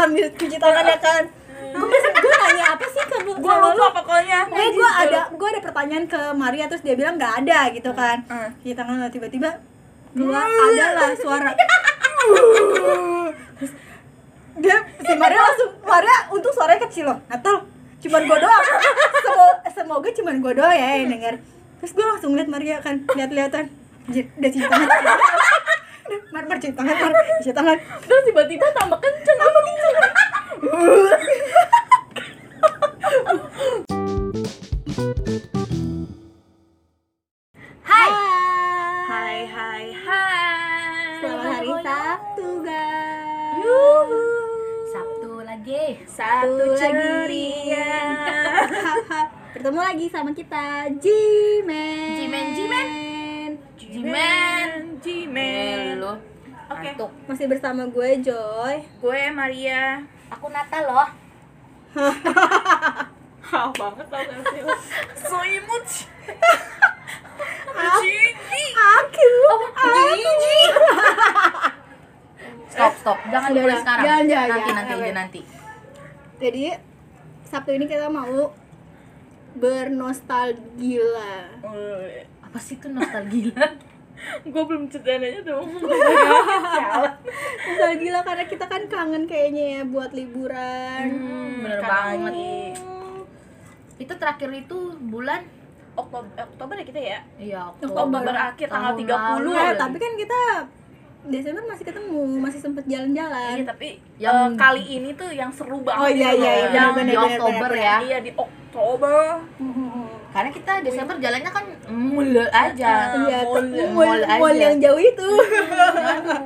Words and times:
sambil 0.00 0.26
cuci 0.32 0.56
tangan 0.56 0.84
ya 0.88 0.98
kan 0.98 1.24
gue 1.70 1.98
gue 2.00 2.34
nanya 2.40 2.64
apa 2.74 2.84
sih 2.88 3.04
ke 3.04 3.16
bu 3.20 3.32
gue 3.36 3.54
lupa 3.60 3.86
pokoknya 4.00 4.40
Eh, 4.48 4.68
gue 4.72 4.90
ada 4.90 5.20
gue 5.30 5.48
ada 5.52 5.60
pertanyaan 5.60 6.04
ke 6.08 6.20
Maria 6.34 6.64
terus 6.66 6.82
dia 6.82 6.96
bilang 6.96 7.14
nggak 7.14 7.44
ada 7.44 7.58
gitu 7.70 7.90
kan. 7.94 8.24
Hmm. 8.26 8.50
Cuci 8.58 8.74
tangan 8.74 9.06
tiba-tiba 9.12 9.60
keluar 10.10 10.48
ada 10.48 10.86
lah 10.98 11.10
suara. 11.14 11.52
Terus 13.60 13.72
dia 14.64 14.76
si 14.82 15.12
Maria 15.14 15.40
langsung 15.46 15.70
Maria 15.86 16.16
untuk 16.32 16.50
suaranya 16.50 16.80
kecil 16.88 17.04
loh. 17.06 17.18
Natal 17.30 17.56
cuman 18.00 18.22
gue 18.24 18.38
doang. 18.40 18.64
Semoga, 19.24 19.54
semoga 19.70 20.08
cuman 20.10 20.34
gue 20.40 20.52
doang 20.56 20.74
ya 20.74 20.88
yang 20.98 21.10
denger. 21.12 21.34
Terus 21.84 21.92
gue 21.94 22.06
langsung 22.08 22.30
lihat 22.34 22.48
Maria 22.50 22.76
kan 22.82 23.04
lihat-lihatan. 23.14 23.64
Udah 24.10 24.50
cuci 24.50 24.66
tangan. 24.66 24.88
Mar, 26.10 26.42
mar, 26.46 26.56
cuci 26.58 26.74
tangan, 26.74 26.96
mar, 26.96 27.12
cuci 27.38 27.52
tangan. 27.54 27.76
terus 28.02 28.22
tiba-tiba 28.26 28.66
tambah 28.74 28.98
kenceng 28.98 29.38
tambah 29.38 29.62
kenceng 29.62 29.94
Hai. 37.82 38.10
hai 39.10 39.38
hai 39.46 39.84
hai 39.92 41.04
Selamat 41.20 41.44
hari 41.52 41.70
Sabtu 41.84 42.48
guys. 42.64 43.60
Yuhu. 43.60 44.22
Sabtu 44.88 45.32
lagi. 45.42 45.84
satu 46.08 46.64
lagi. 46.64 46.80
ceria 46.80 47.92
Bertemu 49.54 49.80
lagi 49.82 50.06
sama 50.08 50.30
kita 50.32 50.88
Jimen. 50.96 52.16
Jimen, 52.16 52.46
Jimen. 52.56 53.09
Jimen. 53.80 55.00
Jimen 55.00 55.96
Lu. 55.96 56.12
Oke. 56.68 56.92
Ngantuk. 56.92 57.10
Masih 57.24 57.46
bersama 57.48 57.88
gue 57.88 58.10
Joy. 58.20 58.74
gue 58.84 59.20
Maria 59.32 60.04
Aku 60.28 60.52
Natal 60.52 60.84
loh. 60.84 61.08
Hah 63.50 63.66
banget 63.74 64.06
tau 64.06 64.22
gak 64.22 64.42
sih 64.46 64.62
lo 64.62 64.74
So 65.16 65.42
imut 65.42 65.84
Jiji 67.74 68.62
Aku. 68.76 69.32
Jiji. 69.74 70.60
Stop, 72.70 72.92
stop. 73.02 73.18
Jangan 73.26 73.48
dimulai 73.50 73.78
sekarang. 73.82 74.04
Jangan, 74.06 74.24
jangan, 74.30 74.46
nanti, 74.46 74.62
jangan. 74.62 74.76
nanti 74.78 74.92
aja 74.94 75.12
nanti. 75.16 75.40
Jadi 76.38 76.64
Sabtu 77.50 77.70
ini 77.74 77.84
kita 77.90 78.06
mau 78.06 78.54
bernostalgia. 79.58 81.34
Apa 82.50 82.58
sih 82.58 82.74
itu 82.74 82.90
nostalgia? 82.90 83.54
Gue 84.44 84.62
belum 84.66 84.90
ceritain 84.90 85.22
aja 85.22 85.40
dong 85.46 85.64
Nostalgia 87.64 88.20
karena 88.20 88.44
kita 88.44 88.64
kan 88.66 88.82
kangen 88.84 89.24
kayaknya 89.24 89.64
ya 89.72 89.82
buat 89.86 90.10
liburan. 90.10 91.04
Hmm, 91.08 91.62
bener 91.62 91.78
kangen 91.80 92.20
banget. 92.26 92.34
Itu 93.96 94.12
terakhir 94.12 94.50
itu 94.52 94.78
bulan 95.00 95.40
Oktober, 95.92 96.26
Oktober 96.36 96.74
ya 96.74 96.84
kita 96.84 97.00
ya? 97.00 97.20
Iya, 97.36 97.60
Oktober 97.70 98.20
akhir, 98.26 98.66
tanggal 98.66 98.92
tahun 98.94 99.04
30. 99.04 99.36
lalu 99.36 99.50
lagi. 99.52 99.78
tapi 99.78 99.96
kan 99.96 100.12
kita 100.16 100.40
Desember 101.20 101.62
masih 101.68 101.84
ketemu, 101.84 102.24
masih 102.40 102.60
sempet 102.60 102.84
jalan-jalan. 102.86 103.54
Iya 103.54 103.64
tapi 103.68 103.88
Yang- 104.16 104.36
eh, 104.40 104.50
kali 104.56 104.82
ini 104.90 105.10
tuh 105.12 105.28
yang 105.28 105.52
seru 105.52 105.84
banget 105.84 106.00
Oh, 106.00 106.08
iya, 106.08 106.30
iya, 106.32 106.52
iya, 106.58 106.68
Yang 106.72 106.88
di 106.88 106.96
bener, 106.96 107.16
Oktober 107.20 107.70
bener, 107.70 107.72
ya. 107.78 107.96
Iya 108.00 108.18
di 108.20 108.30
Oktober 108.32 108.59
Karena 110.34 110.50
kita 110.54 110.72
Desember 110.86 111.16
jalannya 111.18 111.50
kan 111.50 111.64
mule 111.90 112.46
aja. 112.54 113.18
Iya, 113.18 113.38
mall, 113.46 113.66
ke 113.66 113.84
mall 113.90 114.20
mall, 114.38 114.54
yang 114.54 114.78
jauh 114.78 115.00
itu. 115.00 115.30
Aduh. 116.14 116.40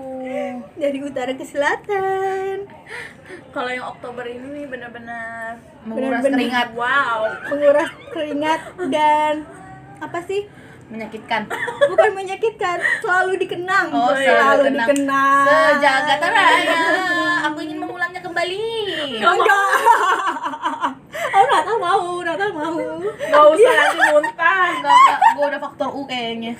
Dari 0.74 0.98
utara 1.04 1.32
ke 1.36 1.44
selatan. 1.44 2.64
Kalau 3.52 3.70
yang 3.70 3.86
Oktober 3.86 4.26
ini 4.26 4.50
nih 4.50 4.66
bener-bener 4.66 5.62
Menguras 5.86 6.20
Bener-bener. 6.20 6.36
keringat 6.42 6.68
Wow 6.74 7.20
Menguras 7.54 7.90
keringat 8.10 8.60
dan 8.90 9.46
apa 10.02 10.18
sih? 10.26 10.50
menyakitkan. 10.84 11.48
Bukan 11.90 12.10
menyakitkan, 12.12 12.76
selalu 13.00 13.40
dikenang. 13.40 13.88
Oh, 13.88 14.12
selalu 14.12 14.68
selalu 14.68 14.76
dikenang. 14.76 15.46
Sejagat 15.48 16.20
raya, 16.20 16.82
aku 17.48 17.58
ingin 17.64 17.78
mengulangnya 17.80 18.20
kembali. 18.20 18.68
Enggak. 19.24 20.92
Oh, 21.24 21.44
Natal 21.46 21.76
mau, 21.78 22.04
Natal 22.20 22.50
mau. 22.50 22.76
Gak 23.08 23.44
usah 23.50 23.72
nanti 23.72 23.98
muntah 24.06 24.64
enggak, 24.70 24.98
gue 25.32 25.44
udah 25.46 25.60
faktor 25.60 25.88
U 25.90 26.02
kayaknya. 26.04 26.52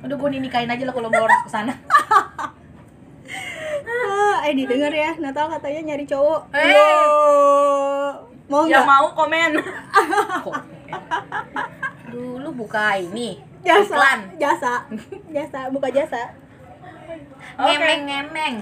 Udah 0.00 0.14
gue 0.14 0.28
nikahin 0.36 0.68
aja 0.68 0.84
lah 0.84 0.92
kalau 0.92 1.08
mau 1.08 1.24
orang 1.24 1.40
ke 1.40 1.50
sana. 1.50 1.72
Ah, 3.86 4.36
eh 4.46 4.52
didengar 4.52 4.90
ya, 4.90 5.16
Natal 5.16 5.48
katanya 5.48 5.92
nyari 5.92 6.04
cowok. 6.04 6.40
Eh. 6.52 8.10
Mau 8.46 8.62
Yang 8.62 8.82
nggak? 8.82 8.86
mau 8.86 9.06
komen? 9.18 9.50
Dulu 12.06 12.48
buka 12.56 12.94
ini 12.96 13.42
Jasa, 13.60 13.82
iklan. 13.90 14.20
jasa, 14.38 14.74
jasa, 15.28 15.60
buka 15.68 15.90
jasa. 15.90 16.30
Oke. 17.58 17.66
Ngemeng-ngemeng. 17.66 18.56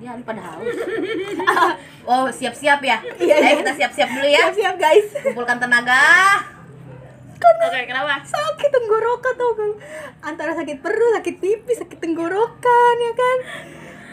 Dia 0.00 0.16
ini 0.16 0.24
pada 0.24 0.40
haus. 0.40 0.64
oh, 2.10 2.26
siap-siap 2.26 2.80
ya. 2.80 2.96
Iya, 3.20 3.34
Ayo 3.36 3.44
iya. 3.44 3.58
kita 3.60 3.72
siap-siap 3.76 4.08
dulu 4.08 4.26
ya. 4.26 4.48
Siap-siap 4.48 4.74
guys. 4.76 5.08
Kumpulkan 5.22 5.60
tenaga. 5.60 6.00
Oke 7.40 7.84
kenapa? 7.84 8.20
Sakit 8.22 8.70
tenggorokan 8.70 9.34
tau 9.36 9.52
kan. 9.52 9.70
Antara 10.22 10.52
sakit 10.54 10.80
perut, 10.80 11.12
sakit 11.14 11.36
pipi, 11.36 11.72
sakit 11.74 11.98
tenggorokan 12.00 12.94
ya 12.96 13.12
kan. 13.12 13.38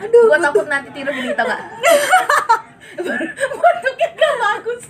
Aduh, 0.03 0.27
Gua 0.27 0.35
butuh- 0.35 0.43
takut 0.51 0.67
nanti 0.67 0.89
tidur 0.91 1.09
gini 1.09 1.31
tau 1.33 1.47
gak? 1.47 1.61
Bentuknya 2.99 4.07
gak 4.19 4.33
bagus. 4.37 4.83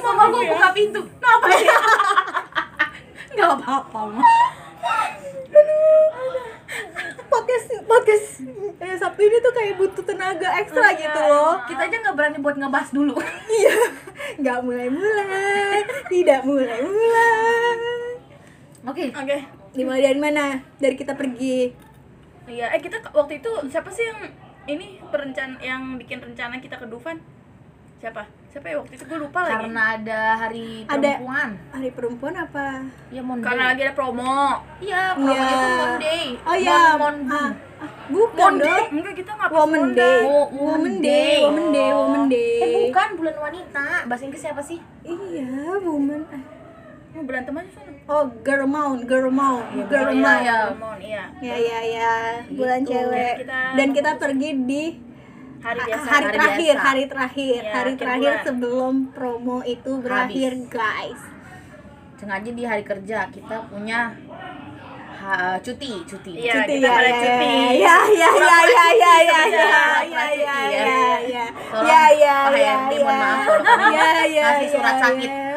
Mama 0.00 0.24
gua 0.26 0.40
ya. 0.40 0.50
buka 0.50 0.68
pintu. 0.72 1.00
Kenapa 1.04 1.48
ya? 1.52 1.76
Gak 3.34 3.50
apa-apa, 3.58 4.00
Ma. 4.14 4.22
podcast 7.30 7.66
podcast 7.84 8.26
eh, 8.78 8.94
Sabtu 8.94 9.20
ini 9.26 9.38
tuh 9.42 9.52
kayak 9.54 9.74
butuh 9.74 10.04
tenaga 10.06 10.48
ekstra 10.58 10.94
Iya, 10.94 11.00
gitu 11.02 11.20
loh. 11.26 11.54
Kita 11.66 11.82
aja 11.86 11.96
gak 11.98 12.14
berani 12.14 12.38
buat 12.38 12.56
ngebahas 12.58 12.90
dulu. 12.94 13.14
Iya, 13.54 13.76
nggak 14.42 14.58
mulai-mulai, 14.66 15.78
tidak 16.10 16.42
mulai-mulai. 16.42 17.78
Oke. 18.84 19.04
Oke 19.14 19.38
Dimulai 19.74 20.02
dari 20.06 20.20
mana? 20.22 20.62
Dari 20.78 20.94
kita 20.94 21.14
pergi. 21.18 21.70
Iya, 22.46 22.70
eh 22.70 22.80
kita 22.82 23.02
waktu 23.10 23.42
itu 23.42 23.50
siapa 23.70 23.90
sih 23.90 24.06
yang 24.06 24.20
ini 24.70 25.02
perencan 25.10 25.58
yang 25.58 25.98
bikin 25.98 26.22
rencana 26.22 26.62
kita 26.62 26.78
ke 26.78 26.86
Dufan? 26.86 27.18
Siapa? 27.98 28.43
Siapa 28.54 28.70
ya 28.70 28.76
waktu 28.78 28.94
itu 28.94 29.04
gue 29.04 29.18
lupa 29.18 29.38
lagi. 29.42 29.52
Karena 29.58 29.82
ada 29.98 30.20
hari 30.38 30.86
Ada- 30.86 30.94
perempuan. 31.18 31.48
Hari 31.74 31.88
perempuan 31.90 32.34
apa? 32.38 32.66
Ya 33.10 33.18
Monday. 33.20 33.44
Karena 33.44 33.62
lagi 33.66 33.80
ada 33.82 33.92
promo. 33.92 34.38
Iya, 34.78 35.02
promonya 35.12 35.34
Iya. 35.34 35.58
tuh 35.58 35.74
Monday. 35.76 36.24
Oh 36.38 36.54
iya. 36.54 36.78
Mon, 36.94 37.16
mon, 37.18 37.34
Ah, 37.34 37.50
ah, 37.82 37.90
bukan 38.06 38.52
dong. 38.56 38.86
Enggak 38.94 39.14
kita 39.18 39.30
nggak 39.34 39.48
pas 39.50 39.58
Woman 39.58 39.80
Monday. 39.82 39.98
Day. 39.98 40.18
Oh, 40.24 40.46
Woman 40.54 40.94
Day, 41.02 41.36
Woman 41.42 41.66
Day, 41.68 41.90
Woman 41.92 42.24
Day. 42.30 42.58
Eh 42.62 42.70
bukan 42.86 43.08
bulan 43.18 43.36
wanita. 43.42 43.86
Bahasa 44.06 44.22
Inggris 44.22 44.38
siapa 44.40 44.62
sih? 44.62 44.78
Iya, 45.02 45.50
woman. 45.82 46.22
ah. 46.30 46.42
Mau 47.10 47.22
berantem 47.22 47.54
aja 47.56 47.70
sana. 47.72 47.90
Oh, 48.06 48.24
girl 48.40 48.66
mount, 48.66 49.02
girl 49.04 49.28
mount, 49.28 49.66
girl 49.84 50.08
Iya, 50.08 50.18
mount. 50.20 50.42
iya, 50.44 50.58
Mon, 50.72 50.98
iya. 51.00 51.24
Ya 51.40 51.56
ya 51.56 51.78
ya, 51.84 52.12
bulan 52.48 52.80
Gitu. 52.80 52.90
cewek. 52.92 53.34
Kita- 53.42 53.74
Dan 53.74 53.88
kita 53.90 54.10
pergi 54.14 54.50
di 54.62 54.82
Hari 55.64 55.80
ha- 55.80 55.88
biasa. 55.88 56.04
hari 56.04 56.20
hari 56.20 56.28
terakhir, 56.36 56.76
biasa. 56.76 56.84
hari 56.84 57.08
terakhir, 57.08 57.56
Iya, 57.56 57.72
hari 57.72 57.88
akhir 57.88 57.96
terakhir 58.04 58.32
sebelum 58.44 59.08
promo 59.10 59.64
itu 59.64 59.96
berakhir, 59.96 60.52
guys. 60.68 61.16
Sengaja 62.20 62.52
di 62.52 62.62
hari 62.62 62.84
kerja 62.84 63.26
kita 63.32 63.64
punya 63.66 64.12
ha- 65.16 65.56
cuti, 65.58 66.04
cuti. 66.04 66.36
Iya, 66.36 66.52
Cuti 66.60 66.76
kita 66.78 66.84
ya, 66.84 67.00
ya, 67.00 67.16
cuti. 67.16 67.80
ya, 67.80 67.96
ya, 68.12 68.12
ya, 68.12 68.28
ya, 68.44 68.60
ya, 68.60 68.92
ya, 68.92 68.92
ya, 68.92 69.24
ya, 69.24 69.40
ya, 70.04 70.04
ya, 70.04 70.36
ya. 70.36 70.52
ya, 71.24 71.24
ya, 71.24 71.48
ya, 72.12 72.52
ya, 72.52 72.76
ya, 72.92 73.16
ya, 73.88 74.28
ya, 74.28 74.28
ya, 74.28 74.68
surat 74.68 74.94
ya, 74.94 75.00
sakit. 75.00 75.32
ya. 75.32 75.56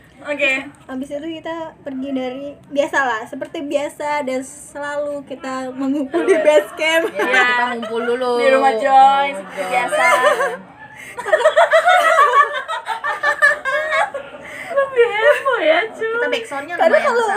Iya. 0.20 0.28
Oke. 0.28 0.52
Habis 0.86 1.08
itu 1.10 1.28
kita 1.34 1.56
pergi 1.80 2.10
dari 2.10 2.46
biasalah 2.68 3.24
seperti 3.24 3.62
biasa 3.62 4.20
dan 4.22 4.40
selalu 4.40 5.24
kita 5.24 5.72
mengumpul 5.72 6.22
di 6.22 6.36
base 6.38 6.70
camp. 6.74 7.08
Ya, 7.10 7.24
Iya. 7.24 7.40
kita 7.46 7.64
ngumpul 7.74 8.00
dulu. 8.06 8.32
Di 8.36 8.48
rumah 8.50 8.74
Joy, 8.74 9.26
Oh, 9.26 9.36
seperti 9.38 9.62
biasa. 9.66 10.06
Lebih 14.70 15.06
heboh 15.08 15.60
ya, 15.60 15.78
cuy. 15.88 16.10
Kita 16.10 16.28
backsoundnya 16.28 16.74
Karena 16.76 16.98
kalau 17.00 17.28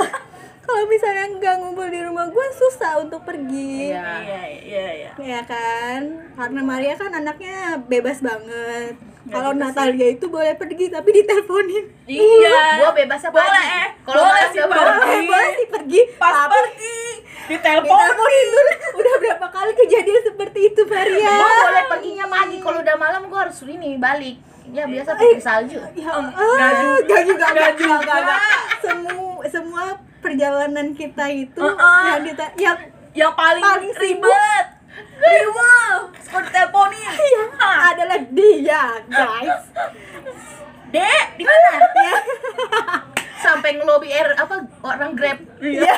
kalau 0.63 0.83
misalnya 0.87 1.25
nggak 1.29 1.55
ngumpul 1.59 1.87
di 1.87 1.99
rumah 1.99 2.25
gue 2.25 2.47
susah 2.53 2.99
untuk 2.99 3.23
pergi. 3.23 3.91
Iya. 3.91 4.11
Iya, 4.21 4.43
iya, 4.61 4.87
iya. 4.93 5.11
Ya 5.15 5.41
kan? 5.43 6.01
Karena 6.33 6.61
Maria 6.61 6.95
kan 6.95 7.11
anaknya 7.11 7.79
bebas 7.81 8.19
banget. 8.19 8.95
Kalau 9.25 9.51
Natalia 9.53 10.07
itu 10.09 10.25
boleh 10.27 10.51
pergi 10.53 10.85
tapi 10.87 11.09
diteleponin. 11.13 11.85
Iya. 12.03 12.59
Gua 12.77 12.91
bebasnya 12.91 13.29
Boleh, 13.29 13.47
pagi. 13.47 13.77
eh. 13.77 13.87
Kalau 14.01 14.19
Boleh 14.21 14.45
sih, 14.45 14.59
boleh. 14.59 14.73
pergi. 14.73 14.99
Boleh, 14.99 15.21
boleh 15.25 15.49
sih 15.53 15.67
pergi. 15.69 16.01
Pas 16.17 16.33
tapi, 16.33 16.51
pergi. 16.51 16.99
Ditelepon. 17.43 17.87
diteleponin 17.87 18.45
dulu 18.49 18.71
udah 18.93 19.15
berapa 19.17 19.47
kali 19.49 19.71
kejadian 19.75 20.21
seperti 20.23 20.59
itu 20.65 20.81
Maria 20.85 21.27
Gue 21.29 21.51
boleh 21.61 21.83
perginya 21.89 22.25
pagi 22.25 22.57
kalau 22.57 22.79
udah 22.79 22.95
malam 22.95 23.21
gue 23.25 23.39
harus 23.41 23.57
ini 23.65 23.89
balik. 23.97 24.35
Ya 24.65 24.83
biasa 24.83 25.11
putri 25.13 25.39
salju. 25.39 25.79
ya 25.93 26.09
Em, 26.09 26.27
ah, 26.29 26.47
nggak 26.55 26.71
juga. 26.79 26.95
nggak 27.03 27.23
juga 27.23 27.45
nggak 27.51 27.71
juga 27.75 28.35
semua 28.81 29.43
semua 29.45 29.83
perjalanan 30.17 30.87
kita 30.91 31.25
itu 31.29 31.59
Uh-uh. 31.59 32.03
yang 32.09 32.23
kita 32.25 32.45
yang 32.57 32.77
Yang 33.13 33.33
paling, 33.35 33.61
Paling 33.61 33.91
sibuk. 33.93 34.25
ribet. 34.25 34.65
Ribet. 35.17 36.01
Suka 36.23 36.39
diteleponin. 36.43 37.01
yang 37.13 37.51
adalah 37.59 38.19
dia 38.31 38.83
guys 39.09 39.63
Dek, 40.93 41.25
di 41.37 41.43
mana? 41.43 41.69
ya 41.81 42.15
Sampai 43.41 43.75
ngelobi 43.75 44.07
air 44.07 44.37
apa 44.39 44.55
orang 44.85 45.17
grab. 45.17 45.35
Iya, 45.59 45.93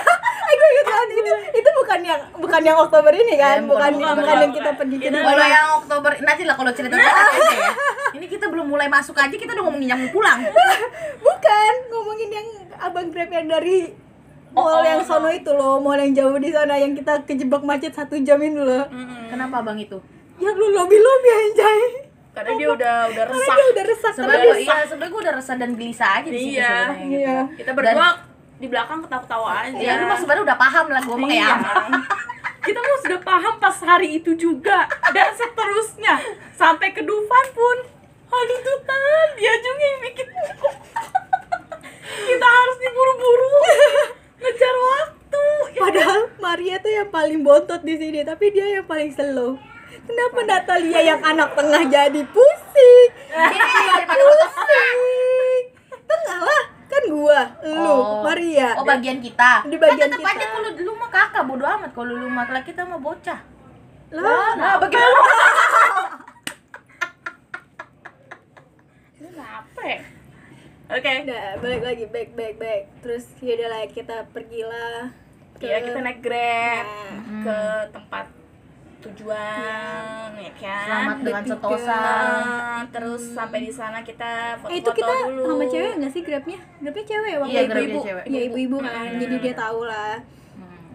gue 0.55 0.67
inget 0.71 0.87
banget 0.87 1.09
itu 1.13 1.33
itu 1.61 1.69
bukan 1.77 1.99
yang 2.01 2.21
bukan 2.41 2.61
yang 2.63 2.77
Oktober 2.79 3.13
ini 3.13 3.37
kan, 3.37 3.61
Eh, 3.61 3.69
bukan 3.69 3.91
bukan, 3.91 4.01
bukan, 4.01 4.15
bukan, 4.17 4.35
yang 4.41 4.53
kita 4.55 4.71
pergi 4.73 4.97
ke. 4.97 5.07
Kalau 5.13 5.45
yang 5.45 5.67
Oktober 5.77 6.11
nanti 6.25 6.43
lah 6.47 6.55
kalau 6.57 6.71
cerita 6.73 6.95
aja 6.97 7.11
ya. 7.53 7.69
Ini 8.17 8.25
kita 8.31 8.49
belum 8.49 8.65
mulai 8.65 8.87
masuk 8.89 9.13
aja 9.19 9.35
kita 9.35 9.51
udah 9.51 9.61
ngomongin 9.67 9.93
yang 9.93 9.99
mau 10.01 10.09
pulang. 10.09 10.41
Bukan 11.21 11.73
ngomongin 11.91 12.29
yang 12.33 12.47
abang 12.81 13.07
Grab 13.13 13.29
yang 13.29 13.45
dari 13.45 13.93
mall 14.55 14.71
Oh, 14.71 14.81
yang 14.81 14.99
oh, 14.99 15.05
sono 15.05 15.29
itu 15.29 15.51
loh, 15.51 15.77
mall 15.77 15.95
yang 15.95 16.13
jauh 16.13 16.35
di 16.35 16.49
sana 16.49 16.75
yang 16.75 16.91
kita 16.91 17.21
kejebak 17.23 17.61
macet 17.61 17.91
satu 17.91 18.15
jam 18.19 18.39
itu 18.39 18.57
loh. 18.57 18.87
Mm-mm. 18.87 19.27
Kenapa 19.27 19.59
bang 19.61 19.77
itu? 19.77 19.99
Yang 20.35 20.55
lu 20.55 20.67
lobby 20.71 20.97
lobby 20.97 21.29
anjay. 21.29 21.81
Karena 22.31 22.51
dia 22.53 22.67
udah 22.69 22.95
udah 23.07 23.23
Karena 23.25 23.35
resah. 23.37 23.55
dia 23.55 23.65
udah 23.69 23.83
resah 23.85 24.11
karena 24.11 24.27
Sebenarnya 24.27 24.55
iya, 24.57 24.77
sebenarnya 24.85 25.07
gue 25.09 25.21
udah 25.21 25.35
resah 25.35 25.55
dan 25.55 25.69
gelisah 25.71 26.09
aja 26.13 26.27
di 26.27 26.35
situ 26.37 26.51
Iya. 26.53 26.67
sebenarnya. 26.67 27.05
gitu. 27.05 27.15
Iya. 27.15 27.37
Kita 27.55 27.71
berdua 27.71 28.07
di 28.55 28.67
belakang 28.67 28.99
ketawa-tawa 29.03 29.51
aja. 29.61 29.75
Ya 29.77 29.93
lu 29.95 30.05
mah 30.05 30.17
sebenarnya 30.17 30.43
udah 30.43 30.57
paham 30.57 30.85
lah 30.89 31.01
gue 31.01 31.15
mau 31.15 31.27
kayak 31.27 31.35
Iya. 31.37 31.55
apa. 31.57 31.73
Kita 32.65 32.79
mah 32.81 32.99
sudah 32.99 33.19
paham 33.21 33.53
pas 33.55 33.77
hari 33.79 34.09
itu 34.15 34.31
juga 34.33 34.79
dan 35.09 35.29
seterusnya 35.31 36.13
sampai 36.51 36.91
ke 36.91 37.01
Dufan 37.01 37.45
pun. 37.51 37.77
Aduh 38.25 38.59
Tuhan, 38.59 39.27
dia 39.35 39.53
juga 39.55 39.83
yang 39.85 40.01
bikin 40.01 40.27
kita 42.27 42.47
harus 42.47 42.77
diburu-buru 42.77 43.53
ngejar 44.39 44.75
waktu. 44.75 45.43
Ya, 45.75 45.79
Padahal 45.81 46.21
Maria 46.39 46.75
tuh 46.79 46.91
yang 46.91 47.09
paling 47.11 47.39
bontot 47.43 47.81
di 47.83 47.95
sini, 47.99 48.23
tapi 48.23 48.51
dia 48.51 48.79
yang 48.79 48.85
paling 48.87 49.11
slow. 49.11 49.59
Kenapa 50.05 50.39
Natalia 50.45 50.99
yang 51.01 51.21
anak 51.23 51.55
tengah 51.55 51.83
jadi 51.87 52.21
pusing? 52.29 53.09
Daripada 53.33 54.23
foto 54.23 54.47
Pusing. 54.53 55.61
Tengah 56.05 56.39
lah, 56.45 56.63
kan 56.85 57.03
gua, 57.09 57.41
lu, 57.65 58.21
Maria. 58.21 58.77
Oh 58.77 58.85
bagian 58.85 59.17
kita. 59.23 59.65
Di 59.65 59.77
bagian 59.81 60.11
kan 60.13 60.19
tetep 60.19 60.21
kita. 60.21 60.37
aja 60.37 60.45
kalau 60.53 60.69
lu 60.77 60.93
mah 60.93 61.09
kakak 61.09 61.43
bodo 61.49 61.65
amat 61.65 61.91
kalau 61.95 62.13
lu 62.13 62.27
mah 62.29 62.45
kita 62.61 62.85
mah 62.85 63.01
bocah. 63.01 63.39
Lah, 64.13 64.53
Nah, 64.53 64.77
bagaimana? 64.77 65.33
Kenapa? 69.17 70.14
Ya? 70.87 70.93
Oke. 70.93 71.13
udah 71.23 71.45
balik 71.59 71.81
lagi 71.83 72.05
back 72.07 72.29
back 72.31 72.53
back. 72.55 72.81
Terus 72.99 73.25
yaudah 73.39 73.67
lah 73.67 73.81
kita 73.87 74.15
pergilah. 74.29 75.09
ke- 75.55 75.63
Iya, 75.63 75.77
kita 75.81 75.99
naik 75.99 76.19
Grab 76.19 76.83
Nah, 76.83 77.41
ke 77.41 77.57
tempat 77.89 78.25
tujuan 79.01 80.29
ya 80.35 80.51
kan. 80.57 80.83
Selamat 80.83 81.17
dengan. 81.17 81.43
Nah, 81.87 82.81
terus 82.89 83.23
sampai 83.31 83.59
di 83.61 83.71
sana 83.71 84.01
kita 84.01 84.59
Eh, 84.65 84.75
itu 84.75 84.83
foto-foto 84.83 84.97
kita 84.99 85.13
dulu. 85.25 85.43
sama 85.47 85.65
cewek 85.65 85.93
nggak 85.95 86.11
sih 86.11 86.21
grabnya? 86.21 86.59
Grabnya 86.75 87.05
cewek 87.05 87.29
ya 87.29 87.37
waktu 87.39 87.51
Iya, 87.51 87.61
itu? 87.61 87.69
grabnya 87.71 87.87
ibu. 87.87 88.01
cewek. 88.03 88.23
Iya 88.25 88.41
ibu-ibu 88.43 88.77
kan, 88.79 89.05
Hmm. 89.07 89.17
jadi 89.17 89.35
dia 89.39 89.53
tahu 89.55 89.79
lah. 89.85 90.15
Hmm. 90.51 90.87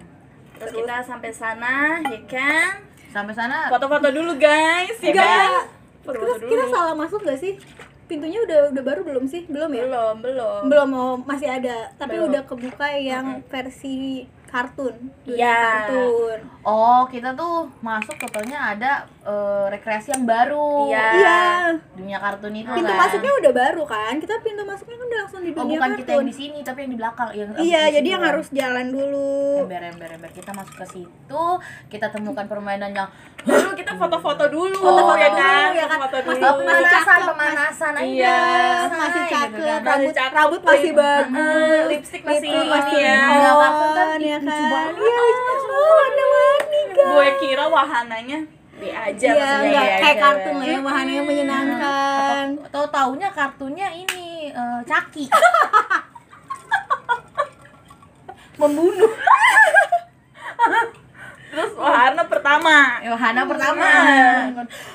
Terus 0.54 0.72
kita 0.76 0.94
sampai 1.02 1.30
sana, 1.32 1.74
ya 2.04 2.20
kan? 2.28 2.70
Sampai 3.08 3.32
sana 3.32 3.56
Foto-foto 3.68 4.08
dulu 4.08 4.32
guys, 4.36 4.96
ya 4.98 5.08
Enggak, 5.08 5.24
kan? 5.24 5.48
kita, 5.48 6.04
Foto-foto 6.04 6.34
kita 6.44 6.62
dulu. 6.62 6.70
salah 6.70 6.94
masuk 6.94 7.20
gak 7.22 7.38
sih? 7.38 7.54
Pintunya 8.10 8.42
udah 8.42 8.74
udah 8.74 8.82
baru 8.82 9.00
belum 9.00 9.24
sih? 9.24 9.46
Belum 9.46 9.70
ya? 9.70 9.86
Belum, 9.86 10.14
belum. 10.18 10.60
Belum, 10.66 10.88
oh, 10.92 11.14
masih 11.22 11.46
ada. 11.48 11.94
Tapi 11.94 12.18
Belum. 12.18 12.26
udah 12.26 12.42
kebuka 12.42 12.90
yang 12.92 13.38
versi 13.46 14.26
kartun. 14.44 14.98
Iya. 15.24 15.86
Kartun. 15.86 16.38
Oh, 16.60 17.06
kita 17.06 17.30
tuh 17.32 17.70
masuk 17.78 18.18
totalnya 18.18 18.74
ada 18.74 18.92
eh, 19.22 19.70
rekreasi 19.70 20.10
yang 20.10 20.26
baru. 20.26 20.90
Iya. 20.90 21.06
Iya. 21.14 21.40
Dunia 21.94 22.18
kartun 22.18 22.50
itu 22.52 22.66
Pintu 22.66 22.90
kan. 22.90 22.98
masuknya 22.98 23.30
udah 23.32 23.52
baru 23.54 23.82
kan? 23.86 24.12
Kita 24.18 24.42
pintu 24.42 24.66
masuknya 24.66 24.98
kan 24.98 25.06
udah 25.06 25.20
langsung 25.22 25.40
di 25.40 25.50
Oh, 25.50 25.62
dunia 25.62 25.78
bukan 25.78 25.90
kita 25.92 26.10
yang 26.10 26.18
kartun. 26.18 26.26
di 26.26 26.34
sini, 26.34 26.58
tapi 26.66 26.78
yang 26.82 26.90
di 26.90 26.98
belakang 26.98 27.28
yang 27.30 27.48
Iya, 27.54 27.82
di 27.84 27.92
jadi 27.94 28.08
yang 28.10 28.22
harus 28.26 28.46
jalan 28.50 28.86
dulu. 28.90 29.30
ember 29.62 29.82
ember 29.86 30.08
ember 30.10 30.30
kita 30.32 30.50
masuk 30.50 30.74
ke 30.74 30.86
situ 30.88 31.44
kita 31.86 32.06
temukan 32.10 32.42
permainan 32.44 32.90
yang 32.90 33.06
Dulu 33.70 33.78
kita 33.78 33.94
foto-foto 33.94 34.44
dulu, 34.50 34.82
Foto-foto 34.82 35.14
ya 35.16 35.30
dulu, 35.30 35.38
kan? 35.38 35.70
ya 35.70 35.86
kan? 35.86 35.98
Foto 36.02 36.18
Masih- 36.18 36.42
dulu. 36.42 36.58
pemanasan 36.58 37.22
pemanasan 37.22 37.94
aja 37.94 38.02
Iya, 38.02 38.34
masih 38.90 39.22
cakep, 39.22 39.46
rambut 39.80 40.10
cakep, 40.10 40.34
rambut 40.34 40.58
masih 40.60 40.82
lip- 40.82 40.98
bagus, 40.98 41.38
eh, 41.38 41.86
lipstick 41.86 42.22
masih 42.26 42.50
masih 42.66 42.98
ya. 42.98 43.30
Kartun 43.30 43.94
kan, 43.94 44.18
ya 44.18 44.36
lucu 44.36 44.50
kan? 44.50 44.66
banget. 44.66 44.94
Iya, 44.98 45.22
oh, 45.70 45.90
warna-warni. 45.94 46.80
Gue 46.90 47.38
kira 47.38 47.64
wahananya 47.64 48.38
B 48.72 48.82
aja 48.88 49.22
Iya, 49.22 49.30
maksudnya. 49.38 49.70
iya, 49.70 49.82
kayak 50.00 50.10
iya. 50.10 50.20
kartun 50.20 50.54
lah 50.56 50.66
ya, 50.66 50.78
bahannya 50.82 51.22
menyenangkan. 51.22 52.46
Tahu 52.66 52.86
taunya 52.88 53.28
kartunya 53.30 53.88
ini 53.92 54.50
eh, 54.50 54.80
Caki 54.82 55.30
membunuh 58.58 59.08
Terus 61.50 61.70
wahana 61.74 62.22
pertama. 62.24 62.76
Yohana 63.02 63.42
pertama 63.44 63.86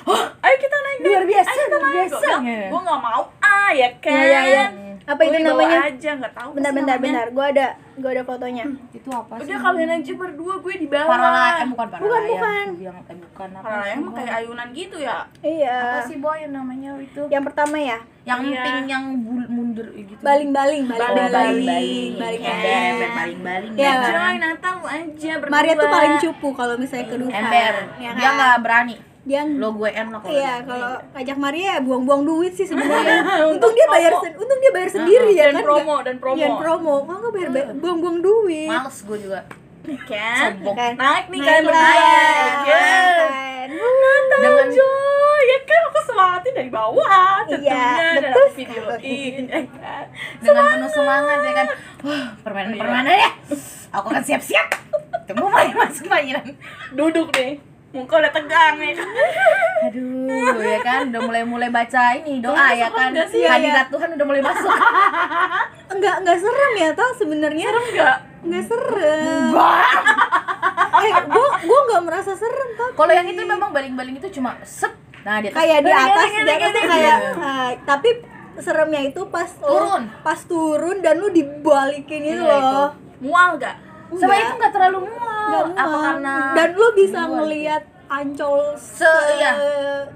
Oh, 0.05 0.21
ayo 0.39 0.55
kita 0.55 0.77
naik. 0.77 0.97
Luar 1.01 1.23
biasa, 1.25 1.47
Ayo 1.47 1.57
kita 1.61 1.67
luar 1.69 1.83
naik. 1.85 1.97
biasa. 2.07 2.31
Gua 2.71 2.79
nggak 2.81 3.01
mau 3.01 3.21
ah 3.39 3.69
ya 3.71 3.89
kan. 3.97 4.15
Iya, 4.15 4.39
iya, 4.41 4.63
iya. 4.71 4.94
Apa 5.05 5.15
Gua 5.15 5.25
itu 5.27 5.37
dibawa 5.37 5.53
namanya? 5.55 5.79
aja 5.85 6.09
nggak 6.15 6.33
tahu. 6.33 6.49
Bentar, 6.51 6.71
bentar, 6.71 6.95
namanya. 6.95 7.13
bentar. 7.13 7.27
Gua 7.29 7.45
ada, 7.47 7.67
gua 7.95 8.09
ada 8.09 8.23
fotonya. 8.23 8.65
itu 8.91 9.09
apa 9.11 9.33
sih 9.35 9.41
Udah 9.45 9.57
kalian 9.61 9.89
aja 9.91 10.13
berdua 10.15 10.53
gue 10.57 10.73
di 10.75 10.87
bawah. 10.87 11.05
Parala 11.07 11.41
eh 11.55 11.67
bukan 11.67 11.87
Parala 11.87 12.01
Bukan, 12.01 12.23
bukan. 12.27 12.65
yang 12.79 12.97
eh 12.99 13.17
bukan 13.19 13.49
apa 13.51 13.61
Parala 13.61 13.83
sih, 13.83 13.93
emang 13.95 14.05
Boy? 14.07 14.17
kayak 14.17 14.33
ayunan 14.35 14.67
gitu 14.71 14.97
ya. 14.97 15.17
Iya. 15.39 15.77
apa 15.77 15.99
sih 16.03 16.17
boy 16.17 16.37
yang 16.39 16.53
namanya 16.55 16.89
itu 16.97 17.21
Yang 17.27 17.43
pertama 17.45 17.75
ya, 17.77 17.97
yang 18.23 18.39
Iya. 18.41 18.63
pink 18.65 18.81
yang 18.87 19.05
bul- 19.21 19.45
mundur 19.47 19.87
gitu 19.91 20.11
baling-baling, 20.17 20.83
Baling, 20.83 20.97
baling-baling, 20.97 21.29
baling, 21.29 22.11
baling-baling. 22.15 22.65
baling. 22.65 22.89
ember 22.89 23.09
baling-baling 23.13 23.71
Iya. 23.75 23.85
ya 23.85 23.93
kan? 23.93 24.09
Joy 24.09 24.35
Natal 24.39 24.73
lu 24.75 24.85
aja 24.87 25.31
berdua. 25.37 25.53
Maria 25.53 25.73
tuh 25.75 25.89
paling 25.91 26.13
cupu 26.19 26.47
kalau 26.51 26.75
misalnya 26.75 27.05
ke 27.05 27.15
Dufan. 27.15 27.37
ember 27.39 27.73
ya 27.95 28.09
dia 28.11 28.23
kan? 28.23 28.33
nggak 28.33 28.55
berani 28.59 28.95
Dia 29.25 29.41
lo 29.43 29.73
gue 29.73 29.89
enak 29.89 30.21
kalau 30.21 30.31
Iya, 30.31 30.53
kalau 30.61 30.89
ngajak 31.11 31.37
Maria 31.37 31.65
ya 31.67 31.79
buang-buang 31.79 32.21
duit 32.23 32.53
sih 32.53 32.63
sebenarnya. 32.63 33.25
Untung 33.51 33.73
dia 33.73 33.87
bayar 33.87 34.13
sen- 34.19 34.37
untung 34.37 34.59
dia 34.59 34.71
bayar 34.71 34.89
sendiri 34.91 35.29
ya 35.31 35.49
dan 35.49 35.55
kan. 35.55 35.63
promo 35.65 35.95
dan 35.99 36.15
promo. 36.15 36.37
Iya, 36.37 36.47
promo. 36.53 36.93
Kok 37.01 37.15
nggak 37.19 37.33
bayar 37.33 37.49
buang-buang 37.75 38.17
duit. 38.19 38.69
males 38.69 38.97
gue 38.99 39.17
juga 39.19 39.41
Kan? 39.85 40.37
Sombong. 40.57 40.75
Naik 40.95 41.25
nih 41.27 41.39
kalian 41.39 41.63
berdua. 41.63 41.77
lah, 41.77 41.93
ya 42.63 42.77
kan? 43.05 43.17
dengan 44.35 44.67
Joy, 44.67 45.41
ya 45.43 45.59
kan 45.63 45.81
aku 45.85 45.99
semangatin 46.03 46.53
dari 46.53 46.69
bawah 46.69 47.05
tentunya 47.43 47.71
Iya, 47.71 47.97
dan 48.15 48.21
betul 48.25 48.33
aku 48.35 48.53
videoin 48.55 49.43
ya 49.43 49.61
kan. 49.71 50.03
dengan 50.39 50.63
penuh 50.71 50.91
semangat 50.91 51.37
ya 51.39 51.53
kan 51.55 51.67
wah 52.03 52.25
permainan 52.39 52.73
permainan 52.75 53.15
ya 53.15 53.31
aku 53.91 54.05
akan 54.07 54.23
siap-siap 54.23 54.67
tunggu 55.25 55.47
main 55.47 55.71
masuk 55.71 56.05
mainan 56.05 56.45
Duduk 56.91 57.29
nih. 57.31 57.57
Muka 57.95 58.13
udah 58.17 58.27
tegang 58.29 58.75
nih. 58.75 58.93
aduh 59.81 60.27
ya 60.57 60.79
kan 60.81 61.07
udah 61.07 61.21
mulai 61.21 61.43
mulai 61.43 61.69
baca 61.69 62.11
ini 62.13 62.39
doa 62.39 62.67
ya 62.71 62.89
kan 62.89 63.15
sih? 63.25 63.41
hadirat 63.41 63.87
Tuhan 63.87 64.09
udah 64.11 64.25
mulai 64.25 64.41
masuk 64.41 64.67
Enggak 65.95 66.15
enggak 66.19 66.37
serem 66.37 66.73
ya 66.75 66.89
tau 66.91 67.11
sebenarnya. 67.13 67.65
Serem 67.65 67.85
enggak? 67.87 68.17
Enggak 68.41 68.63
serem. 68.65 69.51
eh, 70.97 71.11
gua 71.25 71.47
gua 71.61 71.79
enggak 71.81 72.01
merasa 72.03 72.31
serem 72.33 72.69
tau. 72.73 72.89
kalau 72.95 73.13
yang 73.13 73.27
itu 73.27 73.41
memang 73.41 73.69
baling-baling 73.69 74.15
itu 74.15 74.27
cuma 74.33 74.59
set 74.61 74.91
nah 75.21 75.39
dia 75.39 75.49
Kayak 75.49 75.79
di 75.81 75.91
atas, 75.91 76.29
di 76.29 76.51
atas 76.51 76.71
kayak 76.83 77.17
tapi 77.81 78.09
seremnya 78.57 79.01
itu 79.03 79.21
pas 79.25 79.49
lo- 79.57 79.67
Turun. 79.69 80.03
pas 80.21 80.39
turun 80.41 80.97
dan 80.99 81.17
lu 81.17 81.29
dibalikin 81.29 82.21
itu 82.23 82.39
Iya, 82.39 82.55
loh. 82.61 82.89
Mual 83.17 83.55
enggak? 83.55 83.75
Sama 84.13 84.21
Enggak. 84.21 84.45
itu 84.45 84.53
nggak 84.61 84.73
terlalu 84.73 84.99
mual 85.09 85.65
apa 85.73 85.97
karena 86.05 86.35
dan 86.53 86.69
lu 86.77 86.87
bisa 86.93 87.19
Mual. 87.25 87.33
ngelihat 87.41 87.83
ancol 88.05 88.77
se, 88.77 89.13
iya. 89.41 89.53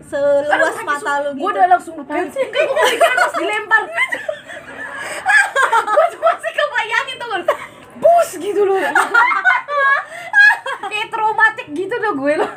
seluas 0.05 0.77
mata 0.85 1.13
lu 1.25 1.29
gitu. 1.33 1.41
gue 1.41 1.49
udah 1.57 1.67
langsung 1.73 1.95
lupain 1.97 2.29
sih 2.29 2.45
kayak 2.45 2.67
gue 2.69 2.77
kepikiran 2.85 3.17
pas 3.17 3.33
dilempar 3.33 3.81
gue 5.89 6.05
tuh 6.13 6.21
masih 6.21 6.51
kebayangin 6.53 7.15
tuh 7.17 7.27
kan 7.33 7.41
bus 7.97 8.29
gitu 8.37 8.61
loh 8.61 8.77
kayak 10.85 11.07
traumatik 11.09 11.67
gitu 11.73 11.95
loh 11.97 12.13
gue 12.13 12.33
loh 12.37 12.51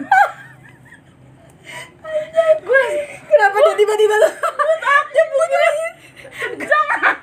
gue 2.63 2.85
Kenapa 3.33 3.57
dia 3.65 3.75
tiba-tiba 3.75 4.15
tuh? 4.23 4.33
Jangan 6.63 7.17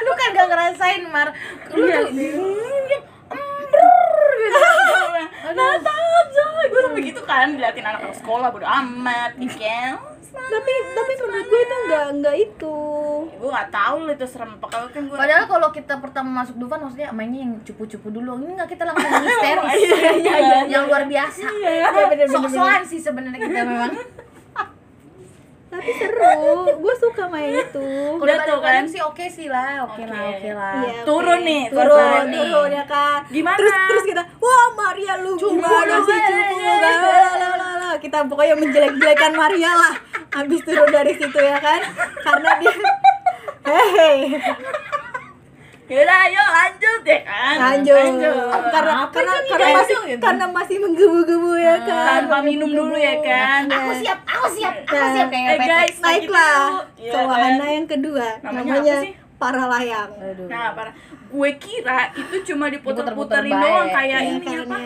lu 0.00 0.12
kan 0.16 0.28
gak 0.32 0.48
ngerasain 0.48 1.02
mar. 1.12 1.28
Lu 1.72 1.84
iya, 1.84 1.98
tuh 2.00 2.10
hmm, 2.12 2.78
gitu. 2.88 3.08
Nah, 5.52 5.76
tahap 5.84 6.26
soalnya 6.32 6.64
gue 6.70 6.80
sampai 6.80 7.02
gitu 7.04 7.22
kan 7.28 7.46
diliatin 7.52 7.84
anak-anak 7.84 8.16
sekolah 8.16 8.48
bodo 8.48 8.64
amat 8.64 9.36
di 9.36 9.48
tapi 10.32 10.72
tapi 10.96 11.12
menurut 11.20 11.46
gue 11.48 11.60
itu 11.60 11.76
nggak 11.88 12.06
nggak 12.20 12.36
itu. 12.40 12.78
Gue 13.36 13.50
nggak 13.52 13.70
tahu 13.72 13.96
lah 14.08 14.12
itu 14.16 14.26
serem 14.28 14.50
apa 14.56 14.66
kalau 14.68 14.86
kan 14.88 15.02
gue 15.04 15.16
padahal 15.16 15.44
kalau 15.48 15.68
kita 15.72 15.94
pertama 16.00 16.44
masuk 16.44 16.56
Dufan 16.56 16.80
maksudnya 16.84 17.08
mainnya 17.12 17.40
yang 17.44 17.52
cupu-cupu 17.64 18.08
dulu. 18.08 18.40
Ini 18.40 18.52
nggak 18.56 18.70
kita 18.72 18.84
langsung 18.88 19.12
histeris. 19.28 19.76
Iya, 19.76 19.96
iya, 20.16 20.36
iya, 20.40 20.58
yang 20.68 20.88
luar 20.88 21.04
biasa. 21.08 21.46
Nah, 21.46 22.28
sok-sokan 22.28 22.82
sih 22.88 23.00
sebenarnya 23.00 23.40
kita 23.40 23.60
memang. 23.64 23.92
tapi 25.72 25.88
seru 25.90 26.36
gue 26.76 26.94
suka 26.94 27.24
main 27.26 27.48
itu 27.50 27.88
Udah 28.14 28.36
tuh 28.44 28.60
kan. 28.60 28.84
sih 28.84 29.00
oke 29.00 29.24
sih 29.26 29.48
lah, 29.48 29.82
oke 29.82 30.04
lah, 30.04 30.20
Oke. 30.30 30.50
lah. 30.52 30.84
Iya, 30.84 31.00
Turun 31.02 31.40
nih, 31.40 31.62
turun 31.66 31.88
turun 31.88 32.28
turun, 32.28 32.68
nih. 32.68 32.76
ya 32.76 32.84
kan 32.84 33.18
Gimana? 33.26 33.56
terus 33.56 33.74
terus 33.88 34.04
kita 34.06 34.22
wah 34.36 34.66
Maria 34.74 35.14
lu 35.18 35.32
Cupu 35.34 35.56
gimana 35.56 35.96
sih. 36.04 36.20
Lalalala. 37.32 37.90
kita 37.96 38.18
pokoknya 38.24 38.54
menjelek-jelekan 38.54 39.32
Maria 39.32 39.72
lah 39.72 39.94
habis 40.30 40.60
turun 40.60 40.88
dari 40.88 41.12
situ 41.12 41.38
ya 41.38 41.56
kan 41.56 41.80
karena 42.20 42.50
dia 42.58 42.74
hehe 43.68 44.12
Yaudah 45.82 46.18
ayo 46.24 46.40
lanjut 46.40 47.02
ya 47.02 47.18
kan 47.22 47.56
lanjut 47.58 48.12
karena 48.70 48.92
Apa 49.02 49.12
karena 49.12 49.34
karena 49.44 49.66
masih 49.74 49.92
lanjut 49.92 50.08
gitu? 50.08 50.22
karena 50.22 50.46
masih 50.48 50.76
menggebu-gebu 50.78 51.52
ya 51.54 51.76
kan 51.80 52.06
Tanpa 52.22 52.38
minum 52.40 52.70
dulu 52.70 52.94
ya 52.94 53.14
kan 53.18 53.66
Aku 53.66 53.90
siap, 53.96 54.18
aku 54.22 54.46
siap, 54.52 54.74
aku 54.80 54.94
Nah, 54.94 55.10
siap 55.12 55.28
kayak 55.28 55.48
Eh 55.48 55.58
PT. 55.58 55.68
guys, 55.68 55.96
naiklah 55.98 56.62
Iya 56.94 57.10
ke 57.10 57.16
kan? 57.16 57.24
wahana 57.26 57.66
yang 57.68 57.86
kedua 57.86 58.26
Namanya 58.40 58.62
namanya, 58.64 58.94
apa 58.94 59.04
sih? 59.04 59.12
para 59.36 59.64
layang 59.68 60.10
Aduh. 60.14 60.46
Nah, 60.46 60.66
parah. 60.72 60.94
Gue 61.28 61.50
kira 61.56 62.00
itu 62.14 62.36
cuma 62.46 62.64
Diputer-puter 62.68 63.42
diputer-puterin 63.42 63.52
doang 63.52 63.88
kayak 63.90 64.06
Ya, 64.14 64.28
ini 64.30 64.38
karena- 64.40 64.64
apa? 64.64 64.78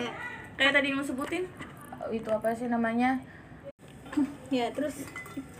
Kayak 0.55 0.71
tadi 0.73 0.87
yang 0.89 1.03
sebutin. 1.03 1.43
itu 2.09 2.29
apa 2.31 2.49
sih 2.51 2.67
namanya? 2.67 3.19
ya 4.47 4.71
terus 4.71 5.05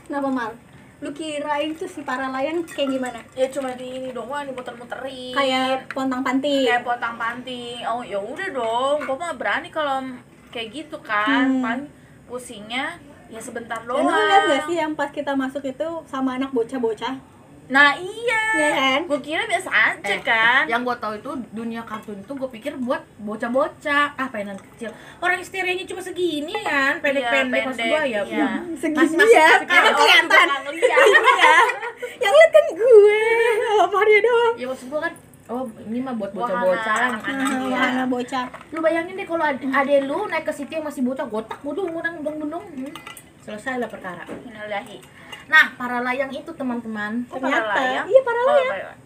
kenapa 0.01 0.27
mal 0.27 0.51
lu 0.97 1.09
kirain 1.11 1.71
tuh 1.71 1.85
si 1.85 2.01
para 2.01 2.25
layang 2.27 2.65
kayak 2.65 2.89
gimana 2.89 3.19
Ya 3.31 3.45
cuma 3.47 3.69
di 3.71 3.85
ini 3.95 4.09
doang 4.09 4.43
dimuter-muterin. 4.43 5.29
kayak 5.31 5.89
pontang 5.89 6.21
panting 6.21 6.65
kayak 6.65 6.81
potang 6.81 7.15
panting. 7.15 7.77
Oh, 7.83 8.01
ya 8.01 8.17
udah 8.17 8.49
dong. 8.49 8.97
Gue 9.05 9.13
mah 9.15 9.33
berani 9.33 9.69
kalau 9.69 10.01
kayak 10.49 10.73
gitu 10.73 10.97
kan. 10.99 11.45
Hmm. 11.47 11.61
Paling 11.61 11.85
pusingnya 12.25 12.97
ya 13.27 13.37
sebentar 13.37 13.77
Dan 13.77 13.87
doang. 13.87 14.03
lu 14.03 14.17
lihat 14.17 14.43
gak 14.47 14.61
sih 14.65 14.75
yang 14.75 14.93
pas 14.93 15.09
kita 15.09 15.31
masuk 15.33 15.61
itu 15.61 15.87
sama 16.05 16.35
anak 16.35 16.49
bocah-bocah? 16.49 17.36
Nah, 17.67 17.91
iya. 17.93 18.41
Iya 18.49 18.69
kan? 18.71 18.99
Gue 19.05 19.19
kira 19.19 19.43
biasa 19.43 19.67
aja 19.67 20.07
Eh, 20.09 20.21
kan. 20.21 20.63
Yang 20.65 20.81
gue 20.83 20.95
tahu 20.97 21.13
itu 21.15 21.31
dunia 21.51 21.83
kartun 21.83 22.15
itu 22.15 22.31
gue 22.31 22.49
pikir 22.49 22.73
buat 22.77 23.03
bocah-bocah, 23.19 24.05
ah 24.13 24.27
mainan 24.29 24.55
kecil. 24.55 24.87
Orang 25.19 25.35
histerianya 25.37 25.83
cuma 25.83 25.99
segini 25.99 26.55
kan, 26.57 26.97
pendek-pendek 26.97 27.67
maksud 27.67 27.83
gue 27.83 28.03
ya. 28.07 28.21
iya. 28.23 28.47
Segini 28.73 29.03
Masih- 29.13 29.35
ya, 29.35 29.47
masih 29.53 29.67
kan 29.67 29.93
kelihatan. 29.93 30.47
Yang 32.17 32.33
lihat 32.33 32.51
kan 32.51 32.65
gue, 32.73 33.19
sama 33.67 33.85
Maria 33.89 34.19
doang. 34.21 34.53
Ya 34.55 34.65
maksud 34.65 34.87
gue 34.87 34.99
kan, 35.01 35.13
oh 35.47 35.63
ini 35.83 35.99
mah 35.99 36.15
buat 36.15 36.31
bocah-bocah 36.31 36.95
lah. 36.95 37.09
anak-anak. 37.13 37.45
Ah, 37.45 37.59
Iya. 37.59 37.75
Wahana 37.75 38.03
bocah. 38.07 38.45
Lu 38.71 38.79
bayangin 38.79 39.13
deh 39.13 39.27
kalau 39.27 39.43
ade, 39.43 39.65
ade 39.65 39.95
lu 40.01 40.25
naik 40.25 40.43
ke 40.43 40.53
situ 40.53 40.71
yang 40.71 40.83
masih 40.83 41.03
bocah, 41.03 41.25
gotak 41.25 41.59
gudung 41.61 41.91
gudang 41.91 42.15
gudung 42.17 42.39
gudung. 42.39 42.63
Hmm. 42.65 42.95
Selesai 43.43 43.75
lah 43.77 43.87
perkara. 43.87 44.23
Innalillahi. 44.41 44.97
Nah, 45.47 45.65
para 45.73 45.97
layang 46.01 46.27
itu 46.29 46.51
teman-teman 46.51 47.23
Kok 47.23 47.37
Ternyata, 47.37 47.65
para 47.65 47.79
layang? 47.79 48.05
iya, 48.05 48.21
para 48.21 48.39
Oh, 48.39 48.47
layang. 48.49 48.73
para- 48.77 49.05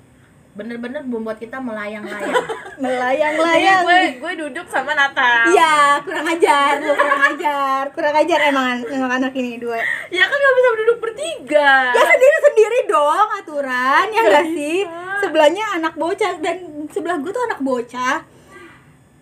bener-bener 0.51 0.99
membuat 1.01 1.37
kita 1.37 1.57
melayang-layang. 1.57 2.43
Melayang-layang. 2.83 3.83
gue 3.83 4.01
gue 4.19 4.33
duduk 4.37 4.67
sama 4.67 4.91
Natal. 4.91 5.47
Iya, 5.47 6.03
kurang 6.03 6.27
ajar, 6.27 6.71
lu 6.77 6.91
kurang 6.93 7.23
ajar, 7.25 7.83
kurang 7.89 8.15
ajar 8.17 8.39
emang, 8.43 8.83
emang 8.85 9.11
anak 9.13 9.31
ini 9.33 9.55
dua. 9.55 9.79
Ya 10.09 10.23
kan 10.23 10.35
nggak 10.35 10.53
bisa 10.53 10.69
duduk 10.77 10.97
bertiga. 10.99 11.71
Ya 11.89 12.03
sendiri-sendiri 12.03 12.79
dong 12.85 13.29
aturan, 13.33 14.05
ya 14.09 14.21
nggak 14.21 14.47
sih? 14.51 14.77
Sebelahnya 15.21 15.65
anak 15.73 15.95
bocah 15.95 16.33
dan 16.37 16.57
sebelah 16.89 17.15
gue 17.15 17.31
tuh 17.31 17.43
anak 17.45 17.59
bocah. 17.61 18.17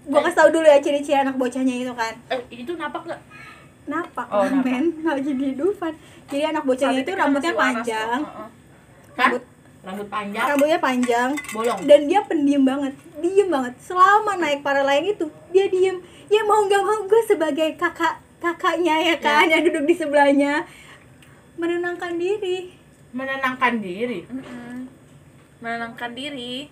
Gue 0.01 0.19
kasih 0.19 0.33
tau 0.35 0.49
dulu 0.49 0.65
ya 0.65 0.81
ciri-ciri 0.81 1.19
anak 1.19 1.37
bocahnya 1.37 1.75
itu 1.77 1.93
kan. 1.93 2.17
eh, 2.27 2.41
itu 2.49 2.73
napak 2.73 3.05
nggak? 3.05 3.21
Napak 3.89 4.27
Oh, 4.29 4.45
men, 4.61 5.01
lagi 5.01 5.33
di 5.33 5.57
Dufan. 5.57 5.97
Jadi 6.29 6.43
anak 6.45 6.63
bocahnya 6.63 7.01
itu 7.01 7.09
kita 7.09 7.19
rambutnya 7.19 7.53
panjang, 7.57 8.19
rambut 9.17 9.43
Rambut 9.79 10.07
panjang, 10.11 10.43
rambutnya 10.43 10.79
panjang, 10.83 11.29
bolong. 11.55 11.79
dan 11.87 12.03
dia 12.03 12.19
pendiam 12.27 12.67
banget, 12.67 12.93
diem 13.23 13.47
banget. 13.47 13.73
Selama 13.79 14.35
naik 14.35 14.59
para 14.59 14.83
layang 14.83 15.07
itu, 15.07 15.25
dia 15.55 15.71
diem. 15.71 16.03
Ya 16.27 16.43
mau 16.43 16.67
nggak 16.67 16.83
mau 16.83 16.99
gue 17.07 17.21
sebagai 17.23 17.79
kakak 17.79 18.19
kakaknya 18.43 18.99
ya 18.99 19.15
kan, 19.17 19.47
yang 19.47 19.63
duduk 19.63 19.87
di 19.87 19.95
sebelahnya 19.95 20.67
menenangkan 21.55 22.19
diri. 22.19 22.75
Menenangkan 23.15 23.79
diri. 23.79 24.19
Mm-mm. 24.27 24.87
Menenangkan 25.63 26.11
diri. 26.11 26.67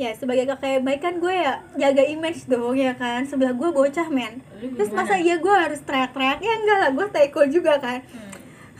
Ya 0.00 0.16
sebagai 0.16 0.48
kakak 0.48 0.80
yang 0.80 0.84
baik 0.88 1.00
kan 1.04 1.14
gue 1.20 1.34
ya 1.34 1.60
jaga 1.76 2.00
image 2.08 2.48
dong 2.48 2.72
ya 2.72 2.96
kan. 2.96 3.28
Sebelah 3.28 3.52
gue 3.52 3.68
bocah 3.68 4.08
men. 4.08 4.40
Terus 4.56 4.88
masa 4.96 5.20
iya 5.20 5.36
gue 5.36 5.52
harus 5.52 5.84
teriak-teriak? 5.84 6.40
Ya 6.40 6.52
enggak 6.56 6.78
lah, 6.80 6.90
gue 6.96 7.06
cool 7.28 7.48
juga 7.52 7.76
kan. 7.76 8.00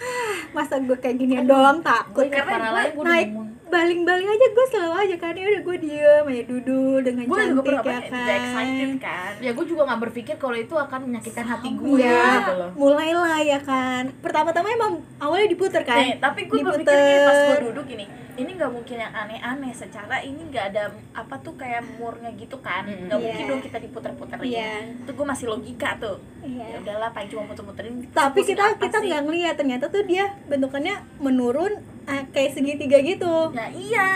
Masa 0.57 0.81
gue 0.81 0.97
kayak 0.97 1.21
gini 1.21 1.45
doang 1.45 1.85
takut 1.85 2.25
karena 2.25 2.89
gue 2.89 3.05
naik 3.05 3.31
baling-baling 3.71 4.29
aja 4.29 4.47
gue 4.49 4.67
selalu 4.69 4.95
aja 5.01 5.17
kan 5.17 5.33
ya 5.33 5.47
udah 5.47 5.63
gue 5.63 5.77
diem 5.79 6.25
aja 6.27 6.43
duduk 6.45 6.99
dengan 7.01 7.25
Gue 7.25 7.37
juga 7.37 7.41
cantik 7.41 7.65
pernah 7.65 7.81
ya 7.81 7.87
banyak 7.87 8.05
juga 8.11 8.33
excited 8.35 8.91
kan 8.91 8.99
kan. 9.01 9.33
Ya 9.39 9.51
gue 9.53 9.65
juga 9.65 9.83
nggak 9.85 10.01
berpikir 10.03 10.35
kalau 10.37 10.57
itu 10.57 10.75
akan 10.75 10.99
menyakitkan 11.05 11.47
hati 11.47 11.69
gue 11.73 11.97
Iya, 11.97 12.25
gitu 12.37 12.53
loh. 12.53 12.71
mulailah 12.77 13.39
ya 13.41 13.59
kan. 13.61 14.03
Pertama-tama 14.19 14.69
emang 14.69 14.93
awalnya 15.17 15.49
diputer 15.49 15.83
kan. 15.83 15.97
Nih, 15.97 16.19
tapi 16.19 16.45
gue 16.45 16.59
Diputer. 16.59 16.83
berpikir 16.83 16.99
gini 16.99 17.19
pas 17.23 17.39
gue 17.41 17.59
duduk 17.65 17.85
gini, 17.87 18.05
ini 18.37 18.51
nggak 18.53 18.71
mungkin 18.71 18.97
yang 18.99 19.13
aneh-aneh 19.13 19.73
secara 19.73 20.17
ini 20.19 20.41
nggak 20.45 20.65
ada 20.69 20.85
apa 21.13 21.35
tuh 21.39 21.55
kayak 21.55 21.81
murnya 21.95 22.31
gitu 22.35 22.59
kan, 22.59 22.83
nggak 22.85 23.13
Iya. 23.13 23.25
mungkin 23.25 23.45
dong 23.47 23.63
kita 23.63 23.79
diputer-puterin. 23.81 24.45
Iya. 24.45 24.73
Itu 24.99 25.13
gue 25.13 25.27
masih 25.27 25.47
logika 25.47 25.95
tuh. 25.97 26.17
Iya. 26.41 26.65
Ya 26.67 26.77
udahlah, 26.81 27.11
paling 27.11 27.29
cuma 27.29 27.47
muter-muterin. 27.47 27.95
Tapi 28.11 28.41
kita 28.43 28.75
kita 28.77 28.97
nggak 28.99 29.23
ngeliat 29.23 29.55
ternyata 29.55 29.85
tuh 29.87 30.03
dia 30.03 30.27
bentukannya 30.45 30.95
menurun 31.19 31.73
eh, 32.00 32.00
kayak 32.31 32.51
segitiga 32.53 32.99
gitu. 32.99 33.35
Ya 33.51 33.67
iya. 33.71 34.11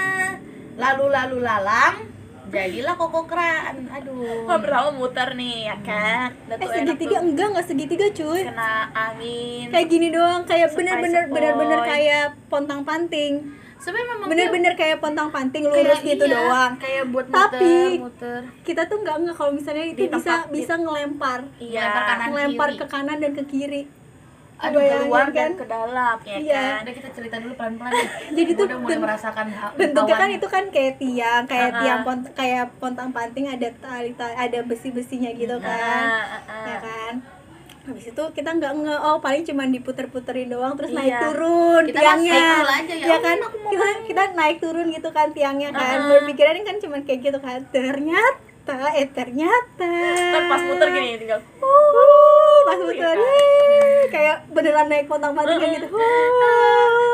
Lalu 0.75 1.05
lalu 1.09 1.37
lalang, 1.41 1.95
jadilah 2.49 2.95
koko 2.95 3.25
keran. 3.25 3.87
Aduh. 3.89 4.45
Gue 4.45 4.57
pertama 4.59 4.89
muter 4.91 5.29
nih 5.33 5.67
ya 5.67 5.77
kan. 5.81 6.29
Udah 6.47 6.57
Eh 6.57 6.69
segitiga 6.73 7.17
tuh. 7.17 7.25
enggak 7.25 7.47
enggak 7.49 7.67
segitiga 7.67 8.07
cuy. 8.11 8.43
kena 8.45 8.73
angin. 8.91 9.67
Kayak 9.71 9.87
gini 9.89 10.09
doang, 10.11 10.43
kayak 10.45 10.69
bener-bener 10.73 11.25
bener-bener 11.29 11.81
kayak 11.81 12.25
pontang 12.47 12.83
panting. 12.83 13.35
Sebenarnya 13.77 14.17
memang 14.17 14.29
Bener-bener 14.33 14.73
kayak 14.75 14.97
pontang 14.97 15.29
panting 15.29 15.63
lurus 15.63 16.01
kayak 16.01 16.09
gitu 16.09 16.25
iya, 16.25 16.35
doang. 16.35 16.73
Kayak 16.81 17.05
buat 17.13 17.27
Tapi- 17.29 18.01
muter, 18.01 18.41
muter. 18.41 18.41
Kita 18.65 18.83
tuh 18.89 18.97
nggak 18.99 19.17
nggak 19.21 19.37
kalau 19.37 19.53
misalnya 19.53 19.85
itu 19.85 20.01
Di 20.01 20.09
bisa 20.09 20.25
tempat- 20.41 20.49
bisa 20.49 20.75
ngelempar. 20.75 21.41
Iya. 21.61 21.81
Melempar 21.85 22.03
kanan 22.09 22.29
Ngelempar 22.33 22.69
kiri. 22.71 22.81
ke 22.81 22.87
kanan 22.89 23.17
dan 23.21 23.33
ke 23.35 23.45
kiri. 23.45 23.83
Bayangin 24.57 25.03
keluar 25.03 25.27
kan? 25.27 25.35
dan 25.35 25.51
ke 25.53 25.65
dalam 25.67 26.17
ya 26.23 26.37
Iya. 26.37 26.55
kan. 26.55 26.81
Udah 26.81 26.95
kita 26.95 27.09
cerita 27.11 27.37
dulu 27.37 27.53
pelan-pelan. 27.55 27.93
Jadi 28.37 28.51
tuh 28.53 28.65
udah 28.65 28.79
mulai 28.79 28.99
merasakan 28.99 29.47
bentuknya 29.75 30.15
kan 30.17 30.31
itu 30.31 30.47
kan 30.47 30.65
kayak 30.69 30.95
tiang 30.97 31.43
kayak 31.45 31.69
Uh-uh. 31.69 31.81
tiang 31.81 32.01
pont 32.03 32.23
kayak 32.33 32.65
pontang 32.77 33.11
panting 33.11 33.47
ada 33.47 33.69
tali 33.77 34.11
tali- 34.13 34.39
ada 34.39 34.59
besi 34.63 34.89
besinya 34.89 35.31
gitu 35.31 35.57
kan 35.59 36.05
ah, 36.07 36.39
ah. 36.47 36.65
ya 36.65 36.77
kan 36.81 37.15
habis 37.85 38.09
itu 38.09 38.23
kita 38.33 38.49
nggak 38.51 38.73
nge 38.79 38.97
oh 38.99 39.21
paling 39.21 39.45
cuma 39.45 39.63
diputer-puterin 39.67 40.49
doang 40.49 40.73
terus 40.73 40.89
Iya. 40.89 40.99
naik 40.99 41.15
turun 41.21 41.83
Kita 41.85 42.01
tiangnya 42.01 42.33
aja, 42.33 42.95
ya 42.97 43.07
ya 43.07 43.17
kan 43.19 43.37
ampun, 43.37 43.45
aku 43.45 43.57
mau 43.59 43.71
kita 43.71 43.87
kita 44.07 44.23
naik 44.33 44.57
turun 44.59 44.87
gitu 44.89 45.09
kan 45.11 45.29
tiangnya 45.31 45.69
kan 45.71 45.97
Uh-uh. 45.99 46.11
berpikiran 46.15 46.65
kan 46.65 46.77
cuma 46.79 46.97
kayak 47.03 47.21
gitu 47.23 47.39
kan 47.39 47.61
ternyata 47.69 48.43
eh 48.95 49.09
ternyata 49.11 49.93
pas 50.47 50.61
muter 50.63 50.89
gini 50.91 51.21
tinggal. 51.21 51.41
uh, 51.61 52.44
pas 52.65 52.79
muter 52.79 53.15
kan? 53.15 53.19
kayak 54.07 54.37
beneran 54.49 54.87
naik 54.87 55.05
pontang 55.05 55.33
panting 55.33 55.59
kan 55.59 55.69
gitu. 55.71 55.89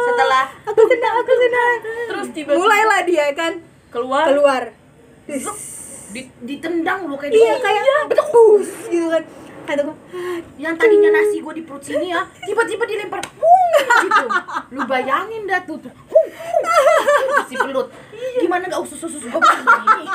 Setelah 0.02 0.45
aku 0.64 0.80
senang 0.85 1.14
aku 1.16 1.33
senang. 1.35 1.76
Terus 2.07 2.26
tiba-tiba 2.30 2.59
mulailah 2.59 3.00
dia 3.02 3.26
kan? 3.33 3.52
Keluar. 3.88 4.25
keluar. 4.26 4.62
Di- 6.11 6.33
ditendang 6.40 7.07
lu 7.07 7.14
kayak 7.14 7.30
iya 7.30 7.54
gitu. 7.54 7.62
kayak 7.62 7.85
betus 8.07 8.69
gitu 8.87 9.09
kan. 9.09 9.23
Kata 9.61 9.80
gue 9.83 9.97
yang 10.57 10.75
tadinya 10.75 11.11
nasi 11.12 11.38
gue 11.38 11.54
di 11.54 11.62
perut 11.62 11.78
sini 11.78 12.11
ya 12.11 12.26
tiba-tiba 12.40 12.83
dilempar 12.83 13.23
Hung, 13.30 13.71
gitu. 14.02 14.26
Lu 14.73 14.83
bayangin 14.85 15.47
dah 15.47 15.62
tuh 15.62 15.78
tuh 15.78 15.92
Hung, 16.04 16.26
hung. 16.26 16.64
si 17.47 17.54
pelut 17.54 17.87
gimana 18.37 18.66
gak 18.66 18.83
usus 18.83 18.99
usus 19.00 19.23
gue 19.23 19.30
begini 19.33 20.07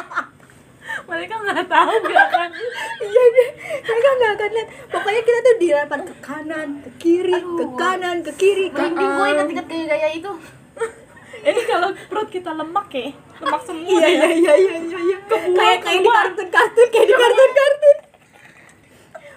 Mereka 1.06 1.34
nggak 1.38 1.68
tahu 1.68 1.92
gerakan. 2.04 2.50
iya 2.98 3.24
deh 3.30 3.50
mereka 3.80 4.10
nggak 4.12 4.32
akan 4.34 4.50
lihat 4.52 4.68
pokoknya 4.90 5.22
kita 5.22 5.40
tuh 5.40 5.56
dilempar 5.58 6.00
ke 6.02 6.16
kanan 6.20 6.68
ke 6.82 6.90
kiri 6.98 7.36
ke 7.40 7.66
kanan 7.76 8.18
ke 8.20 8.32
kiri 8.46 8.66
merinding 8.70 9.12
gue 9.12 9.28
inget-inget 9.28 9.66
kayak 9.66 9.86
gaya 9.90 10.10
itu. 10.14 10.32
Ini 11.50 11.62
kalau 11.70 11.90
perut 12.10 12.30
kita 12.30 12.52
lemak 12.54 12.88
ya, 12.90 13.14
lemak 13.42 13.62
semua. 13.66 13.86
iya 13.86 14.08
ya. 14.08 14.10
iya 14.10 14.28
iya 14.34 14.54
iya 14.58 14.76
iya 14.82 15.00
iya. 15.02 15.18
Kebuang 15.30 15.54
kayak 15.54 15.78
kayak 15.82 16.02
di 16.02 16.10
kartun 16.10 16.48
kartun 16.50 16.88
kayak 16.90 17.06
di 17.06 17.14
kartun 17.14 17.52
kartun. 17.54 17.98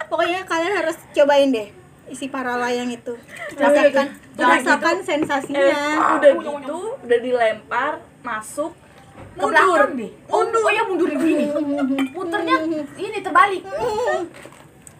Pokoknya 0.09 0.39
kalian 0.45 0.73
harus 0.73 0.97
cobain 1.13 1.49
deh 1.53 1.67
isi 2.09 2.25
para 2.25 2.57
layang 2.57 2.89
itu. 2.89 3.13
Rasakan 3.53 4.07
gitu. 4.09 4.41
Rasakan 4.41 4.95
eh, 4.97 5.05
sensasinya 5.05 5.77
udah 6.17 6.31
gitu 6.41 6.77
udah 7.05 7.19
dilempar 7.21 7.91
masuk 8.25 8.73
ke 9.37 9.45
belakang 9.45 9.93
deh. 9.93 10.11
Oh, 10.33 10.41
Mundur. 10.41 10.61
oh 10.65 10.71
ya 10.73 10.83
mundur 10.89 11.09
begini 11.13 11.45
muternya 12.17 12.55
ini 13.05 13.17
terbalik. 13.21 13.61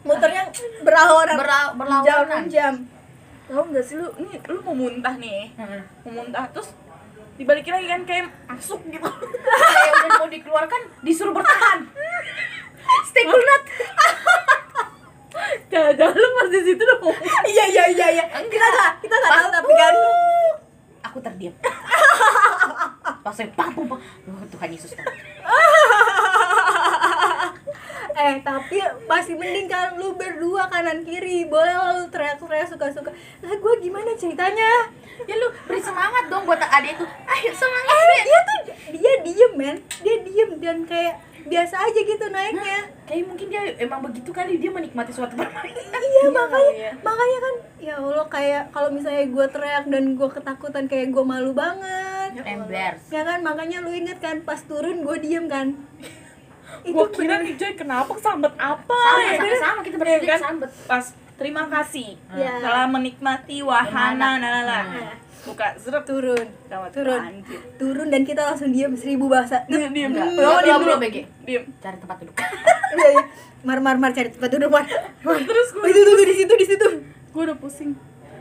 Muternya 0.06 0.44
berlawanan 0.86 1.36
Berla- 1.42 1.74
berlawanan. 1.74 2.44
Jam 2.54 2.74
tahu 3.50 3.64
nggak 3.74 3.86
sih 3.86 3.96
lu? 3.98 4.08
Ini 4.22 4.46
lu 4.46 4.62
mau 4.62 4.78
muntah 4.78 5.18
nih. 5.18 5.50
Hmm. 5.58 5.82
mau 6.06 6.22
muntah 6.22 6.46
terus 6.54 6.70
dibalikin 7.42 7.74
lagi 7.74 7.88
kan 7.90 8.02
kayak 8.06 8.26
masuk 8.46 8.80
gitu. 8.88 9.06
Kayak 9.10 9.94
udah 10.06 10.12
mau 10.22 10.30
dikeluarkan 10.30 10.82
disuruh 11.02 11.34
bertahan. 11.34 11.80
Stay 13.10 13.26
cool 13.26 13.42
nut 13.42 13.64
jangan-jangan 15.72 16.18
lu 16.18 16.30
pas 16.36 16.48
di 16.50 16.60
situ 16.66 16.82
udah 16.82 16.98
mau 17.00 17.14
iya 17.46 17.66
iya 17.70 17.84
iya 17.94 18.08
iya. 18.18 18.26
Kita 18.34 18.66
nggak 18.66 18.92
kita 19.06 19.16
nggak 19.16 19.34
tahu 19.34 19.50
tapi 19.54 19.72
kan 19.74 19.96
aku 21.10 21.18
terdiam. 21.24 21.54
Pas 23.24 23.34
saya 23.34 23.50
pam 23.56 23.72
pam 23.74 23.86
pam 23.88 24.00
Tuhan 24.52 24.70
Yesus. 24.74 24.92
eh 28.20 28.36
tapi 28.44 28.84
masih 29.08 29.40
mending 29.40 29.72
kan 29.72 29.96
lu 29.96 30.12
berdua 30.20 30.68
kanan 30.68 31.08
kiri. 31.08 31.48
Boleh 31.48 31.72
lah 31.72 31.96
lu 31.96 32.06
teriak-teriak 32.12 32.68
suka-suka. 32.68 33.12
Lah 33.16 33.54
gue 33.56 33.74
gimana 33.80 34.12
ceritanya? 34.20 34.92
Ya 35.24 35.36
lu 35.40 35.48
beri 35.68 35.80
semangat 35.80 36.28
dong 36.28 36.44
buat 36.44 36.60
adikku 36.60 37.04
ayo 37.04 37.52
semangat 37.52 37.96
eh 37.96 38.08
Ben. 38.08 38.24
dia 38.24 38.40
tuh 38.44 38.60
dia 38.96 39.14
diem 39.24 39.52
men. 39.56 39.78
Dia 40.04 40.16
diem 40.24 40.50
dan 40.60 40.78
kayak 40.84 41.16
biasa 41.48 41.76
aja 41.80 42.00
gitu 42.04 42.26
naiknya. 42.28 42.92
Kayak 43.08 43.24
mungkin 43.32 43.48
dia 43.48 43.62
emang 43.80 44.04
begitu 44.04 44.30
kali 44.36 44.60
dia 44.60 44.72
menikmati 44.72 45.16
suatu 45.16 45.40
permainan. 45.40 45.88
Iya 46.10 46.24
makanya 46.36 46.72
iya. 46.76 46.92
makanya 47.00 47.38
kan 47.40 47.56
ya 47.80 47.94
allah 47.96 48.28
kayak 48.28 48.64
kalau 48.76 48.90
misalnya 48.92 49.24
gue 49.32 49.46
teriak 49.48 49.86
dan 49.88 50.04
gue 50.20 50.30
ketakutan 50.30 50.86
kayak 50.92 51.08
gue 51.16 51.24
malu 51.24 51.56
banget. 51.56 52.44
Embarrass 52.44 53.08
ya 53.08 53.24
kan 53.24 53.40
makanya 53.40 53.80
lu 53.80 53.96
inget 53.96 54.20
kan 54.20 54.44
pas 54.44 54.60
turun 54.68 55.08
gue 55.08 55.18
diem 55.24 55.48
kan. 55.48 55.80
itu 56.00 56.29
gua 56.86 57.06
kira 57.10 57.36
nih 57.40 57.54
Joy 57.54 57.74
kenapa 57.74 58.12
kesambet 58.12 58.54
apa 58.56 58.94
sama 58.94 59.20
ya 59.22 59.34
sama, 59.36 59.56
sama 59.58 59.80
kita 59.82 59.96
Iya 59.96 60.02
bertiga 60.02 60.28
kan? 60.28 60.40
kesambet 60.40 60.72
pas 60.86 61.06
terima 61.36 61.64
kasih 61.68 62.10
Iya. 62.30 62.54
telah 62.60 62.86
menikmati 62.86 63.58
wahana 63.62 64.30
nalala 64.36 64.80
Hmm. 64.82 65.16
buka 65.42 65.72
zrep 65.76 66.04
turun 66.04 66.46
Gawat, 66.66 66.92
turun 66.92 67.16
anjir. 67.18 67.60
turun 67.76 68.08
dan 68.08 68.22
kita 68.22 68.42
langsung 68.44 68.70
diem 68.70 68.92
seribu 68.92 69.26
bahasa 69.26 69.64
diem. 69.66 69.88
Enggak, 69.88 70.36
Belum, 70.36 70.58
diem 70.60 70.76
belum, 70.78 70.84
dulu. 70.90 70.96
BG. 71.02 71.18
Diem. 71.44 71.64
cari 71.78 71.98
tempat 71.98 72.16
duduk 72.18 72.36
Iya, 72.92 73.08
iya. 73.10 73.24
mar 73.62 73.80
mar 73.80 73.96
mar 73.96 74.12
cari 74.12 74.30
tempat 74.30 74.50
duduk 74.50 74.70
mar 74.70 74.84
Mar. 75.22 75.36
Terus 75.38 75.68
gue 75.70 75.80
Oh, 75.80 75.88
itu 75.88 76.00
tuh 76.02 76.16
di 76.22 76.36
situ 76.36 76.54
di 76.54 76.66
situ 76.66 76.88
gue 77.30 77.42
udah 77.42 77.56
pusing. 77.56 77.96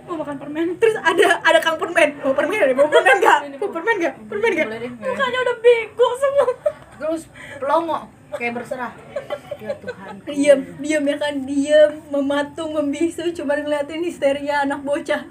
Mau 0.05 0.17
makan 0.17 0.37
permen. 0.37 0.67
terus 0.75 0.97
ada 0.97 1.39
ada 1.39 1.59
kang 1.61 1.77
permen 1.77 2.17
mau 2.19 2.33
permen 2.33 2.57
ada 2.59 2.73
mau 2.73 2.89
permen 2.89 3.15
nggak 3.15 3.39
mau 3.57 3.69
permen 3.69 3.95
nggak 3.95 4.15
permen 4.25 4.51
nggak 4.51 4.67
boleh 4.67 4.81
deh 4.81 4.91
Mukanya 4.99 5.39
udah 5.39 5.57
bego 5.59 6.09
semua. 6.17 6.47
terus 6.99 7.23
pelongo 7.59 7.99
kayak 8.37 8.53
berserah. 8.61 8.93
Ya 9.59 9.73
Tuhan. 9.81 10.15
Diem 10.29 10.61
diem 10.79 11.05
ya 11.09 11.17
kan 11.17 11.35
diem 11.43 11.93
mematung 12.13 12.77
membisu 12.77 13.33
cuma 13.33 13.57
ngeliatin 13.57 14.05
histeria 14.05 14.69
anak 14.69 14.85
bocah. 14.85 15.25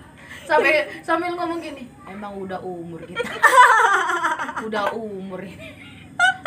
Sampai 0.47 0.87
sambil 1.03 1.35
ngomong 1.35 1.59
gini 1.59 1.85
emang 2.07 2.39
udah 2.39 2.63
umur 2.63 3.03
kita 3.03 3.19
udah 4.67 4.95
umur 4.95 5.43
ini. 5.43 5.75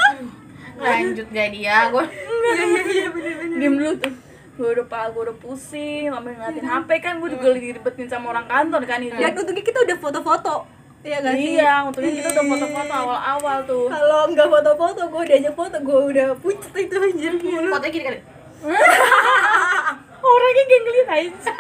Aduh, 0.01 0.33
lanjut 0.81 1.29
gak 1.31 1.49
dia? 1.53 1.93
Gue 1.93 2.05
iya 2.09 2.65
iya 2.65 2.83
iya 2.89 3.09
bener 3.13 3.33
bener. 3.39 3.57
Diem 3.61 3.75
dulu 3.77 3.93
tuh. 4.01 4.15
Gue 4.61 4.69
udah 4.77 4.87
pak, 4.93 5.17
gue 5.17 5.23
udah 5.25 5.37
pusing, 5.41 6.13
sambil 6.13 6.37
ngeliatin 6.37 6.65
HP 6.69 6.89
kan 7.01 7.17
gue 7.17 7.29
juga 7.33 7.49
diribetin 7.57 8.09
sama 8.13 8.37
orang 8.37 8.45
kantor 8.45 8.85
kan 8.85 9.01
itu. 9.01 9.17
dan 9.17 9.33
untungnya 9.33 9.65
kita 9.65 9.79
udah 9.89 9.97
foto-foto 9.97 10.80
Iya 11.01 11.17
gak 11.25 11.33
sih? 11.33 11.57
Iya, 11.57 11.73
untungnya 11.89 12.13
kita 12.13 12.29
udah 12.29 12.45
foto-foto 12.45 12.93
awal-awal 12.93 13.59
tuh. 13.65 13.85
Kalau 13.89 14.21
nggak 14.29 14.49
foto-foto, 14.53 15.03
gue 15.09 15.23
diajak 15.33 15.55
foto, 15.57 15.77
gue 15.81 16.01
udah 16.13 16.29
pucet 16.37 16.75
itu 16.77 16.97
anjir 17.01 17.33
mulu. 17.41 17.73
fotonya 17.73 17.89
gini 17.89 18.05
kali 18.05 18.19
Orangnya 20.21 20.63
gak 20.69 20.81
ngeliat 20.85 21.09
aja. 21.09 21.53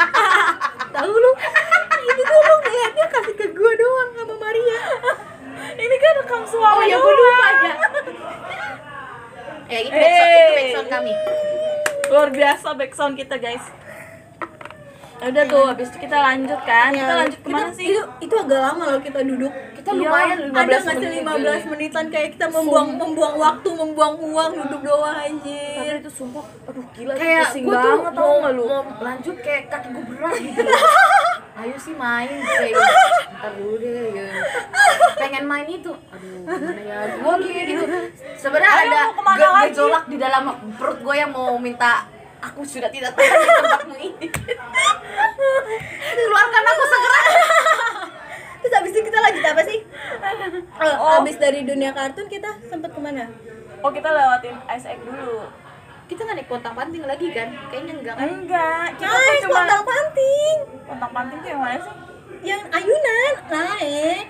Tahu 1.00 1.12
lu? 1.16 1.32
Itu 2.04 2.20
tuh 2.20 2.40
lu 2.44 2.54
ngeliatnya 2.60 3.06
kasih 3.08 3.34
ke 3.40 3.46
gue 3.48 3.72
doang 3.80 4.10
sama 4.12 4.34
Maria. 4.36 4.80
Ini 5.80 5.96
kan 5.96 6.12
rekam 6.20 6.42
suara 6.44 6.76
oh 6.76 6.84
ya 6.84 6.96
gue 6.96 7.14
lupa 7.14 7.48
ya 7.64 7.74
eh 9.70 9.80
itu 9.86 9.94
backsound 9.94 10.34
itu 10.34 10.52
backsound 10.58 10.88
kami 10.90 11.12
Luar 12.10 12.28
biasa 12.28 12.68
backsound 12.74 13.14
kita 13.14 13.36
guys. 13.38 13.64
Ya 15.20 15.28
Udah 15.28 15.44
tuh, 15.44 15.64
habis 15.66 15.86
itu 15.86 15.98
kita 16.00 16.16
lanjut 16.16 16.60
kan. 16.64 16.90
Kita 16.90 17.14
lanjut 17.14 17.38
ke 17.38 17.48
mana 17.48 17.60
Kita- 17.62 17.76
sih? 17.76 17.86
Itu, 17.92 18.02
itu 18.20 18.34
agak 18.34 18.56
lama 18.58 18.82
loh 18.88 19.00
kita 19.00 19.20
duduk. 19.20 19.52
kita 19.70 19.90
Iya, 19.90 20.00
lumayan 20.02 20.38
Ada 20.38 20.48
15 20.50 20.60
nggak 20.60 20.80
sih 20.94 21.00
menit 21.02 21.24
15 21.24 21.62
menitan 21.66 22.04
kayak 22.08 22.28
kita 22.36 22.46
membuang 22.48 22.88
membuang 22.94 23.34
waktu, 23.34 23.68
membuang 23.70 24.14
uang 24.22 24.50
duduk 24.58 24.80
doang 24.82 25.16
Tapi 25.16 25.28
anjir. 25.30 25.94
itu 25.98 26.10
sumpah, 26.10 26.44
aduh 26.62 26.84
gila 26.90 27.12
kayak 27.14 27.48
pusing 27.48 27.64
gue 27.64 27.72
tuh 27.74 27.80
banget 27.90 28.12
tau 28.12 28.20
mau, 28.22 28.36
gak 28.38 28.52
lu? 28.52 28.64
mau 28.66 28.82
lanjut 29.00 29.36
kayak 29.40 29.62
kaki 29.66 29.88
gue 29.90 30.04
berat 30.06 30.34
gitu 30.36 30.60
ayo 31.60 31.76
sih 31.76 31.94
main 31.94 32.28
kayak 32.40 32.76
ntar 33.34 33.52
dulu 33.54 33.74
deh 33.76 33.92
ya. 34.10 34.26
pengen 35.16 35.44
main 35.44 35.66
itu 35.66 35.92
aduh 35.92 36.32
gimana 36.40 36.80
ya 36.82 36.98
gue 37.10 37.34
kayak 37.42 37.64
gitu 37.66 37.84
sebenarnya 38.36 38.72
ada 38.84 39.00
gejolak 39.62 40.04
di 40.06 40.16
dalam 40.16 40.42
perut 40.76 40.98
gue 41.00 41.14
yang 41.14 41.30
mau 41.30 41.56
minta 41.56 42.04
aku 42.40 42.60
sudah 42.62 42.88
tidak 42.88 43.12
tahan 43.12 43.36
di 43.36 43.48
tempatmu 43.54 43.96
ini 43.96 44.26
keluarkan 46.10 46.64
aku 46.66 46.84
segera 46.86 47.20
Terus 48.60 48.74
abis 48.76 48.92
itu 48.92 49.00
kita 49.02 49.18
lanjut 49.18 49.40
apa 49.42 49.62
sih? 49.64 49.78
Eh, 49.80 50.94
Oh. 50.94 51.16
Abis 51.16 51.36
dari 51.36 51.64
dunia 51.64 51.90
kartun 51.90 52.28
kita 52.28 52.60
sempet 52.62 52.92
ke 52.92 53.00
mana? 53.00 53.24
Oh 53.80 53.88
kita 53.88 54.04
lewatin 54.06 54.52
Ice 54.68 54.84
Egg 54.86 55.00
dulu. 55.00 55.48
kita 56.04 56.20
nggak 56.20 56.36
naik 56.36 56.50
pontang 56.50 56.74
panting 56.74 57.00
lagi 57.02 57.30
kan 57.30 57.48
kayaknya 57.70 57.94
enggak 57.96 58.14
kan 58.16 58.26
Enggak, 58.26 58.86
kita 58.98 59.06
tuh 59.06 59.14
Naik 59.16 59.40
cuma 59.40 59.54
pontang 59.56 59.84
panting 59.86 60.56
pontang 60.82 61.12
panting 61.14 61.38
tuh 61.38 61.48
yang 61.48 61.62
mana 61.62 61.78
sih? 61.78 61.94
Yang 62.42 62.62
ayunan, 62.68 63.32
naik 63.46 64.24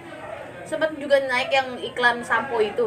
sempat 0.62 0.90
juga 0.94 1.16
naik 1.24 1.50
yang 1.50 1.68
iklan 1.76 2.20
sampo 2.20 2.60
itu 2.60 2.86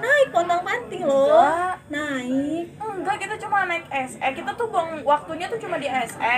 Naik 0.00 0.28
pontang 0.30 0.62
panting 0.62 1.04
loh. 1.04 1.76
Naik 1.86 2.66
Enggak, 3.04 3.16
kita 3.20 3.34
cuma 3.38 3.58
naik 3.64 3.84
SE. 4.08 4.16
Kita 4.32 4.50
tuh 4.50 4.66
buang 4.66 5.04
waktunya 5.04 5.44
tuh 5.46 5.60
cuma 5.60 5.76
di 5.76 5.86
SE. 5.86 6.36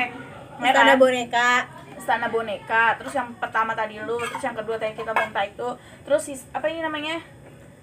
Ya 0.56 0.66
Istana 0.66 0.74
kan? 0.88 0.98
boneka 0.98 1.50
Istana 1.94 2.26
boneka. 2.26 2.84
Terus 2.96 3.12
yang 3.14 3.30
pertama 3.36 3.72
tadi 3.72 3.96
lu, 3.98 4.18
terus 4.20 4.42
yang 4.42 4.52
kedua 4.52 4.74
tadi 4.74 4.92
kita 4.92 5.10
boneka 5.10 5.46
itu. 5.46 5.68
Terus 6.02 6.22
apa 6.50 6.66
ini 6.66 6.80
namanya? 6.80 7.22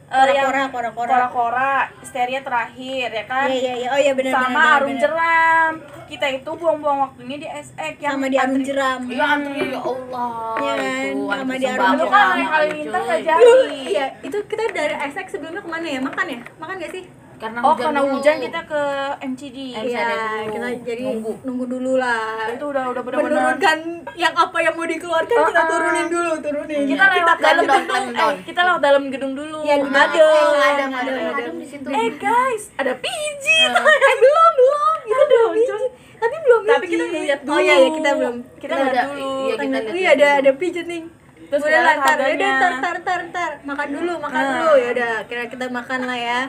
Eh, 0.03 0.19
Kora-kora, 0.19 0.63
kora-kora. 0.69 1.09
kora-kora, 1.09 1.71
histeria 1.97 2.43
terakhir 2.43 3.07
ya 3.09 3.23
kan? 3.23 3.47
Iya 3.47 3.55
iya 3.55 3.73
iya, 3.73 3.87
oh 3.87 3.99
iya 3.99 4.13
benar 4.13 4.31
Sama 4.35 4.45
benar, 4.51 4.73
arung 4.75 4.89
benar. 4.91 5.01
jeram. 5.01 5.71
Kita 6.03 6.25
itu 6.29 6.51
buang-buang 6.53 6.99
waktunya 7.01 7.37
di 7.39 7.47
SE 7.49 7.87
yang 7.97 8.13
Sama 8.13 8.27
di 8.27 8.37
arung 8.37 8.53
antri- 8.53 8.67
jeram 8.67 8.99
Iya 9.07 9.25
antri 9.25 9.63
ya 9.65 9.79
Allah 9.79 10.29
Iya 10.53 10.73
kan, 10.75 10.91
itu 11.07 11.23
sama 11.25 11.53
di 11.55 11.65
kan 11.65 11.71
Jeram. 11.71 11.93
naik 12.29 12.49
halilintar 12.51 12.99
cuy. 12.99 13.07
gak 13.07 13.21
jadi. 13.23 13.51
iya, 13.87 14.05
itu 14.21 14.37
kita 14.43 14.63
dari 14.71 14.95
Essex 15.01 15.25
sebelumnya 15.31 15.61
ke 15.61 15.69
mana 15.71 15.87
ya? 15.87 15.99
Makan 15.99 16.25
ya? 16.27 16.39
Makan 16.59 16.75
gak 16.77 16.91
sih? 16.91 17.03
Karena 17.43 17.59
Oh, 17.59 17.69
hujan 17.69 17.83
karena 17.83 17.99
dulu. 17.99 18.13
hujan 18.15 18.35
kita 18.39 18.59
ke 18.63 18.81
MCD. 19.21 19.57
Eh, 19.69 19.83
Iya, 19.83 19.99
ada 19.99 20.15
dulu. 20.15 20.47
kita 20.49 20.67
jadi 20.81 21.03
Nunggu. 21.05 21.31
nunggu, 21.43 21.65
dulu 21.67 21.93
lah. 21.97 22.47
Itu 22.47 22.65
udah 22.65 22.83
udah 22.87 23.01
benar-benar 23.01 23.27
Menurunkan 23.27 23.77
yang 24.15 24.33
apa 24.33 24.57
yang 24.59 24.73
mau 24.73 24.87
dikeluarkan 24.87 25.37
kita 25.43 25.59
Uh-uh. 25.59 25.69
turunin 25.69 26.07
dulu, 26.07 26.31
turunin. 26.39 26.83
Kita 26.85 27.03
lewat 27.05 27.35
kita 27.35 27.43
dalam 27.43 27.63
gedung. 27.67 28.05
eh, 28.15 28.33
kita 28.41 28.61
lewat 28.63 28.81
dalam 28.81 29.03
gedung 29.09 29.33
dulu. 29.33 29.59
Ya, 29.61 29.75
madem, 29.77 30.23
madem, 30.55 30.87
madem. 30.89 31.13
madem 31.27 31.53
di 31.57 31.67
situ. 31.67 31.87
Eh 31.89 32.07
guys 32.15 32.63
ada 32.73 32.93
pijit 32.95 33.69
Eh 33.69 33.83
belum, 34.23 34.51
belum. 34.53 34.95
Aduh, 35.13 35.47
pijit 35.53 35.91
Tapi 36.15 36.35
belum 36.39 36.61
Tapi 36.63 36.85
kita 36.87 37.03
ngeliat 37.05 37.39
Oh 37.43 37.59
iya, 37.59 37.75
iya, 37.77 37.89
kita 37.91 38.09
dulu. 38.09 38.19
belum 38.21 38.35
kita 38.57 38.73
lihat 38.73 38.87
ada- 38.89 39.05
dulu. 39.05 39.19
iya, 39.19 39.53
lihat 39.53 39.59
ada, 39.59 40.27
dulu. 40.31 40.39
ada 40.39 40.51
pijit 40.55 40.85
nih. 40.87 41.03
Terus 41.43 41.61
udah 41.61 41.69
kita 41.69 41.77
lah, 41.77 41.85
lihat 41.85 41.99
tar, 42.01 42.17
harganya. 42.17 42.33
udah 42.33 42.53
tar, 42.55 42.73
tar, 42.73 42.97
tar, 43.03 43.21
tar, 43.29 43.51
makan 43.61 43.87
dulu, 43.91 44.13
makan 44.17 44.41
dulu, 44.41 44.71
ya 44.75 44.87
udah, 44.89 45.13
kira 45.23 45.43
kita 45.45 45.65
makan 45.69 45.99
lah 46.01 46.17
ya, 46.17 46.39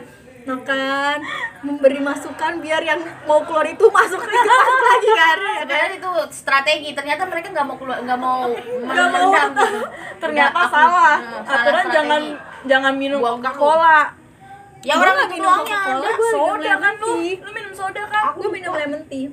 makan, 0.45 1.17
memberi 1.61 1.99
masukan 1.99 2.53
biar 2.59 2.81
yang 2.81 2.97
mau 3.25 3.41
keluar 3.43 3.65
itu 3.65 3.85
masuk 3.87 4.21
lagi, 4.21 4.37
masuk 4.37 4.81
lagi 4.83 5.09
kan, 5.11 5.37
ya 5.41 5.65
kan? 5.65 5.89
itu 5.91 6.11
strategi 6.31 6.91
ternyata 6.93 7.25
mereka 7.25 7.49
nggak 7.51 7.65
mau 7.65 7.77
keluar 7.77 7.99
nggak 7.99 8.19
mau 8.19 8.53
Nggak 8.85 9.09
mau. 9.11 9.31
ternyata 10.23 10.53
Udah, 10.53 10.63
aku- 10.63 10.75
salah 10.75 11.17
Nah, 11.17 11.41
aturan 11.51 11.65
strategi. 11.81 11.95
jangan 11.95 12.23
jangan 12.65 12.93
minum 12.95 13.21
Coca. 13.21 13.51
Cola 13.53 14.01
ya 14.81 14.95
orang 14.95 15.15
nggak 15.15 15.31
minum 15.31 15.53
gua 15.57 15.81
minum 15.97 16.21
soda 16.31 16.73
kan 16.77 16.95
lu 16.95 17.09
lu 17.35 17.51
minum 17.51 17.73
soda 17.73 18.03
kan 18.05 18.25
Gue 18.35 18.49
minum 18.51 18.73
lemon 18.75 19.03
tea. 19.07 19.27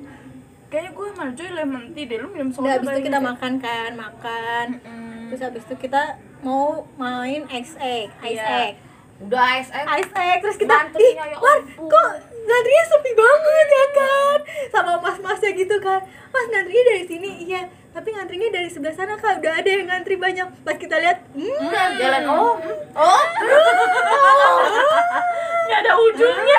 kayaknya 0.66 0.90
gue 0.90 1.06
malah 1.12 1.34
joy 1.34 1.50
lemon 1.50 1.84
tea 1.92 2.04
deh 2.06 2.18
lu 2.18 2.28
minum 2.30 2.48
soda 2.48 2.64
Udah 2.64 2.72
habis 2.72 2.82
itu 2.82 2.88
kayaknya 2.90 3.08
kita 3.10 3.20
makan 3.22 3.52
kan, 3.58 3.90
makan. 3.94 4.66
Mm. 4.80 5.28
Terus 5.28 5.40
habis 5.42 5.62
itu 5.62 5.74
kita 5.78 6.02
mau 6.40 6.64
main 6.96 7.44
ice 7.50 7.76
egg, 7.78 8.08
ice 8.22 8.32
Iya. 8.34 8.56
egg. 8.62 8.74
Udah 9.22 9.42
ASM 9.54 9.86
Ice 9.94 10.12
egg 10.12 10.38
terus 10.40 10.56
kita 10.56 10.74
ih, 10.94 11.12
ya 11.14 11.24
Mar, 11.32 11.58
ampun. 11.58 11.86
kok 11.86 12.08
Nadria 12.42 12.82
sepi 12.84 13.10
banget 13.12 13.66
ya 13.68 13.84
kan? 13.92 14.38
Sama 14.68 14.92
mas-masnya 14.98 15.50
gitu 15.52 15.76
kan. 15.78 16.00
Mas 16.28 16.44
ngantrinya 16.48 16.84
dari 16.88 17.04
sini 17.06 17.28
iya. 17.40 17.60
Tapi 17.92 18.08
ngantrinya 18.10 18.48
dari 18.50 18.66
sebelah 18.66 18.90
sana 18.90 19.14
kak. 19.14 19.38
Udah 19.38 19.52
ada 19.54 19.68
yang 19.68 19.86
ngantri 19.86 20.16
banyak. 20.16 20.48
Pas 20.60 20.74
kita 20.74 20.98
lihat 20.98 21.22
hmm, 21.32 21.58
Udah 21.62 21.84
jalan. 21.94 22.22
oh. 22.26 22.54
Oh. 22.92 23.22
nggak 25.62 25.78
ada 25.78 25.92
ujungnya. 25.94 26.58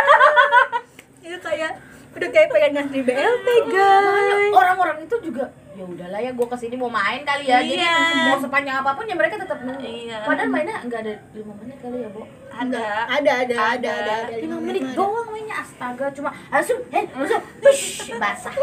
Itu 1.26 1.38
kayak 1.38 1.72
udah 2.14 2.30
kayak 2.30 2.48
pengen 2.48 2.70
ngantri 2.74 3.02
BLT 3.02 3.48
guys. 3.68 4.52
Orang-orang 4.54 4.98
itu 5.02 5.16
juga 5.20 5.50
ya 5.74 5.82
udahlah 5.82 6.22
ya 6.22 6.30
gue 6.30 6.46
ke 6.46 6.56
sini 6.56 6.78
mau 6.78 6.88
main 6.88 7.26
kali 7.26 7.50
ya. 7.50 7.60
Jadi 7.60 7.82
Iya. 7.82 7.98
mau 8.30 8.38
sepanjang 8.38 8.80
apa 8.80 8.94
pun 8.94 9.04
ya 9.04 9.18
mereka 9.18 9.36
tetap 9.36 9.58
nunggu. 9.60 9.82
Iya. 9.82 10.22
padahal 10.22 10.48
mainnya 10.48 10.78
nggak 10.80 11.00
ada 11.02 11.14
lima 11.34 11.54
menit 11.58 11.78
kali 11.82 12.06
ya 12.06 12.10
bu 12.14 12.22
ada. 12.54 12.86
Ada 13.10 13.32
ada 13.46 13.58
ada 13.78 13.92
ada, 14.30 14.36
lima 14.38 14.58
menit 14.62 14.86
doang 14.94 15.28
mainnya. 15.34 15.64
Astaga 15.64 16.10
cuma 16.14 16.30
langsung 16.50 16.80
eh 16.94 17.06
langsung 17.14 17.42
push 17.62 18.10
basah. 18.18 18.54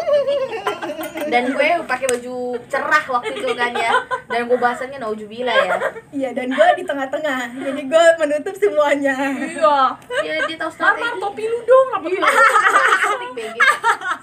Dan 1.31 1.55
gue 1.55 1.69
pakai 1.87 2.07
baju 2.11 2.37
cerah 2.67 3.05
waktu 3.07 3.35
itu 3.39 3.53
kan 3.55 3.73
ya. 3.75 3.93
Dan 4.27 4.47
gue 4.47 4.59
bahasanya 4.59 4.99
naujubillah 5.03 5.55
ya. 5.55 5.75
Iya 6.11 6.29
dan 6.35 6.51
gue 6.51 6.69
di 6.79 6.85
tengah-tengah. 6.87 7.41
Jadi 7.55 7.83
gue 7.87 8.05
menutup 8.19 8.55
semuanya. 8.59 9.17
Iya. 9.17 9.79
Ya 10.23 10.35
dia 10.47 10.57
tahu 10.59 10.71
strategi. 10.71 11.19
Topi 11.21 11.45
lu 11.47 11.59
dong 11.67 11.89
apa 11.95 12.07
Iya. 12.11 12.23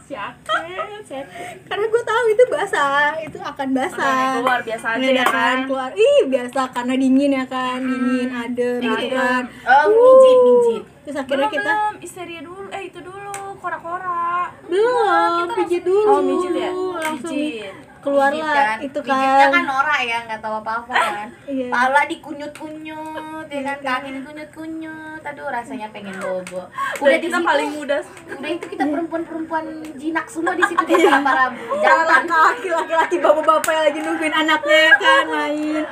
Siaket. 0.08 1.26
karena 1.68 1.86
gue 1.88 2.04
tahu 2.04 2.24
itu 2.32 2.44
basah 2.52 3.16
itu 3.20 3.38
akan 3.40 3.68
basah. 3.76 4.40
Keluar 4.40 4.60
biasa 4.64 4.88
aja 4.98 5.08
ya 5.08 5.26
kan 5.28 5.32
kan. 5.32 5.58
keluar. 5.68 5.92
Ih 5.96 6.22
biasa 6.28 6.62
karena 6.72 6.94
dingin 6.96 7.32
ya 7.36 7.46
kan. 7.48 7.80
Dingin 7.80 8.30
adem 8.32 8.80
gitu 8.84 9.08
kan 9.12 9.44
Oh, 9.63 9.86
mijit, 9.89 10.38
mijit. 10.39 10.84
terus 11.04 11.17
akhirnya 11.17 11.48
belum 11.48 11.56
kita 11.56 11.72
belum. 11.72 11.93
Histeria 11.98 12.41
dulu 12.43 12.67
eh 12.70 12.84
itu 12.86 13.00
dulu 13.00 13.34
kora-kora. 13.58 14.52
Belum 14.67 15.48
pijit 15.56 15.82
dulu. 15.82 16.08
Oh 16.08 16.22
mijit 16.22 16.52
ya? 16.54 16.72
Langsung 16.72 17.34
mijit. 17.34 17.74
keluarlah 17.98 18.78
Mijit 18.80 18.88
itu 18.88 19.00
kan. 19.04 19.52
kan 19.52 19.63
norak 19.65 20.00
ya, 20.00 20.17
nggak 20.24 20.39
tahu 20.39 20.56
apa-apa 20.62 20.93
kan. 20.93 21.28
Iya. 21.52 21.67
Pala 21.72 22.02
dikunyut-kunyut, 22.06 23.48
ya 23.48 23.62
kan? 23.65 23.78
Kaki 23.82 24.10
dikunyut-kunyut. 24.15 25.22
Aduh, 25.24 25.48
rasanya 25.48 25.88
pengen 25.91 26.15
bobo. 26.20 26.67
Udah 27.04 27.17
di 27.20 27.28
kita 27.28 27.39
situ, 27.39 27.48
paling 27.48 27.70
muda. 27.74 27.98
Udah 28.30 28.50
itu 28.52 28.65
kita 28.67 28.84
perempuan-perempuan 28.88 29.65
jinak 29.96 30.28
semua 30.28 30.56
di 30.56 30.63
situ 30.63 30.84
di 30.86 30.93
para 31.04 31.20
para 31.20 31.43
jalan 31.80 32.24
kaki 32.24 32.67
laki-laki 32.70 33.15
bapak-bapak 33.20 33.72
yang 33.74 33.84
lagi 33.91 34.00
nungguin 34.00 34.36
anaknya 34.36 34.78
ya 34.78 34.93
kan 34.96 35.24
main. 35.28 35.84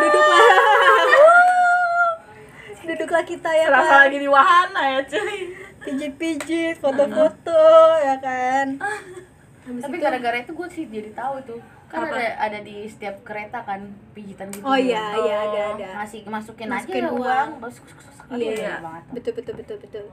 Duduklah 0.00 1.40
duduklah 2.84 3.22
kita 3.22 3.50
ya 3.50 3.66
serasa 3.66 3.86
kan 3.88 4.00
lagi 4.02 4.18
di 4.18 4.28
wahana 4.28 4.82
ya 4.88 5.00
cuy 5.04 5.38
pijit-pijit 5.80 6.74
foto-foto 6.76 7.64
ya 7.98 8.16
kan 8.18 8.66
Habis 9.62 9.78
Tapi 9.80 9.94
itu- 9.94 10.02
gara-gara 10.02 10.36
itu 10.38 10.52
gue 10.52 10.68
sih 10.68 10.84
jadi 10.84 11.10
tahu 11.12 11.34
itu 11.38 11.54
kan 11.86 12.02
Apa? 12.02 12.14
ada 12.14 12.28
ada 12.40 12.58
di 12.60 12.82
setiap 12.84 13.22
kereta 13.22 13.62
kan 13.62 13.84
pijitan 14.10 14.48
gitu. 14.48 14.60
oh 14.60 14.74
iya 14.74 15.14
iya 15.14 15.36
ada 15.40 15.60
Oh, 15.62 15.76
ada 15.76 15.88
Masih 15.96 16.20
masukin, 16.24 16.66
Masukin 16.66 17.04
aja 17.04 17.10
uang. 17.10 17.20
uang. 17.20 17.48
Terus 17.60 17.76
iya 18.34 18.52
Iya. 18.52 18.74
banget. 18.80 19.02
betul 19.12 19.32
betul 19.34 19.54
betul 19.56 19.76
betul 19.78 20.04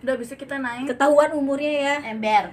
udah 0.00 0.16
bisa 0.16 0.32
kita 0.34 0.56
naik 0.56 0.84
ketahuan 0.86 1.30
umurnya 1.30 1.72
ya 1.72 1.96
Ember. 2.06 2.44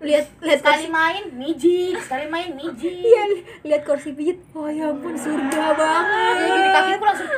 lihat 0.00 0.26
lihat 0.38 0.58
Sekali 0.60 0.74
kursi 0.78 0.88
main 0.88 1.24
mijit, 1.32 1.94
sekali 2.00 2.24
main 2.26 2.50
mijit. 2.52 2.94
iya 2.96 3.22
li- 3.28 3.42
lihat 3.64 3.82
kursi 3.82 4.10
pijit 4.12 4.38
oh 4.52 4.66
ya 4.66 4.86
ampun 4.88 5.14
surga 5.14 5.64
banget 5.72 6.34
Ya, 6.36 6.46
gini 6.48 6.68
kakiku 6.68 7.04
langsung 7.04 7.28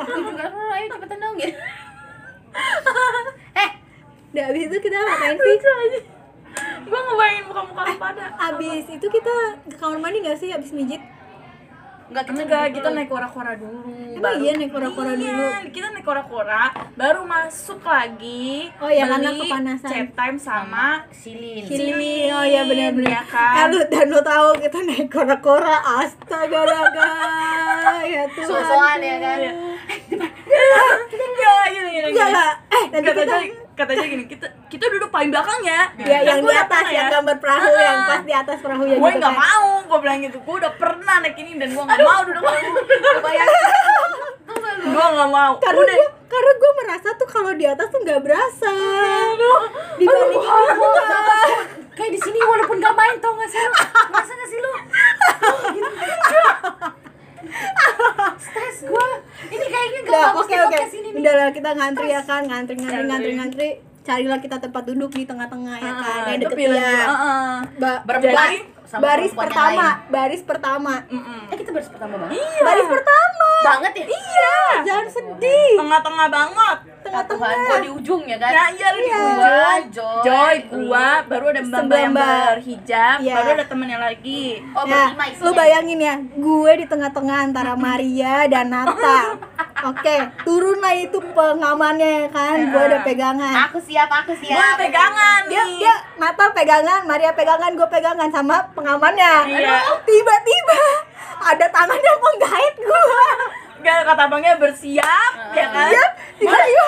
Aku 0.00 0.20
juga 0.24 0.44
"Oh, 0.48 0.70
ayo 0.72 0.86
cepetan 0.88 1.18
dong 1.18 1.34
gitu. 1.36 1.58
eh, 3.54 3.70
Udah 4.28 4.44
abis 4.46 4.57
itu 4.68 4.76
kita 4.78 4.96
ngapain 4.98 5.36
sih? 5.36 6.02
gue 6.58 7.00
ngebayangin 7.00 7.44
muka-muka 7.46 7.82
lu 7.84 7.94
pada 7.96 8.24
Abis 8.40 8.84
itu 8.88 9.06
kita 9.08 9.34
ke 9.64 9.76
kamar 9.76 9.98
mandi 9.98 10.20
gak 10.20 10.36
sih 10.36 10.50
abis 10.50 10.70
mijit? 10.70 11.00
enggak 12.08 12.24
kita 12.24 12.40
enggak 12.40 12.62
duduk 12.62 12.74
kita 12.74 12.88
naik 12.90 13.08
kora-kora 13.08 13.52
dulu 13.54 13.84
Emang 14.10 14.40
iya 14.40 14.52
naik 14.56 14.72
kora-kora 14.72 15.12
Iya, 15.12 15.28
dulu? 15.28 15.46
kita 15.68 15.86
naik 15.92 16.02
kora-kora 16.02 16.62
baru 16.96 17.20
masuk 17.22 17.80
lagi 17.80 18.72
Oh 18.80 18.88
iya, 18.88 19.04
karena 19.06 19.28
beli 19.28 19.44
kepanasan. 19.44 19.88
chat 19.92 20.08
time 20.10 20.38
sama 20.40 20.86
silin. 21.12 21.62
Silin, 21.62 22.32
oh 22.32 22.42
iya 22.42 22.64
benar-benar. 22.64 23.12
ya 23.12 23.22
kan 23.22 23.54
Eh, 23.54 23.66
lu 23.68 23.80
dan 23.86 24.06
lu 24.08 24.20
tahu 24.22 24.48
kita 24.56 24.78
naik 24.82 25.08
kora-kora 25.08 25.76
astaga 26.00 26.60
raga 26.72 27.08
ya 28.02 28.24
Tuhan. 28.26 28.48
So-soan 28.48 28.98
ya 28.98 29.16
kan. 29.20 29.36
Iya. 29.38 29.52
ya 31.36 31.52
gini 31.70 31.98
Enggak 32.08 32.28
lah. 32.32 32.50
Eh, 32.72 32.84
nanti 32.88 33.10
kita 33.12 33.36
katanya 33.78 34.04
gini 34.04 34.24
kita 34.26 34.46
kita 34.66 34.84
duduk 34.90 35.08
paling 35.08 35.30
belakang 35.30 35.62
ya 35.62 35.86
ya 35.96 36.18
yang 36.26 36.42
di 36.42 36.50
atas 36.50 36.84
yang 36.90 37.06
ya. 37.06 37.14
gambar 37.14 37.36
perahu 37.38 37.70
Ah. 37.70 37.80
yang 37.80 37.98
pas 38.04 38.20
di 38.20 38.34
atas 38.34 38.58
perahu 38.58 38.82
ya 38.82 38.98
gue 38.98 39.06
gitu 39.06 39.16
nggak 39.16 39.32
kan. 39.32 39.38
mau 39.38 39.66
gue 39.86 39.98
bilang 40.02 40.18
gitu 40.20 40.36
gue 40.42 40.54
udah 40.58 40.72
pernah 40.74 41.14
naik 41.22 41.38
ini 41.38 41.54
dan 41.56 41.70
gue 41.70 41.80
nggak 41.80 42.00
mau 42.02 42.20
duduk 42.26 42.42
Kebayang. 42.42 43.48
gue 44.88 45.06
nggak 45.14 45.30
mau 45.30 45.52
Karena 45.58 45.78
udah 45.78 45.96
gua, 45.96 46.08
karena 46.26 46.52
gue 46.54 46.70
merasa 46.76 47.08
tuh 47.14 47.28
kalau 47.28 47.52
di 47.52 47.64
atas 47.64 47.86
tuh 47.88 48.00
nggak 48.00 48.20
berasa. 48.20 48.72
Dibanding 49.96 50.42
Kayak 51.92 52.10
di 52.14 52.20
sini 52.22 52.38
walaupun 52.38 52.78
gak 52.78 52.94
main 52.94 53.18
tau 53.18 53.34
gak 53.34 53.50
sih 53.50 53.58
lu? 53.58 53.74
Masa 54.14 54.30
gak 54.30 54.46
sih 54.46 54.58
lu? 54.62 54.70
Stres 58.38 58.78
gua. 58.84 59.08
Ini 59.44 59.64
kayaknya 59.64 60.00
gak 60.00 60.08
Udah, 60.08 60.22
bagus 60.28 60.40
oke. 60.40 60.54
podcast 60.58 60.94
ini 60.94 61.08
nih. 61.08 61.20
Udah 61.20 61.34
lah 61.34 61.48
kita 61.50 61.70
ngantri 61.72 62.08
ya 62.08 62.20
kan, 62.22 62.42
ngantri 62.44 62.74
ngantri 62.76 63.04
Ngantri. 63.04 63.32
ngantri. 63.34 63.68
Carilah 64.00 64.38
kita 64.38 64.56
tempat 64.56 64.82
duduk 64.84 65.10
di 65.12 65.22
tengah-tengah 65.22 65.76
ya 65.76 65.92
kan. 65.92 66.18
Ah, 66.18 66.26
Yang 66.26 66.38
deket. 66.46 66.56
Ba- 67.76 68.02
Berempat 68.02 68.32
ba- 68.32 68.77
sama 68.88 69.02
baris 69.04 69.32
pertama, 69.32 69.68
lain. 69.84 70.08
baris 70.08 70.42
pertama. 70.42 70.94
Mm-mm. 71.06 71.40
Eh 71.46 71.56
kita 71.56 71.70
baris 71.70 71.88
pertama 71.88 72.14
banget. 72.18 72.34
iya 72.34 72.62
Baris 72.64 72.86
pertama. 72.88 73.48
Banget 73.60 73.92
ya? 73.94 74.06
iya 74.08 74.56
Jangan 74.80 75.06
sedih. 75.10 75.72
tengah-tengah 75.76 76.28
banget 76.28 76.78
Tuhan 77.08 77.56
gua 77.58 77.78
di 77.80 77.90
ujung 77.90 78.22
ya 78.22 78.36
kan? 78.36 78.52
nah 78.52 78.68
iya 78.68 78.86
lu 78.92 78.98
di 78.98 79.08
Iya. 79.08 79.16
ujung 79.16 79.36
Gua, 79.38 79.72
Joy, 79.88 80.20
Joy, 80.22 80.54
gua, 80.68 81.08
baru 81.24 81.44
ada 81.48 81.60
mbak 81.62 81.80
Sebelah 81.80 82.00
yang 82.00 82.12
Mbak. 82.12 82.28
berhijab, 82.28 83.16
Iya. 83.18 83.34
baru 83.34 83.48
ada 83.50 83.64
temennya 83.64 83.98
lagi. 83.98 84.44
Oh 84.68 84.84
Nah, 84.84 85.06
berlima 85.08 85.24
isinya. 85.26 85.44
lu 85.44 85.50
bayangin 85.54 85.98
ya, 85.98 86.14
gue 86.20 86.72
di 86.74 86.86
tengah-tengah 86.86 87.38
antara 87.42 87.72
Maria 87.74 88.34
dan 88.46 88.66
Nata. 88.68 89.20
Oke, 89.80 90.16
turunlah 90.42 90.90
itu 90.92 91.18
pengamannya 91.32 92.10
ya 92.18 92.28
kan, 92.28 92.56
gue 92.66 92.82
ada 92.84 92.98
pegangan. 93.00 93.54
Aku 93.64 93.78
siap, 93.78 94.10
aku 94.10 94.34
Gua 94.34 94.42
siap. 94.44 94.76
pegangan 94.76 95.40
Dia, 95.46 95.62
nih. 95.64 95.78
dia 95.78 95.94
Nata 96.18 96.44
pegangan, 96.50 97.00
Maria 97.04 97.30
pegangan, 97.32 97.70
gue 97.72 97.88
pegangan 97.88 98.28
sama 98.28 98.68
pengamannya. 98.78 99.34
Iya. 99.50 99.76
Tiba-tiba 100.06 100.82
ada 101.42 101.66
tangannya 101.66 102.12
menggait 102.22 102.74
gue. 102.78 103.18
Gak 103.78 103.98
kata 104.06 104.22
abangnya 104.26 104.58
bersiap, 104.58 105.32
ya 105.54 105.66
kan? 105.70 105.90
Iya, 105.90 106.04
tiba-tiba. 106.38 106.86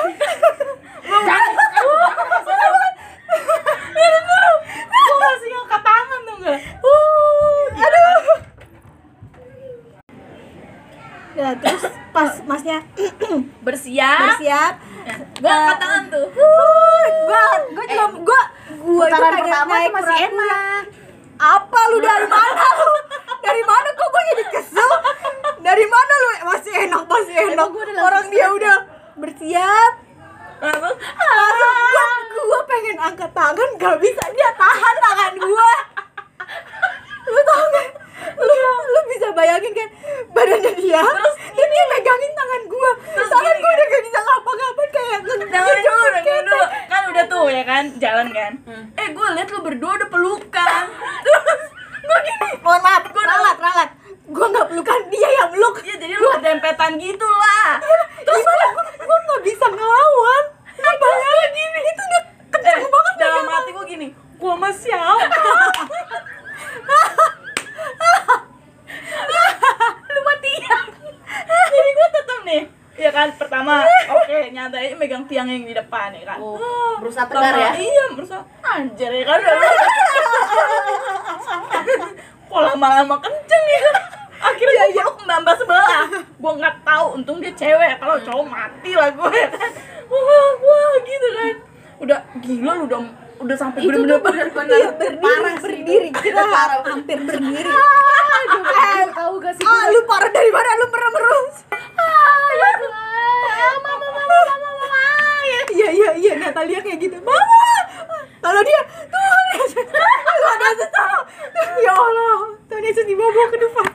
Yesus 112.90 113.06
dibawa 113.06 113.46
ke 113.46 113.54
depan. 113.54 113.86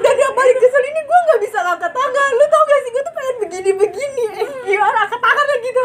Dan 0.00 0.14
yang 0.16 0.32
paling 0.32 0.56
kesel 0.56 0.80
ini 0.80 1.00
gue 1.04 1.18
nggak 1.28 1.40
bisa 1.44 1.58
angkat 1.60 1.92
tangan. 1.92 2.30
Lu 2.32 2.44
tau 2.48 2.64
gak 2.64 2.80
sih 2.80 2.90
gue 2.96 3.02
tuh 3.04 3.12
pengen 3.12 3.36
begini 3.44 3.70
begini 3.76 4.24
eh, 4.32 4.48
gimana 4.64 5.04
angkat 5.04 5.20
tangan 5.20 5.46
gitu. 5.60 5.82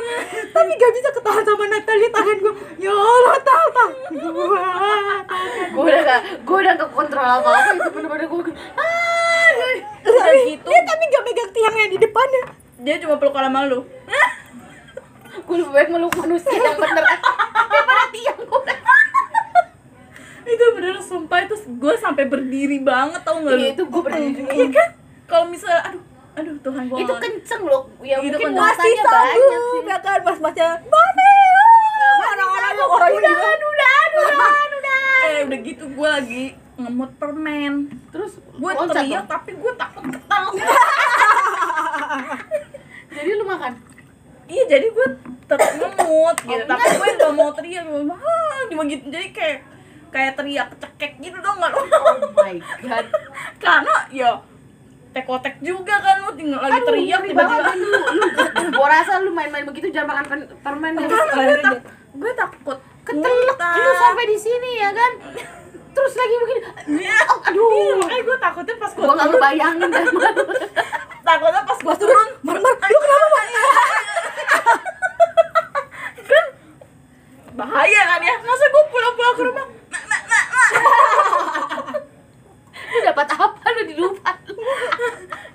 Tapi 0.56 0.72
gak 0.80 0.92
bisa 0.96 1.10
ketahan 1.12 1.44
sama 1.44 1.66
Natalia 1.68 2.10
tangan 2.16 2.38
gue 2.40 2.54
ya 2.80 2.92
Allah 2.96 3.38
tahu 3.44 3.68
tahu 3.76 3.92
Gue 5.76 5.84
udah 5.84 6.02
gak, 6.08 6.20
gue 6.48 6.58
udah 6.64 6.74
gak 6.80 6.92
kontrol 6.96 7.28
apa-apa. 7.28 7.72
Itu 7.76 7.90
bener-bener 7.92 8.28
gue 8.32 8.40
ah, 8.80 9.48
udah 10.08 10.32
gitu. 10.48 10.64
dia 10.64 10.80
tapi 10.88 11.04
gak 11.12 11.24
megang 11.28 11.52
tiang 11.52 11.76
yang 11.76 11.92
di 11.92 12.00
depannya. 12.00 12.44
Dia 12.80 12.96
cuma 13.04 13.20
peluk 13.20 13.36
sama 13.36 13.68
lu 13.68 13.84
gue 15.44 15.60
lebih 15.60 15.76
baik 15.76 15.90
meluk 15.92 16.14
manusia 16.16 16.56
yang 16.56 16.80
bener 16.80 17.04
daripada 17.04 18.06
tiang 18.16 18.40
gue 18.48 18.62
itu 20.44 20.66
bener 20.78 20.96
gue 21.66 21.94
sampai 21.98 22.26
berdiri 22.28 22.80
banget 22.84 23.22
tau 23.24 23.40
nggak 23.40 23.56
lu? 23.56 23.62
Iya, 23.62 23.70
itu 23.74 23.84
gue 23.88 24.02
berdiri 24.02 24.32
juga. 24.36 24.52
iya 24.54 24.68
kan? 24.70 24.90
Kalau 25.24 25.46
misalnya 25.48 25.82
aduh 25.88 26.04
aduh 26.34 26.56
Tuhan 26.66 26.84
gue 26.90 26.98
itu 26.98 27.14
kenceng 27.14 27.62
loh 27.70 27.84
ya 28.02 28.18
Itu 28.18 28.38
mungkin 28.42 28.58
masih 28.58 28.82
banyak 28.82 29.06
sanggup 29.06 29.62
sih. 29.62 29.82
ya 29.86 29.98
kan? 30.02 30.20
Mas 30.26 30.40
masnya 30.42 30.70
mami 30.90 31.30
orang-orangnya 32.04 32.86
orangnya 32.90 33.20
udah 33.22 33.34
gimana? 33.34 33.66
udah 33.70 34.00
udah 34.14 34.54
udah 34.82 35.04
eh 35.24 35.40
udah 35.46 35.60
gitu 35.62 35.84
gue 35.94 36.08
lagi 36.10 36.44
ngemut 36.74 37.12
permen. 37.22 37.74
Terus 38.10 38.34
gue 38.42 38.72
teriak 38.90 39.26
tapi 39.30 39.52
gue 39.54 39.74
takut 39.78 40.04
ketahuan 40.10 40.54
jadi 43.14 43.30
lu 43.38 43.46
makan? 43.46 43.74
Iya 44.50 44.64
jadi 44.68 44.88
gue 44.90 45.08
tetap 45.46 45.70
ngemut 45.78 46.38
gitu. 46.44 46.64
Tapi 46.66 46.86
gue 46.98 47.10
gak 47.14 47.34
mau 47.38 47.50
teriak 47.54 47.86
gue 47.86 48.02
ah 48.10 48.62
cuma 48.74 48.84
gitu. 48.90 49.06
Jadi 49.08 49.28
kayak 49.32 49.58
kayak 50.14 50.38
teriak 50.38 50.70
cekek 50.78 51.18
gitu 51.18 51.38
dong 51.42 51.58
nggak 51.58 51.74
oh 51.74 52.18
my 52.38 52.56
god 52.86 53.06
karena 53.64 53.96
ya 54.14 54.32
tekotek 55.14 55.58
juga 55.62 55.98
kan 56.02 56.26
lu 56.26 56.32
tinggal 56.38 56.62
lagi 56.62 56.78
Aduh, 56.78 56.88
teriak 56.90 57.22
tiba-tiba 57.26 57.72
lu, 57.74 57.90
lu, 57.90 58.28
gua 58.74 58.88
rasa 58.90 59.22
lu 59.22 59.34
main-main 59.34 59.66
begitu 59.66 59.90
jangan 59.94 60.26
makan 60.26 60.50
permen 60.62 60.94
deh. 60.98 61.06
gue 61.06 61.58
tak 61.62 61.82
gue 62.14 62.34
takut 62.34 62.80
Ketelek 63.04 63.60
lu 63.60 63.92
sampai 64.00 64.26
di 64.32 64.38
sini 64.40 64.80
ya 64.80 64.90
kan. 64.96 65.12
Terus 65.94 66.14
lagi 66.16 66.36
begini. 66.40 66.62
Iya. 67.04 67.20
Oh, 67.30 67.40
aduh. 67.44 67.68
Iya, 67.68 67.94
makanya 68.00 68.24
gue 68.24 68.38
takutnya 68.40 68.76
pas 68.80 68.92
gue 68.96 69.04
Gua 69.04 69.14
nggak 69.14 69.28
ngebayangin 69.28 69.90
dah. 69.92 70.06
takutnya 71.28 71.62
pas 71.64 71.80
gue 71.80 71.96
turun 71.98 72.28
Mar, 72.44 72.58
Mar, 72.60 72.76
lu 72.76 73.00
kenapa 73.00 73.28
Mar? 73.32 73.48
kan 76.24 76.46
bahaya 77.54 78.02
kan 78.10 78.20
ya 78.22 78.36
masa 78.44 78.66
gue 78.68 78.84
pulang-pulang 78.92 79.36
ke 79.38 79.44
rumah 79.46 79.66
nah, 79.88 80.04
nah, 80.10 80.22
nah, 80.28 80.44
nah. 80.52 80.53
Lu 82.94 83.00
dapat 83.02 83.28
apa? 83.34 83.66
Lu 83.74 83.82
di 83.84 83.96
Dufan? 83.98 84.38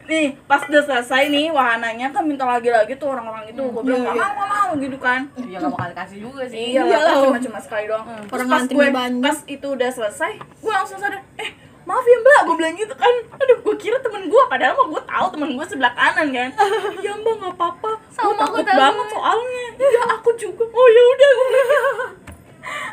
nih 0.08 0.32
pas 0.48 0.64
udah 0.64 0.80
selesai 0.80 1.28
nih 1.28 1.52
wahananya 1.52 2.08
kan 2.08 2.24
minta 2.24 2.48
lagi-lagi 2.48 2.96
tuh 2.96 3.12
orang-orang 3.12 3.52
itu. 3.52 3.60
Gue 3.60 3.82
bilang 3.84 4.08
iya, 4.08 4.16
gak 4.16 4.16
iya. 4.16 4.28
mau 4.32 4.48
mau 4.48 4.70
gitu 4.80 4.96
kan. 4.96 5.20
Ya 5.44 5.60
gak 5.60 5.68
bakal 5.76 5.92
kasih 5.92 6.18
juga 6.24 6.42
sih. 6.48 6.72
iya 6.72 6.80
Iyalah. 6.80 7.04
lah 7.04 7.16
cuma 7.28 7.38
cuma 7.44 7.58
sekali 7.60 7.84
doang. 7.84 8.08
Terus 8.08 8.32
Orang 8.32 8.48
pas 8.48 8.64
gue 8.64 8.86
banyak. 8.88 9.20
pas 9.20 9.38
itu 9.44 9.66
udah 9.68 9.90
selesai 9.92 10.32
gue 10.40 10.72
langsung 10.72 10.96
sadar 10.96 11.20
eh 11.36 11.50
maaf 11.84 12.04
ya 12.04 12.16
mbak 12.20 12.40
gue 12.48 12.56
bilang 12.56 12.74
gitu 12.80 12.94
kan. 12.96 13.14
Aduh 13.36 13.58
gue 13.60 13.76
kira 13.76 14.00
temen 14.00 14.32
gue 14.32 14.42
padahal 14.48 14.80
mah 14.80 14.86
gue 14.88 15.02
tahu 15.04 15.26
temen 15.36 15.48
gue 15.60 15.66
sebelah 15.68 15.92
kanan 15.92 16.28
kan. 16.32 16.50
Ya 17.04 17.12
mbak 17.12 17.34
nggak 17.36 17.52
apa-apa. 17.60 17.90
Gue 18.00 18.34
takut 18.40 18.64
banget 18.64 19.06
soalnya. 19.12 19.64
Iya 19.76 20.02
aku 20.16 20.30
juga. 20.40 20.64
Oh 20.72 20.88
ya 20.88 21.02
udah 21.04 21.30
gue 21.36 21.48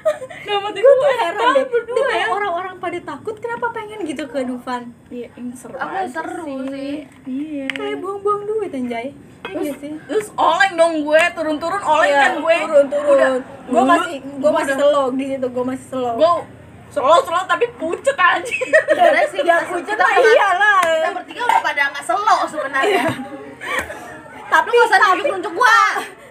Gak 0.06 0.60
gue 0.62 0.72
Gue 0.78 1.14
heran 1.18 1.48
deh, 1.52 1.66
berdua 1.66 2.10
ya 2.14 2.26
orang-orang 2.30 2.76
pada 2.78 3.00
takut 3.04 3.36
kenapa 3.36 3.74
pengen 3.74 4.06
gitu 4.06 4.24
ke 4.26 4.46
Dufan? 4.46 4.94
Iya, 5.10 5.28
ini 5.36 5.52
seru 5.52 5.74
Aku 5.74 5.96
seru 6.08 6.46
sih. 6.70 7.10
Iya. 7.26 7.66
Kayak 7.70 7.98
buang-buang 8.00 8.46
duit 8.46 8.70
anjay. 8.70 9.08
Iya 9.46 9.72
sih. 9.76 9.94
Terus 10.06 10.30
oleng 10.36 10.74
dong 10.76 10.94
gue, 11.02 11.22
turun-turun 11.34 11.82
oleng 11.82 12.12
kan 12.12 12.34
gue. 12.38 12.56
turun 12.60 12.86
turun. 12.88 13.10
Udah, 13.12 13.30
Gue 13.66 13.84
masih 13.84 14.18
gue 14.22 14.52
masih 14.52 14.74
slow 14.76 15.08
di 15.12 15.26
situ, 15.28 15.48
gue 15.48 15.66
masih 15.66 15.86
slow. 15.88 16.16
Gue 16.16 16.32
selo-selo 16.92 17.42
tapi 17.44 17.66
pucet 17.76 18.16
aja. 18.16 18.56
Sebenarnya 18.88 19.28
sih 19.28 19.40
Ya 19.42 19.58
kita- 19.60 19.68
pucet 19.68 19.98
mah 19.98 20.10
nggak- 20.12 20.32
iyalah. 20.32 20.80
Kita 20.86 21.10
bertiga 21.12 21.42
udah 21.44 21.62
pada 21.62 21.82
nggak 21.90 22.06
selo 22.06 22.38
sebenarnya. 22.46 23.06
Tapi 24.46 24.68
Lu 24.68 24.76
gak 24.76 24.86
usah 24.86 25.00
tapi 25.00 25.10
nunjuk-nunjuk 25.12 25.54
gua. 25.54 25.82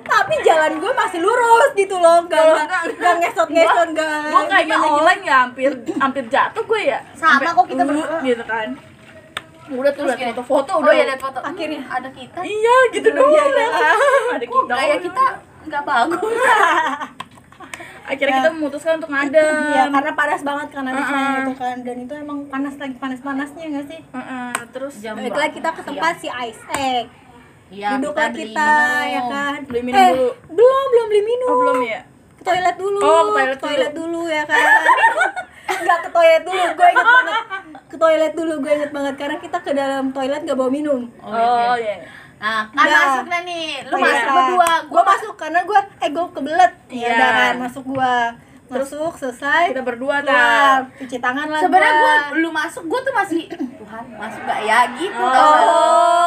Tapi 0.04 0.34
jalan 0.40 0.72
gue 0.76 0.92
masih 0.94 1.18
lurus 1.18 1.70
gitu 1.72 1.96
loh, 1.96 2.22
gak 2.24 2.36
Kalau 2.36 2.54
gak, 2.54 2.64
enggak- 2.84 2.96
gak 2.96 3.14
ngesot-ngesot 3.20 3.88
Gue 3.88 3.96
gak. 3.96 4.24
gue 4.26 4.42
kayaknya 4.46 4.76
oleng 4.78 5.20
ya 5.22 5.36
hampir 5.42 5.70
hampir 5.94 6.24
jatuh 6.28 6.64
gue 6.64 6.80
ya. 6.86 6.98
Sama 7.12 7.50
kok 7.50 7.66
kita 7.66 7.82
berdua. 7.82 8.18
gitu 8.20 8.44
kan. 8.44 8.68
Udah 9.66 9.90
tuh 9.90 10.04
gini. 10.10 10.28
foto-foto 10.30 10.70
Oh 10.70 10.80
udah. 10.80 10.92
iya 10.92 11.04
lihat 11.06 11.20
foto. 11.20 11.38
Akhirnya. 11.40 11.80
Hmm, 11.80 11.96
ada 11.96 12.08
kita. 12.10 12.38
Iya 12.38 12.76
gitu 12.92 13.08
doang. 13.10 13.48
liat. 13.50 13.96
Ada 14.34 14.46
kita. 14.46 14.72
kayak 14.74 14.98
kita 15.02 15.24
nggak 15.64 15.82
bagus. 15.82 16.36
Akhirnya 18.04 18.34
kita 18.36 18.50
memutuskan 18.52 18.92
untuk 19.00 19.08
ngadem. 19.08 19.54
Iya, 19.66 19.84
karena 19.88 20.12
panas 20.12 20.40
banget 20.44 20.68
kan 20.68 20.84
habisnya 20.84 21.16
Uh-uh. 21.16 21.40
itu 21.40 21.52
kan 21.56 21.76
dan 21.80 21.96
itu 21.98 22.12
emang 22.14 22.38
panas 22.46 22.74
lagi 22.76 22.96
panas-panasnya 23.00 23.64
nggak 23.64 23.86
sih? 23.88 24.00
Heeh, 24.04 24.52
terus 24.70 24.94
Jam 25.00 25.16
Baiklah 25.16 25.48
kita 25.48 25.68
ke 25.72 25.82
tempat 25.82 26.14
si 26.20 26.28
Ice 26.28 26.64
Egg. 26.70 27.08
Iya, 27.66 27.88
Duduklah 27.96 28.29
beli 28.31 28.44
kita, 28.46 28.68
minum. 28.68 29.09
ya 29.09 29.22
kan. 29.27 29.59
Beli 29.64 29.81
minum 29.83 29.98
eh, 29.98 30.09
dulu. 30.11 30.29
Belum, 30.53 30.85
belum 30.88 31.07
beli 31.09 31.22
minum. 31.24 31.48
Oh 31.48 31.57
belum 31.59 31.79
ya? 31.83 32.00
Ke 32.35 32.42
toilet 32.44 32.77
dulu. 32.77 32.98
Oh, 33.00 33.22
ke 33.33 33.57
toilet 33.59 33.92
dulu. 33.92 34.20
ya 34.27 34.42
kan. 34.44 34.64
Enggak 35.74 35.98
ke 36.05 36.11
toilet 36.11 36.42
dulu, 36.44 36.62
gue 36.70 36.88
inget 36.88 37.07
banget. 37.07 37.35
Ke 37.85 37.96
toilet 37.96 38.33
dulu, 38.33 38.53
gue 38.59 38.72
inget 38.74 38.90
banget 38.90 39.14
karena 39.16 39.37
kita 39.38 39.59
ke 39.59 39.70
dalam 39.72 40.05
toilet 40.11 40.40
gak 40.42 40.55
bawa 40.55 40.70
minum. 40.70 41.09
Oh, 41.18 41.33
Oh 41.33 41.74
iya. 41.74 41.94
iya. 41.94 41.96
Nah, 42.37 42.68
kan 42.68 42.85
Udah. 42.85 43.00
masuk 43.00 43.27
lah 43.27 43.40
nih. 43.42 43.66
Lu 43.83 43.94
Iya. 43.94 44.05
masuk 44.05 44.29
berdua. 44.29 44.72
Gue 44.85 45.03
masuk 45.03 45.35
karena 45.35 45.61
gue 45.62 45.81
eh 45.98 46.11
gue 46.11 46.27
kebelet. 46.31 46.72
Ya 46.85 46.94
Iya. 46.94 47.09
udah 47.11 47.31
kan, 47.33 47.55
masuk 47.59 47.85
gue. 47.87 48.14
Masuk, 48.64 49.12
selesai. 49.14 49.70
Kita 49.70 49.81
berdua 49.81 50.20
kan. 50.20 50.88
cuci 50.96 51.16
tangan 51.20 51.46
lah 51.46 51.61
Sebenarnya 51.61 51.94
gua. 51.94 52.14
gua 52.33 52.40
lu 52.40 52.48
masuk, 52.48 52.83
gua 52.88 53.00
tuh 53.00 53.12
masih 53.12 53.44
Tuhan 53.53 54.03
masuk 54.14 54.40
gak 54.42 54.61
ya 54.64 54.79
gitu. 54.96 55.14
Oh. 55.14 55.29
tau? 55.29 55.53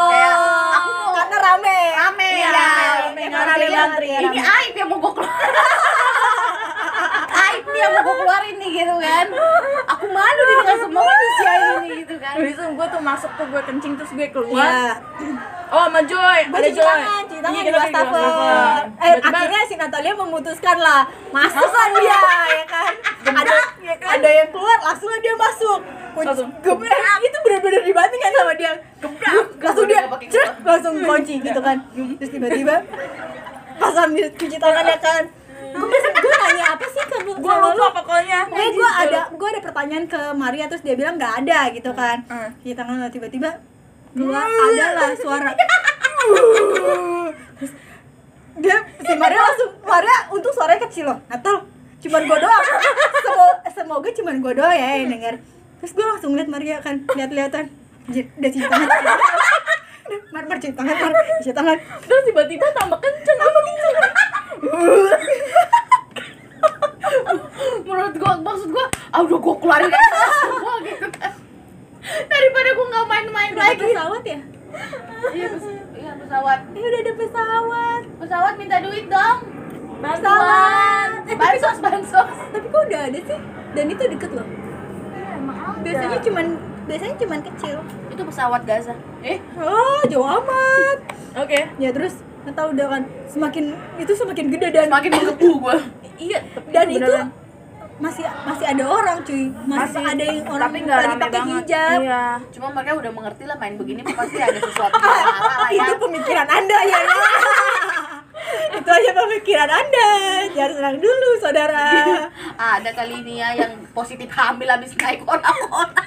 Kayak 0.08 0.34
aku 0.72 0.90
mau 0.94 1.10
karena 1.12 1.38
rame. 1.42 1.80
rame 1.92 2.30
ya. 2.30 2.50
rame, 2.54 3.18
Ya, 3.18 3.28
ngantri, 3.28 3.60
kayak, 3.60 3.74
ngantri. 3.74 4.08
Ini 4.22 4.40
aib 4.40 4.74
yang 4.76 4.88
mau 4.88 4.98
gua 4.98 5.12
keluar. 5.14 5.34
aib 7.42 7.64
nih 7.66 7.80
yang 7.80 7.92
mau 7.92 8.02
gua 8.06 8.16
keluarin 8.16 8.56
nih 8.56 8.70
gitu 8.76 8.96
kan. 8.98 9.26
Aku 9.88 10.06
malu 10.08 10.40
di 10.40 10.54
dengan 10.54 10.78
semua 10.78 11.04
manusia 11.04 11.52
ini 11.58 11.90
gitu 12.06 12.16
kan. 12.18 12.34
Habis 12.38 12.54
itu 12.54 12.64
gue 12.70 12.88
tuh 12.88 13.02
masuk 13.02 13.32
tuh 13.34 13.46
gue 13.48 13.62
kencing 13.64 13.94
terus 13.98 14.12
gue 14.14 14.28
keluar. 14.30 14.70
Iya. 14.70 14.94
Oh 15.68 15.84
sama 15.84 16.00
Joy, 16.00 16.40
Gue 16.48 16.58
ada 16.58 16.70
cuci 16.72 16.80
Joy. 16.80 16.88
tangan, 16.88 17.22
cuci 17.28 17.42
tangan 17.44 17.52
Iya, 17.52 17.62
di 17.62 17.72
pergi 17.76 17.84
wastafel. 17.92 18.24
Eh, 18.98 19.14
akhirnya 19.20 19.62
si 19.68 19.76
Natalia 19.76 20.14
memutuskan 20.16 20.78
lah 20.80 21.02
masuk 21.28 21.68
kan 21.68 21.90
dia, 22.00 22.20
ya 22.48 22.66
kan? 22.72 22.92
Ada, 23.28 23.56
ya 23.84 23.96
kan? 24.00 24.10
ada 24.16 24.30
yang 24.32 24.50
keluar, 24.56 24.78
langsung 24.80 25.12
dia 25.20 25.36
masuk. 25.36 25.80
Gebrak, 26.64 27.20
itu 27.22 27.38
benar-benar 27.44 27.82
dibanting 27.84 28.22
kan 28.24 28.32
sama 28.32 28.54
dia. 28.56 28.72
Gebrak, 29.04 29.46
langsung 29.60 29.86
dia, 29.86 30.02
Gua 30.08 30.20
cek, 30.24 30.50
langsung 30.64 30.94
kunci 31.04 31.36
gitu 31.44 31.60
kan. 31.60 31.78
Terus 31.94 32.32
tiba-tiba 32.32 32.76
pas 33.78 33.92
sambil 33.94 34.26
cuci 34.34 34.58
tangan 34.58 34.86
ya 34.88 35.00
kan. 35.04 35.24
Gue 35.68 36.00
gue 36.00 36.36
nanya 36.48 36.66
apa 36.74 36.86
sih 36.90 37.04
ke? 37.06 37.18
Gue 37.38 37.54
lupa 37.60 37.88
pokoknya. 37.92 38.40
Eh, 38.50 38.70
gue 38.72 38.90
ada 39.04 39.20
gue 39.30 39.48
ada 39.52 39.62
pertanyaan 39.62 40.06
ke 40.08 40.22
Maria 40.34 40.66
terus 40.66 40.82
dia 40.82 40.96
bilang 40.96 41.20
nggak 41.20 41.44
ada 41.46 41.60
gitu 41.76 41.92
kan. 41.94 42.24
Hmm. 42.26 42.50
Cuci 42.64 42.74
tangan 42.74 43.12
tiba-tiba 43.12 43.62
keluar 44.18 44.50
ada 44.50 44.86
lah 44.98 45.10
suara. 45.14 45.52
Terus 47.62 47.72
dia 48.58 48.78
si 49.06 49.14
Maria 49.14 49.42
langsung 49.46 49.70
Maria 49.86 50.16
untung 50.34 50.54
suaranya 50.54 50.82
kecil 50.90 51.06
loh. 51.06 51.18
Natal 51.30 51.70
cuman 51.98 52.22
gue 52.26 52.38
doang. 52.42 52.64
Semoga, 53.22 53.70
semoga 53.74 54.10
cuman 54.10 54.36
gue 54.42 54.54
doang 54.58 54.74
ya 54.74 54.88
yang 54.98 55.10
denger. 55.14 55.36
Terus 55.78 55.92
gue 55.94 56.06
langsung 56.06 56.34
liat 56.34 56.50
Maria 56.50 56.82
kan 56.82 57.06
lihat-lihatan. 57.14 57.70
Udah 58.10 58.50
cuci 58.50 58.66
tangan. 58.66 58.90
Mar, 60.34 60.44
mar, 60.48 60.58
cuci 60.58 60.74
tangan, 60.74 60.96
mar, 60.98 61.12
cuci 61.44 61.52
tangan 61.52 61.78
terus 62.08 62.24
tiba-tiba 62.32 62.64
tambah 62.72 62.96
kenceng 62.96 63.38
tambah 63.38 63.62
kenceng 63.62 63.96
menurut 67.88 68.16
gua 68.20 68.34
maksud 68.40 68.70
gua 68.72 68.86
ah 69.12 69.22
udah 69.24 69.40
gua 69.40 69.56
keluarin 69.60 69.92
aja 69.92 70.00
semua 70.42 70.76
gitu 70.84 71.08
kan 71.20 71.32
daripada 72.26 72.70
gua 72.72 72.86
nggak 72.88 73.06
main-main 73.08 73.52
lagi. 73.54 73.84
pesawat 73.86 74.24
ya? 74.24 74.40
iya 75.32 75.48
pes- 75.50 75.66
iya 75.94 76.12
pesawat. 76.16 76.60
Eh, 76.70 76.82
udah 76.82 77.00
ada 77.00 77.14
pesawat. 77.16 78.02
Pesawat 78.18 78.54
minta 78.56 78.78
duit 78.80 79.06
dong. 79.08 79.38
Bantuan 79.98 81.10
Eh, 81.26 81.36
bansos 81.36 81.78
bansos. 81.80 82.30
Tapi 82.48 82.66
kok 82.66 82.82
udah 82.84 83.02
ada 83.04 83.20
sih? 83.20 83.40
Dan 83.74 83.86
itu 83.88 84.04
deket 84.08 84.32
loh. 84.32 84.48
Emang 85.34 85.58
ada. 85.58 85.82
Biasanya 85.82 86.20
cuman, 86.22 86.46
biasanya 86.86 87.16
cuman 87.18 87.40
kecil. 87.44 87.76
Itu 88.08 88.22
pesawat 88.24 88.62
Gaza. 88.64 88.94
Eh? 89.22 89.38
Oh, 89.56 90.02
jauh 90.06 90.24
amat. 90.24 90.98
Oke. 91.36 91.60
Ya 91.76 91.90
terus, 91.92 92.14
nggak 92.42 92.56
tahu 92.56 92.68
udah 92.72 92.88
kan 92.88 93.04
Semakin, 93.28 93.66
itu 93.98 94.12
semakin 94.12 94.46
gede 94.48 94.68
dan 94.72 94.88
semakin 94.88 95.12
menggebu 95.14 95.50
gua. 95.60 95.78
Iya 96.18 96.40
Dan 96.72 96.88
itu. 96.90 97.14
Masih 97.98 98.26
masih 98.46 98.66
ada 98.70 98.84
orang 98.86 99.18
cuy. 99.26 99.50
Masih, 99.66 100.02
ada 100.06 100.24
yang 100.24 100.46
orang 100.46 100.70
tapi 100.70 100.86
nggak 100.86 100.98
lagi 101.02 101.16
pakai 101.18 101.42
hijab. 101.50 102.00
Iya. 102.06 102.26
Cuma 102.54 102.68
mereka 102.70 102.94
udah 102.94 103.12
mengerti 103.12 103.44
lah 103.50 103.58
main 103.58 103.74
begini 103.74 104.06
pasti 104.06 104.38
ada 104.38 104.60
sesuatu 104.62 105.02
yang 105.02 105.26
lah 105.42 105.70
ya. 105.74 105.86
Itu 105.90 105.94
pemikiran 105.98 106.48
anda 106.48 106.78
ya, 106.86 107.00
itu 108.78 108.90
aja 108.90 109.12
pemikiran 109.18 109.70
anda. 109.70 110.10
Jangan 110.54 110.74
senang 110.78 110.98
dulu 111.02 111.30
saudara. 111.42 111.90
Ada 112.54 112.90
kali 112.94 113.26
ini 113.26 113.42
ya 113.42 113.50
yang 113.58 113.74
positif 113.98 114.30
hamil 114.30 114.70
habis 114.70 114.94
naik 114.94 115.26
orang-orang. 115.26 115.94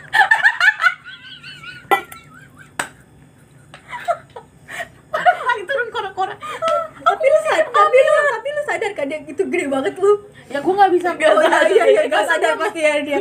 Lagi 5.51 5.67
turun 5.67 5.91
kora-kora 5.91 6.39
tapi 7.11 7.27
lu 7.27 7.39
tapi 7.75 7.99
lu 8.01 8.10
kan 9.01 9.09
dia 9.09 9.19
itu 9.25 9.43
gede 9.49 9.67
banget 9.73 9.95
lu. 9.97 10.13
Ya 10.53 10.59
gua 10.61 10.73
nggak 10.77 10.93
bisa 10.93 11.09
Nggak 11.17 11.31
oh 11.33 11.41
iya 11.41 11.49
sadar. 11.49 11.73
iya 11.73 11.85
iya 11.89 12.03
gak 12.13 12.25
sadar 12.29 12.53
pasti 12.61 12.81
ya 12.85 12.95
dia. 13.01 13.19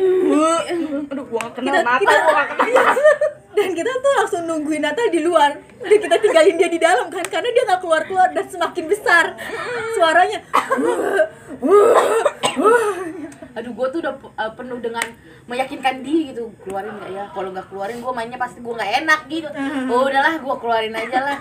Aduh 1.15 1.25
gua 1.31 1.39
gak 1.47 1.53
kenal 1.55 1.71
kita 1.71 1.87
mata 1.87 2.01
kita 2.03 2.15
gua 2.19 2.33
gak 2.35 2.47
kenal 2.51 2.95
dan 3.49 3.69
kita 3.75 3.91
tuh 3.91 4.11
langsung 4.15 4.43
nungguin 4.43 4.83
Natal 4.83 5.07
di 5.07 5.21
luar. 5.23 5.51
Udah 5.79 5.97
kita 6.03 6.15
tinggalin 6.19 6.55
dia 6.59 6.69
di 6.69 6.79
dalam 6.79 7.07
kan 7.07 7.23
karena 7.27 7.49
dia 7.51 7.63
nggak 7.63 7.79
keluar 7.79 8.01
keluar 8.03 8.27
dan 8.35 8.45
semakin 8.51 8.85
besar 8.91 9.25
suaranya. 9.95 10.39
Aduh 13.55 13.71
gua 13.71 13.87
tuh 13.87 13.99
udah 14.03 14.13
uh, 14.35 14.51
penuh 14.59 14.79
dengan 14.83 15.05
meyakinkan 15.47 16.03
diri 16.03 16.35
gitu. 16.35 16.51
Keluarin 16.67 16.91
nggak 16.91 17.11
ya? 17.15 17.23
Kalau 17.31 17.49
nggak 17.55 17.67
keluarin 17.71 18.03
gua 18.03 18.11
mainnya 18.11 18.35
pasti 18.35 18.59
gua 18.59 18.75
nggak 18.83 18.91
enak 19.05 19.21
gitu. 19.31 19.47
Oh 19.87 20.11
udahlah 20.11 20.35
gua 20.43 20.55
keluarin 20.59 20.95
aja 20.95 21.19
lah 21.23 21.39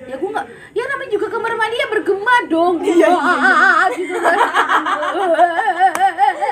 ya 0.00 0.16
gua 0.16 0.30
nggak 0.32 0.46
ya 0.70 0.84
namanya 0.86 1.10
juga 1.10 1.26
kamar 1.28 1.52
mandi 1.54 1.76
ya 1.76 1.88
bergema 1.88 2.34
dong. 2.46 2.74
Iya, 2.80 2.94
iya, 2.94 3.08
Wah, 3.10 3.84
gitu 3.90 4.16
kan. 4.16 4.36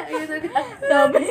Gitu 0.09 0.35
kan. 0.47 0.65
Tapi 0.81 1.25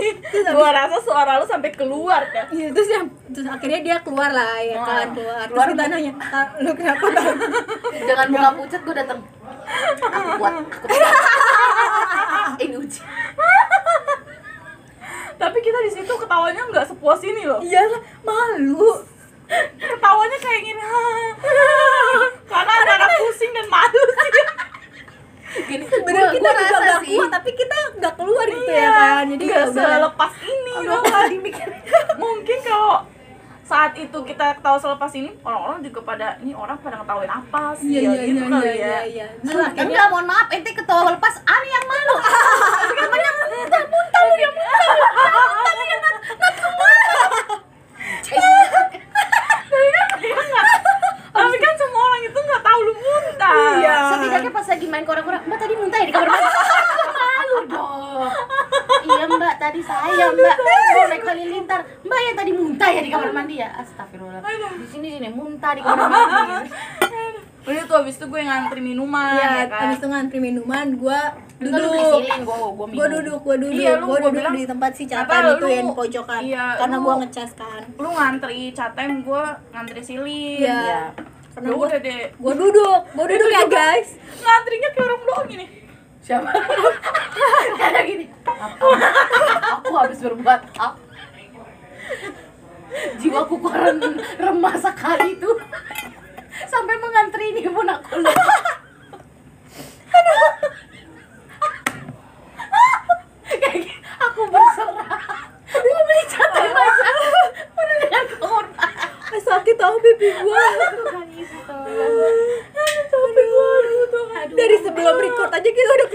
gua 0.50 0.70
rasa 0.72 0.98
suara 1.00 1.38
lu 1.38 1.46
sampai 1.46 1.72
keluar 1.72 2.22
kan 2.28 2.46
Iya 2.50 2.70
terus 2.72 2.90
yang 2.90 3.06
terus 3.28 3.46
akhirnya 3.46 3.80
dia 3.82 3.98
keluar 4.00 4.30
lah 4.30 4.58
ya 4.60 4.78
kan 4.80 5.08
keluar. 5.12 5.46
Terus 5.46 5.52
Keluar 5.52 5.68
kita 5.70 5.84
nanya 5.88 6.14
"Ta- 6.16 6.54
lu 6.58 6.72
kenapa 6.72 7.06
Tal?" 7.08 7.34
dengan 7.92 8.28
muka 8.30 8.50
pucat 8.56 8.82
gua 8.82 8.96
datang 8.96 9.20
aku 10.00 10.30
kuat 10.38 10.54
aku 10.56 10.70
kuat. 10.80 10.90
Ini 12.64 12.76
uji. 12.76 13.02
Tapi 15.38 15.58
kita 15.60 15.80
di 15.80 15.92
situ 15.92 16.10
ketawanya 16.10 16.62
nggak 16.66 16.88
sepuas 16.88 17.22
ini 17.22 17.46
loh. 17.46 17.62
Iyalah 17.62 18.02
malu 18.24 19.06
ketawanya 19.80 20.38
kayak 20.44 20.62
gini 20.64 20.84
karena 22.48 22.74
antara 22.84 23.08
pusing 23.20 23.52
dan 23.56 23.68
malu 23.72 24.02
sih 24.04 24.32
gini 25.68 25.84
bener 25.88 26.26
kita 26.36 26.50
gua 26.52 26.60
juga 26.60 26.78
nggak 26.78 27.00
sih 27.02 27.16
kuat 27.18 27.30
tapi 27.32 27.50
kita 27.56 27.78
nggak 27.98 28.14
keluar 28.20 28.46
gitu 28.46 28.72
ya 28.72 28.90
kan 28.92 29.24
jadi 29.32 29.44
nggak 29.48 29.64
ya 29.64 29.72
lah. 29.72 29.98
selepas 29.98 30.32
ini 30.44 30.74
nggak? 30.84 31.02
lagi 31.08 31.38
mikir 31.40 31.68
mungkin 32.20 32.58
kalau 32.62 32.96
saat 33.68 33.92
itu 34.00 34.18
kita 34.24 34.56
ketawa 34.56 34.80
selepas 34.80 35.12
ini 35.12 35.36
orang-orang 35.44 35.84
juga 35.84 36.00
pada 36.04 36.40
ini 36.40 36.56
orang 36.56 36.80
pada 36.80 37.04
ngetawain 37.04 37.28
apa 37.28 37.76
sih 37.76 37.88
iya 37.92 38.00
ya, 38.00 38.12
iya 38.16 38.22
gitu 38.24 38.44
iya 38.44 38.52
kali 38.52 38.64
iya 38.64 38.76
ya 38.76 39.00
iya 39.04 39.28
iya 39.28 39.28
Enggak, 39.76 40.08
mohon 40.08 40.24
maaf, 40.24 40.48
ente 40.56 40.72
ketawa 40.72 41.12
lepas, 41.12 41.36
aneh 41.44 41.68
yang 41.68 41.84
malu 41.84 42.16
Namanya 42.96 43.32
muntah, 43.44 43.84
muntah 43.92 44.22
lu 44.24 44.36
yang 44.40 44.54
muntah 44.56 44.88
Muntah 44.88 45.84
yang 45.84 46.00
nat- 46.00 46.24
nat 46.40 46.56
tapi 51.38 51.56
kan 51.62 51.74
semua 51.78 52.02
orang 52.02 52.22
itu 52.26 52.40
nggak 52.40 52.62
tahu 52.66 52.80
lu 52.82 52.94
muntah. 52.98 53.78
Iya. 53.78 53.98
Setidaknya 54.16 54.52
pas 54.52 54.68
lagi 54.68 54.86
main 54.90 55.06
kora-kora, 55.06 55.38
mbak 55.46 55.58
tadi 55.62 55.74
muntah 55.78 55.98
ya 56.02 56.06
di 56.10 56.14
kamar 56.14 56.30
mandi. 56.30 56.50
Malu 57.18 57.58
dong 57.70 58.32
Iya 59.08 59.24
mbak, 59.30 59.54
tadi 59.62 59.80
saya 59.86 60.26
mbak. 60.34 60.56
Mau 60.98 61.06
naik 61.08 61.24
halilintar 61.24 61.80
Mbak 62.04 62.20
ya 62.24 62.32
tadi 62.34 62.52
muntah 62.56 62.90
ya 62.90 63.02
di 63.04 63.12
kamar 63.14 63.30
mandi 63.32 63.56
ya. 63.62 63.70
Astagfirullah. 63.80 64.42
Di 64.44 64.88
sini 64.90 65.08
sini 65.14 65.30
muntah 65.32 65.72
di 65.78 65.82
kamar 65.86 66.08
mandi 66.10 67.47
Udah 67.68 67.84
tuh 67.84 67.96
habis 67.98 68.16
itu 68.16 68.26
gue 68.26 68.42
ngantri 68.42 68.80
minuman 68.80 69.36
Iya, 69.36 69.50
ya 69.52 69.66
kan 69.68 69.82
abis 69.86 69.98
itu 69.98 70.08
ngantri 70.08 70.40
minuman, 70.40 70.88
beli 70.90 71.20
duduk. 71.60 72.24
Gua 72.88 73.08
duduk, 73.10 73.40
gua 73.42 73.56
duduk, 73.58 73.76
Iya, 73.76 74.00
gua 74.00 74.18
duduk 74.18 74.32
bilang, 74.32 74.54
di 74.54 74.64
tempat 74.64 74.92
si 74.94 75.04
Catan 75.04 75.42
itu 75.52 75.60
lu- 75.60 75.74
yang 75.74 75.90
pojokan. 75.92 76.42
iya, 76.42 76.66
karena 76.76 76.98
gua 76.98 77.14
ngecas 77.20 77.52
kan. 77.54 77.82
lu 77.94 78.10
ngantri 78.10 78.72
catem 78.72 79.20
gue 79.20 79.44
ngantri 79.70 80.02
silin 80.02 80.64
Iya. 80.64 81.12
Karena 81.52 81.68
Ya 81.68 81.74
gua, 81.74 81.86
udah 81.86 82.00
deh 82.00 82.22
gua 82.38 82.54
duduk, 82.56 83.00
gua 83.12 83.26
duduk 83.26 83.50
ya 83.50 83.64
guys. 83.68 84.10
ngantrinya 84.38 84.90
kayak 84.90 85.06
orang 85.06 85.22
blok 85.22 85.42
gini 85.52 85.66
Siapa? 86.20 86.50
Karena 87.74 88.00
gini 88.02 88.26
apa, 88.46 88.88
Aku 89.78 89.92
habis 89.94 90.20
berbuat 90.22 90.62
apa 90.72 91.00
Jiwaku 93.18 93.56
kurang 93.58 94.00
remah 94.38 94.76
sekali 94.76 95.36
tuh 95.36 95.58
Sampai 96.64 96.98
mengantri 96.98 97.46
ini 97.52 97.62
pun 97.64 97.86
aku 97.86 98.18
Kayak 103.48 103.96
aku 104.18 104.42
berserah 104.48 105.22
beli 105.70 106.22
aja 106.74 107.44
dengan 108.00 108.26
korban 108.38 108.92
Eh, 109.28 109.42
sakit 109.44 109.76
tau 109.76 110.00
pipi. 110.00 110.30
Dari 114.48 114.78
sebelum 114.80 115.16
record 115.20 115.52
aja 115.52 115.70
kita 115.70 115.92
udah. 115.94 116.08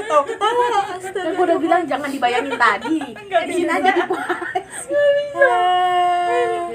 Astaga. 0.93 1.21
Kan 1.37 1.57
bilang 1.59 1.83
jangan 1.85 2.09
dibayangin 2.09 2.57
tadi 2.57 2.97
Di 3.21 3.53
sini 3.53 3.71
aja 3.71 3.91
Ah. 5.33 6.69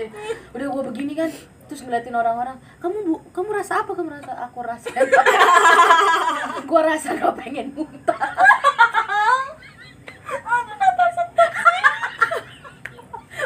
udah 0.52 0.68
gua 0.68 0.84
begini 0.86 1.14
kan 1.14 1.30
terus 1.68 1.84
ngeliatin 1.84 2.16
orang-orang 2.16 2.56
kamu 2.80 2.98
bu 3.04 3.20
kamu 3.36 3.52
rasa 3.52 3.84
apa? 3.84 3.92
Kamu 3.92 4.08
rasa 4.08 4.32
aku 4.40 4.64
rasa 4.64 4.88
gua 6.70 6.82
rasa 6.88 7.20
gak 7.20 7.36
pengen 7.36 7.76
muntah. 7.76 8.16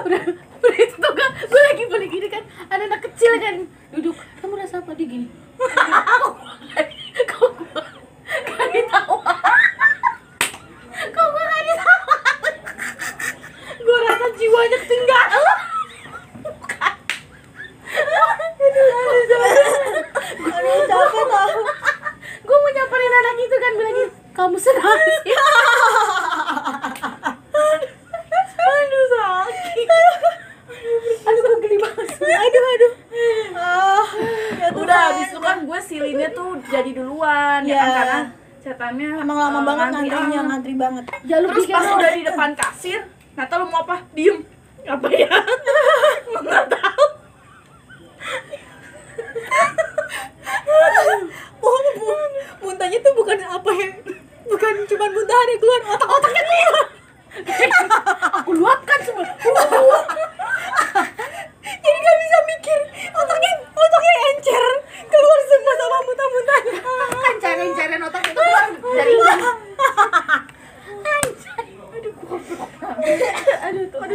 Udah 0.02 0.22
udah 0.62 0.78
itu 0.82 0.96
tuh 0.98 1.14
kan 1.14 1.30
gue 1.38 1.62
lagi 1.62 1.84
beli 1.90 2.08
gini 2.10 2.28
kan 2.30 2.42
ada 2.70 2.86
anak 2.90 3.06
kecil 3.10 3.38
kan 3.42 3.66
duduk 3.94 4.18
kamu 4.42 4.54
rasa 4.58 4.82
apa? 4.82 4.94
Dia 4.94 5.06
gini. 5.10 5.28
Gua 5.58 5.68
gak 6.78 8.70
ditawa. 8.74 9.34
Gua 11.10 11.28
gak 11.34 11.62
ditawa. 11.66 12.16
Gue 13.82 13.98
rasa 14.06 14.26
jiwanya 14.38 14.78
ketinggalan 14.86 15.71
Aduh, 20.42 20.80
capek 20.86 21.24
tau. 21.26 21.60
gue 22.42 22.58
mau 22.58 22.72
nyamperin 22.72 23.14
anak 23.14 23.36
itu 23.38 23.56
kan 23.56 23.72
bilang 23.74 23.98
kamu 24.32 24.58
senang 24.58 24.98
sih 24.98 25.36
aduh 28.62 29.06
sakit 29.08 29.88
aduh 31.22 31.42
gue 31.42 31.58
geli 31.62 31.78
banget 31.78 32.08
Aduh, 32.12 32.64
aduh. 32.66 32.94
Ya 34.54 34.68
Tuhan. 34.70 34.82
udah 34.82 34.98
habis 35.06 35.30
itu 35.30 35.40
kan 35.40 35.58
gue 35.62 35.80
silinnya 35.82 36.30
tuh 36.32 36.50
jadi 36.66 36.92
duluan 36.94 37.62
ya 37.62 37.68
Iya. 37.68 37.78
kan 37.78 37.92
karena 37.94 38.20
setannya 38.62 39.10
Emang 39.18 39.38
lama 39.38 39.58
eh, 39.58 39.64
banget 39.64 39.88
ngantri, 39.88 40.08
ngantrinya, 40.08 40.38
ah. 40.38 40.46
ngantri 40.46 40.74
banget. 40.76 41.04
ya 41.24 41.36
lu 41.38 41.48
terus 41.50 41.66
pikir 41.66 41.76
pas 41.76 41.86
udah 41.92 42.12
di 42.12 42.24
depan 42.24 42.50
kasir 42.54 43.00
nggak 43.32 43.48
tahu 43.48 43.60
lu 43.60 43.68
mau 43.68 43.82
apa 43.82 43.96
diem 44.12 44.38
apa 44.84 45.08
ya 45.10 45.30
nggak 46.32 46.66
tahu 46.76 47.06
Oh, 51.62 51.78
mu- 51.96 52.32
muntahnya 52.64 52.98
tuh 53.00 53.14
bukan 53.14 53.38
apa 53.40 53.70
ya 53.72 53.88
bukan 54.44 54.74
cuma 54.84 55.06
muntahan 55.08 55.48
yang 55.48 55.60
keluar 55.60 55.82
otak-otaknya 55.88 56.44
keluar 56.44 56.86
aku 58.34 58.52
luapkan 58.52 59.00
semua 59.02 59.26
jadi 61.62 61.98
nggak 61.98 62.18
bisa 62.20 62.38
mikir 62.46 62.80
otaknya 63.14 63.52
otaknya 63.72 64.14
encer 64.28 64.64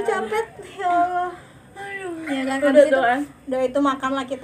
dapet 0.06 0.46
ya 0.72 0.88
Allah 0.88 1.30
Aduh. 1.76 2.12
ya 2.24 2.42
kan 2.42 2.56
Udah 2.56 2.70
habis 2.72 2.82
itu 2.82 2.90
tuh 2.90 3.02
kan. 3.02 3.20
udah 3.46 3.60
itu 3.62 3.78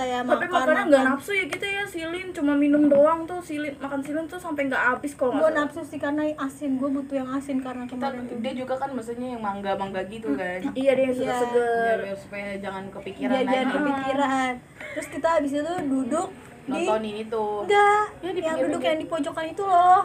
ya 0.04 0.18
Tapi 0.20 0.28
makan 0.44 0.48
makannya 0.50 0.82
nggak 0.84 1.02
makan. 1.02 1.12
nafsu 1.14 1.32
ya 1.32 1.44
kita 1.44 1.66
ya 1.66 1.84
silin 1.84 2.28
cuma 2.30 2.52
minum 2.54 2.86
doang 2.86 3.22
tuh 3.22 3.40
silin 3.40 3.74
makan 3.76 4.00
silin 4.00 4.24
tuh 4.24 4.36
sampai 4.36 4.66
nggak 4.66 4.82
habis 4.90 5.12
kalau 5.12 5.34
gue 5.34 5.50
nafsu 5.50 5.80
sih 5.82 5.96
karena 5.96 6.22
asin 6.36 6.74
gue 6.74 6.88
butuh 6.88 7.16
yang 7.16 7.30
asin 7.30 7.58
karena 7.58 7.84
kita 7.84 7.98
kemarin 8.04 8.24
tuh. 8.24 8.36
dia 8.38 8.52
juga 8.54 8.74
kan 8.76 8.90
maksudnya 8.90 9.28
yang 9.30 9.40
mangga 9.40 9.72
mangga 9.72 10.02
gitu 10.04 10.32
kan. 10.32 10.60
Iya 10.72 10.90
dia 10.92 11.04
yang 11.04 11.12
Iya. 11.12 11.18
seger-seger. 11.18 11.98
Biar- 12.02 12.16
supaya 12.16 12.48
jangan 12.56 12.84
kepikiran 12.90 13.40
jangan 13.42 13.68
kepikiran. 13.72 14.52
Terus 14.92 15.08
kita 15.08 15.28
habis 15.32 15.52
itu 15.52 15.72
duduk 15.84 16.28
di 16.62 16.70
nontonin 16.70 17.16
itu. 17.20 17.44
Enggak 17.62 18.04
Ya, 18.16 18.30
di 18.30 18.40
yang 18.40 18.54
pinggir- 18.54 18.64
duduk 18.68 18.82
yang 18.82 18.96
di 18.96 19.06
pojokan 19.06 19.46
itu 19.46 19.62
loh. 19.62 20.02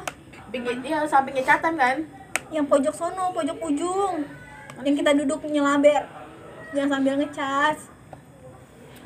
Pinggir 0.48 0.76
ya 0.82 1.04
sampingnya 1.04 1.44
catan 1.46 1.74
kan? 1.76 1.98
Yang 2.48 2.66
pojok 2.68 2.94
sono 2.96 3.30
pojok 3.32 3.58
ujung. 3.62 4.24
Yang 4.80 4.96
kita 4.98 5.12
duduk 5.16 5.44
nyelaber. 5.44 6.08
Yang 6.70 6.88
sambil 6.90 7.14
ngecas 7.16 7.78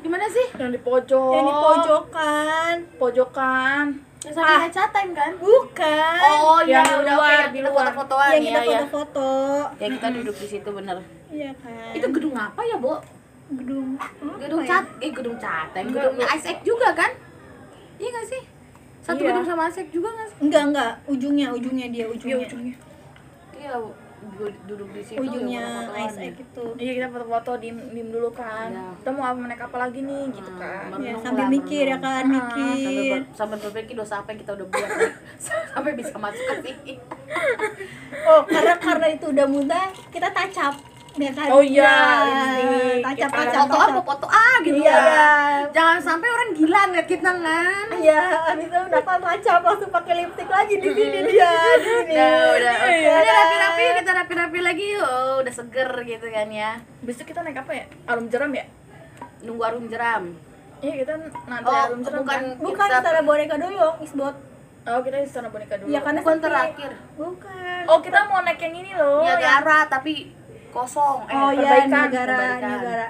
di 0.02 0.08
mana 0.08 0.26
sih? 0.26 0.46
Yang 0.52 0.70
di 0.72 0.80
pojok. 0.80 1.32
yang 1.32 1.46
di 1.46 1.54
pojokan. 1.56 2.74
Pojokan. 2.96 3.84
yang 4.20 4.30
sampingnya 4.32 4.70
catan 4.70 5.06
kan? 5.12 5.30
Bukan. 5.36 6.18
Oh 6.22 6.62
iya 6.62 6.78
Yang 6.78 6.86
di 6.86 6.94
udah 6.96 7.14
luar, 7.16 7.34
oke 7.34 7.42
di 7.44 7.52
kita 7.52 7.66
luar. 7.66 7.84
foto-fotoan 7.84 8.28
yang 8.28 8.38
ya 8.38 8.42
kita 8.44 8.60
ya 8.60 8.66
foto-foto. 8.78 9.30
Ya 9.76 9.86
kita 9.90 10.06
duduk 10.12 10.36
di 10.36 10.46
situ 10.48 10.68
bener. 10.70 10.96
Iya 11.28 11.50
kan. 11.56 11.90
Itu 11.92 12.06
gedung 12.08 12.34
apa 12.36 12.60
ya 12.62 12.76
bu 12.76 12.94
gedung. 13.52 13.88
Apa 13.98 14.32
gedung 14.38 14.60
ya? 14.60 14.68
cat 14.70 14.84
eh 14.98 15.10
gedung 15.10 15.36
catan 15.36 15.82
Enggak, 15.84 16.02
gedungnya 16.06 16.26
Isaac 16.32 16.58
juga 16.62 16.88
kan? 16.92 17.10
Iya 17.98 18.08
nggak 18.08 18.26
sih? 18.28 18.42
Satu 19.02 19.18
Iya. 19.18 19.28
gedung 19.28 19.44
sama 19.44 19.62
Isaac 19.66 19.88
juga 19.90 20.08
nggak 20.08 20.28
sih? 20.28 20.38
Enggak 20.40 20.62
enggak. 20.64 20.92
Ujungnya 21.04 21.46
ujungnya 21.50 21.86
dia 21.88 21.98
Iya 21.98 22.06
ujungnya. 22.08 22.46
Ujungnya. 22.46 22.74
iya 23.52 23.74
gue 24.32 24.48
duduk 24.64 24.88
di 24.90 25.02
situ 25.02 25.18
ujungnya 25.18 25.60
ya, 25.86 26.02
ice 26.02 26.16
ya. 26.16 26.24
egg 26.24 26.36
itu 26.38 26.64
Iya 26.74 26.92
kita 26.94 27.06
foto-foto 27.08 27.50
diem 27.56 27.78
diem 27.86 28.08
dulu 28.08 28.28
kan. 28.30 28.68
Iya. 28.68 28.86
Kita 28.96 29.10
mau 29.10 29.24
apa 29.24 29.38
naik 29.42 29.62
apa 29.62 29.76
lagi 29.78 30.00
nih 30.00 30.22
gitu 30.30 30.50
Hmm, 30.50 30.60
kan. 30.60 30.88
ya 30.98 31.14
sambil 31.18 31.46
mikir 31.48 31.84
ya 31.86 31.98
kan 31.98 32.22
Ah, 32.22 32.22
sambil, 32.22 32.34
mikir 32.34 33.10
ber, 33.10 33.20
sambil 33.32 33.58
berpikir 33.60 33.94
dosa 33.94 34.14
apa 34.18 34.28
yang 34.28 34.40
kita 34.40 34.52
udah 34.52 34.66
buat 34.66 34.90
sampai 35.68 35.92
bisa 35.92 36.16
masuk 36.16 36.44
ke 36.44 36.54
sini 36.62 36.94
oh 38.22 38.40
karena 38.44 38.74
karena 38.76 39.06
itu 39.08 39.26
udah 39.26 39.46
muntah 39.46 39.84
kita 40.08 40.28
tacap 40.28 40.74
ya 41.12 41.30
kan 41.30 41.46
Oh 41.48 41.60
iya, 41.60 41.92
Ya, 42.56 43.04
tacap 43.04 43.28
kita 43.28 43.42
tacap 43.44 43.64
foto 43.66 43.76
apa 43.76 44.00
foto 44.02 44.26
ah 44.26 44.56
gitu 44.60 44.80
iya. 44.80 44.96
ya 44.96 45.28
jangan 45.68 45.98
sampai 46.00 46.24
orang 46.26 46.50
gila 46.52 46.80
ngeliat 46.88 47.06
kita 47.06 47.30
kan 47.34 47.86
iya 48.00 48.22
abis 48.48 48.64
itu 48.64 48.78
udah 48.78 49.02
tacap 49.04 49.60
langsung 49.60 49.90
pakai 49.90 50.12
lipstick 50.18 50.48
lagi 50.48 50.74
di 50.74 50.88
sini 50.88 51.18
dia 51.28 51.52
di 51.76 51.80
sini. 51.84 52.14
Udah 52.16 52.32
udah 52.54 52.74
Iya, 52.82 53.12
udah 53.12 53.22
kan? 53.22 53.36
rapi-rapi 53.36 53.82
yuk, 53.82 53.94
kita 53.98 54.10
rapi-rapi 54.14 54.58
lagi. 54.60 54.84
Yuk 54.92 55.04
oh, 55.04 55.34
udah 55.40 55.52
seger 55.52 55.90
gitu 56.02 56.26
kan 56.28 56.48
ya. 56.48 56.70
Besok 57.00 57.24
kita 57.26 57.40
naik 57.40 57.58
apa 57.58 57.72
ya? 57.74 57.84
Arum 58.06 58.26
jeram 58.28 58.50
ya? 58.50 58.64
nunggu 59.42 59.62
arum 59.64 59.84
jeram. 59.86 60.22
Iya 60.78 60.94
kita 60.98 61.12
nanti 61.44 61.66
oh 61.66 61.76
arum 61.76 62.00
jeram 62.00 62.20
bukan 62.22 62.40
kan? 62.40 62.42
bukan 62.58 62.88
kita- 62.88 63.22
boneka 63.22 63.54
dulu 63.58 63.88
isbot. 64.00 64.36
Oh 64.82 64.98
kita 64.98 65.16
di 65.18 65.28
sana 65.28 65.46
boneka 65.46 65.78
dulu. 65.78 65.88
iya 65.88 66.00
karena 66.00 66.20
bukan 66.20 66.38
terakhir 66.40 66.90
bukan. 67.14 67.80
Oh 67.86 67.98
kita 68.00 68.18
mau 68.26 68.40
naik 68.40 68.58
yang 68.58 68.74
ini 68.76 68.92
loh. 68.94 69.22
ya 69.22 69.34
Tiara 69.36 69.86
tapi 69.86 70.41
kosong 70.72 71.18
eh 71.24 71.34
oh 71.34 71.50
iya 71.52 71.70
perbaikan, 71.78 71.90
negara 72.02 72.34
perbaikan. 72.34 72.72
negara 72.74 73.08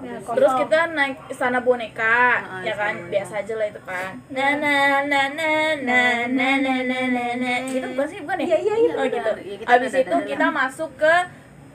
Ya, 0.00 0.16
Terus 0.16 0.52
kita 0.56 0.96
naik 0.96 1.28
istana 1.28 1.60
boneka, 1.60 2.40
Ah, 2.40 2.64
ya 2.64 2.72
kan? 2.72 2.96
boneka. 2.96 3.12
Biasa 3.12 3.32
aja 3.38 3.54
lah 3.54 3.66
itu 3.68 3.80
kan. 3.84 4.16
Na 4.32 4.48
na 4.56 4.76
na 5.04 5.22
na 5.28 5.50
na 5.76 6.00
na 6.24 6.48
na 6.56 6.74
na 6.80 7.00
na 7.04 7.26
na. 7.36 7.52
Gitu 7.68 7.84
bukan 7.86 8.08
sih, 8.08 8.24
bukan 8.24 8.40
ya? 8.40 8.46
Iya, 8.46 8.56
iya, 8.56 8.74
iya, 8.80 8.92
Oh 8.96 9.04
gitu. 9.04 9.30
Iya, 9.44 9.56
Habis 9.62 9.92
ada- 9.92 10.00
itu 10.00 10.16
kita 10.26 10.46
masuk 10.50 10.90
ke 10.96 11.14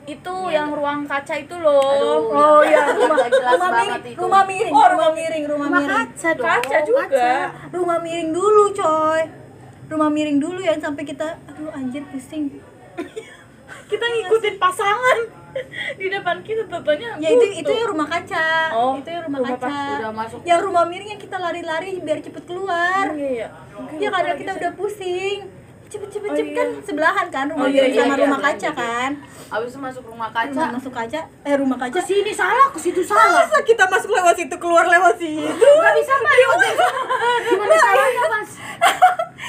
itu 0.08 0.34
Iya. 0.44 0.54
yang 0.56 0.70
ruang 0.72 1.06
kaca 1.06 1.36
itu 1.36 1.54
loh. 1.56 1.86
Aduh, 1.86 2.34
oh 2.34 2.60
iya 2.64 2.82
rumah 2.98 3.30
jelas 3.30 3.52
rumah 3.54 3.70
banget 3.72 3.86
miring 3.94 4.10
itu. 4.10 4.18
rumah 4.20 4.44
miring 4.44 4.74
Oh, 4.74 4.88
rumah 4.90 5.12
miring 5.12 5.44
rumah 5.46 5.68
rumah 5.68 5.82
miring 5.84 5.94
kaca 6.10 6.30
dong 6.34 6.46
Kaca 6.48 6.78
juga. 6.82 7.30
rumah 7.70 7.98
miring 8.00 8.30
dulu 8.32 8.64
coy 8.72 9.22
rumah 9.86 10.10
miring 10.10 10.40
dulu 10.40 10.60
yang 10.60 10.80
sampai 10.80 11.04
kita 11.04 11.28
aduh 11.46 11.70
anjir 11.72 12.02
pusing 12.10 12.50
Kita 13.86 14.06
ngikutin 14.06 14.56
pasangan. 14.58 15.18
Di 16.00 16.08
depan 16.12 16.44
kita 16.44 16.68
tentunya. 16.68 17.16
ya 17.16 17.30
itu 17.32 17.46
itu 17.64 17.72
yang 17.72 17.88
rumah 17.96 18.08
kaca. 18.12 18.48
Oh, 18.76 19.00
itu 19.00 19.08
yang 19.08 19.24
rumah, 19.24 19.40
rumah 19.40 19.56
kaca. 19.56 19.72
udah 20.04 20.12
masuk. 20.12 20.40
Yang 20.44 20.60
rumah 20.68 20.84
miring 20.84 21.10
yang 21.16 21.22
kita 21.22 21.38
lari-lari 21.40 21.90
biar 22.04 22.20
cepet 22.20 22.44
keluar. 22.44 23.06
Iya, 23.16 23.30
iya. 23.32 23.48
ya 23.96 24.10
karena 24.12 24.34
kita 24.36 24.52
udah 24.60 24.72
pusing. 24.76 25.48
Cepet 25.86 26.10
cepet 26.12 26.28
Oh, 26.28 26.36
cepet. 26.36 26.52
iya. 26.52 26.60
kan 26.60 26.68
sebelahan 26.84 27.28
kan 27.32 27.46
rumah 27.48 27.70
Oh, 27.70 27.72
iya, 27.72 27.88
iya, 27.88 28.04
sama 28.04 28.20
iya, 28.20 28.24
rumah 28.28 28.40
iya, 28.42 28.48
kaca 28.52 28.68
iya. 28.68 28.72
kan. 28.76 29.12
Habis 29.46 29.70
itu 29.72 29.80
masuk 29.80 30.04
rumah 30.12 30.28
rumah 30.28 30.30
kaca. 30.52 30.64
masuk 30.76 30.92
kaca. 30.92 31.20
Eh 31.46 31.56
rumah 31.56 31.78
kaca. 31.80 31.94
Ke 31.94 32.02
sini 32.04 32.32
salah 32.36 32.68
ke 32.74 32.80
situ 32.82 33.02
salah. 33.06 33.48
Masa 33.48 33.64
kita 33.64 33.86
masuk 33.88 34.12
lewat 34.12 34.36
situ 34.36 34.56
keluar 34.60 34.84
lewat 34.90 35.16
situ? 35.22 35.40
Nggak 35.56 35.94
bisa 35.96 36.14
situ. 36.20 36.86
gimana? 37.48 37.74
Caranya 37.80 38.24
mas? 38.34 38.52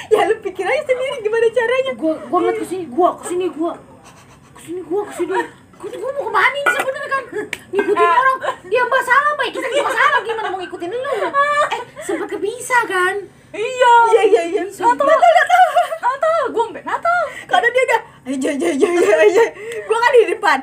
Ya 0.07 0.23
lu 0.23 0.39
pikir 0.39 0.63
aja 0.63 0.83
sendiri 0.87 1.19
gimana 1.19 1.51
caranya. 1.51 1.91
Gua 1.99 2.15
gua 2.31 2.37
ngeliat 2.39 2.63
ke 2.63 2.65
sini 2.69 2.85
gua 2.87 3.17
ke 3.19 3.27
sini 3.27 3.51
gua 3.51 3.75
sini 4.67 4.81
gua 4.83 5.01
ke 5.01 5.13
sini 5.15 5.31
gua, 5.31 5.41
gua 5.93 6.11
mau 6.11 6.23
ke 6.23 6.31
mana 6.33 6.51
ini 6.53 6.69
sebenarnya 6.69 7.09
kan 7.09 7.23
ngikutin 7.69 8.09
orang 8.13 8.37
dia 8.65 8.81
mbak 8.83 9.01
salah 9.01 9.31
mbak 9.33 9.47
kita 9.49 9.67
juga 9.69 9.91
salah 9.93 10.19
gimana 10.21 10.47
mau 10.49 10.59
ngikutin 10.59 10.89
lu 10.89 11.11
eh 11.69 11.81
sempat 12.01 12.27
kebisa 12.29 12.79
kan 12.85 13.15
Iya. 13.49 13.93
iya 14.11 14.23
iya 14.27 14.43
iya 14.45 14.63
Natal, 14.67 15.07
Natal, 15.07 15.63
Natal, 15.97 16.39
gue 16.45 16.63
sampai 16.67 16.83
Natal. 16.83 17.19
karena 17.47 17.67
dia 17.69 17.83
udah 17.85 18.01
ayo 18.27 18.35
ayo 18.35 18.67
ayo 18.67 18.87
ayo 18.91 19.21
ayo 19.23 19.43
gua 19.81 19.97
kan 19.97 20.11
di 20.11 20.27
depan 20.27 20.59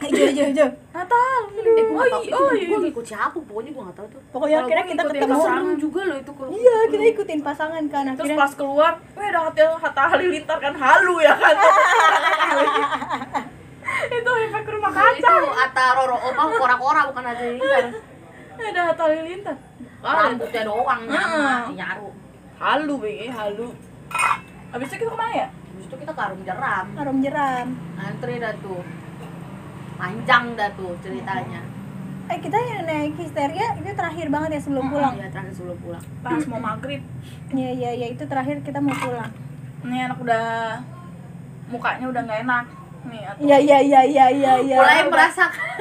ayo 0.00 0.22
ayo 0.26 0.42
ayo 0.48 0.66
Natal. 0.90 1.38
eh 1.52 1.84
gua 1.84 2.02
nggak 2.02 2.24
tahu 2.24 2.40
Oh, 2.40 2.50
itu 2.50 2.56
iya, 2.56 2.66
gua 2.66 2.78
iya. 2.78 2.78
ngikut 2.82 3.04
siapa 3.04 3.36
pokoknya 3.38 3.70
gua 3.70 3.82
nggak 3.84 3.98
tahu 4.00 4.06
tuh 4.08 4.20
pokoknya 4.32 4.56
Kalau 4.56 4.64
akhirnya 4.64 4.82
gua 4.82 4.90
kita 4.90 5.02
ketemu 5.12 5.36
pasangan. 5.36 5.76
juga 5.76 6.00
loh 6.02 6.16
itu 6.16 6.32
kalau 6.32 6.50
iya 6.50 6.76
kita 6.88 7.04
ikutin 7.12 7.40
pasangan 7.44 7.84
kan 7.84 8.02
Terus 8.06 8.16
akhirnya 8.16 8.36
pas 8.38 8.52
keluar, 8.54 8.92
weh 9.12 9.26
ada 9.28 9.40
hati 9.44 9.60
Hatta 9.76 10.02
Halilintar 10.08 10.58
kan 10.58 10.74
halu 10.74 11.14
ya 11.20 11.34
kan. 11.36 11.54
itu 14.10 14.30
efek 14.40 14.64
rumah 14.66 14.90
kaca. 14.90 15.12
itu 15.12 15.34
Ata 15.52 15.84
Roro 15.92 16.16
Oma 16.18 16.44
kora-kora 16.50 17.00
bukan 17.06 17.19
ada 17.30 17.44
lintar 17.48 17.84
Ada 18.60 18.92
Hatta 18.92 19.04
Halilintar. 19.08 19.56
Rambutnya 20.00 20.62
doang 20.62 21.00
Ah. 21.08 21.64
nyaru. 21.72 22.12
Halu 22.60 22.94
BG, 23.00 23.32
halu. 23.32 23.72
Habis 24.68 24.86
itu 24.86 24.96
kita 25.00 25.10
ke 25.10 25.16
mana 25.16 25.32
ya? 25.34 25.48
Habis 25.48 25.84
itu 25.88 25.96
kita 25.96 26.12
ke 26.12 26.20
Arum 26.20 26.40
Jeram. 26.44 26.84
Harum 26.92 27.18
jeram. 27.24 27.66
Antri 27.96 28.36
dah 28.36 28.52
tuh. 28.60 28.84
Panjang 29.96 30.44
dah 30.54 30.68
tuh 30.72 30.92
ceritanya. 31.00 31.60
Eh 32.28 32.38
kita 32.38 32.54
yang 32.54 32.84
naik 32.84 33.16
histeria 33.16 33.74
itu 33.74 33.90
terakhir 33.90 34.26
banget 34.28 34.50
ya 34.54 34.60
sebelum 34.60 34.86
pulang? 34.86 35.14
ya 35.16 35.26
terakhir 35.32 35.52
sebelum 35.56 35.78
pulang. 35.80 36.04
Pas 36.20 36.44
mau 36.46 36.60
maghrib. 36.60 37.00
iya 37.56 37.70
iya 37.72 37.90
iya 37.96 38.06
itu 38.12 38.22
terakhir 38.24 38.60
kita 38.60 38.76
mau 38.78 38.92
pulang. 38.92 39.32
Nih 39.82 40.04
anak 40.04 40.20
udah 40.20 40.44
mukanya 41.66 42.06
udah 42.06 42.22
nggak 42.22 42.40
enak. 42.44 42.64
Nih 43.08 43.22
atau 43.24 43.40
iya 43.40 43.56
iya 43.58 43.78
iya 43.80 44.00
iya 44.04 44.26
iya 44.28 44.52
iya. 44.60 44.76
Mulai 44.78 45.08
merasakan 45.08 45.80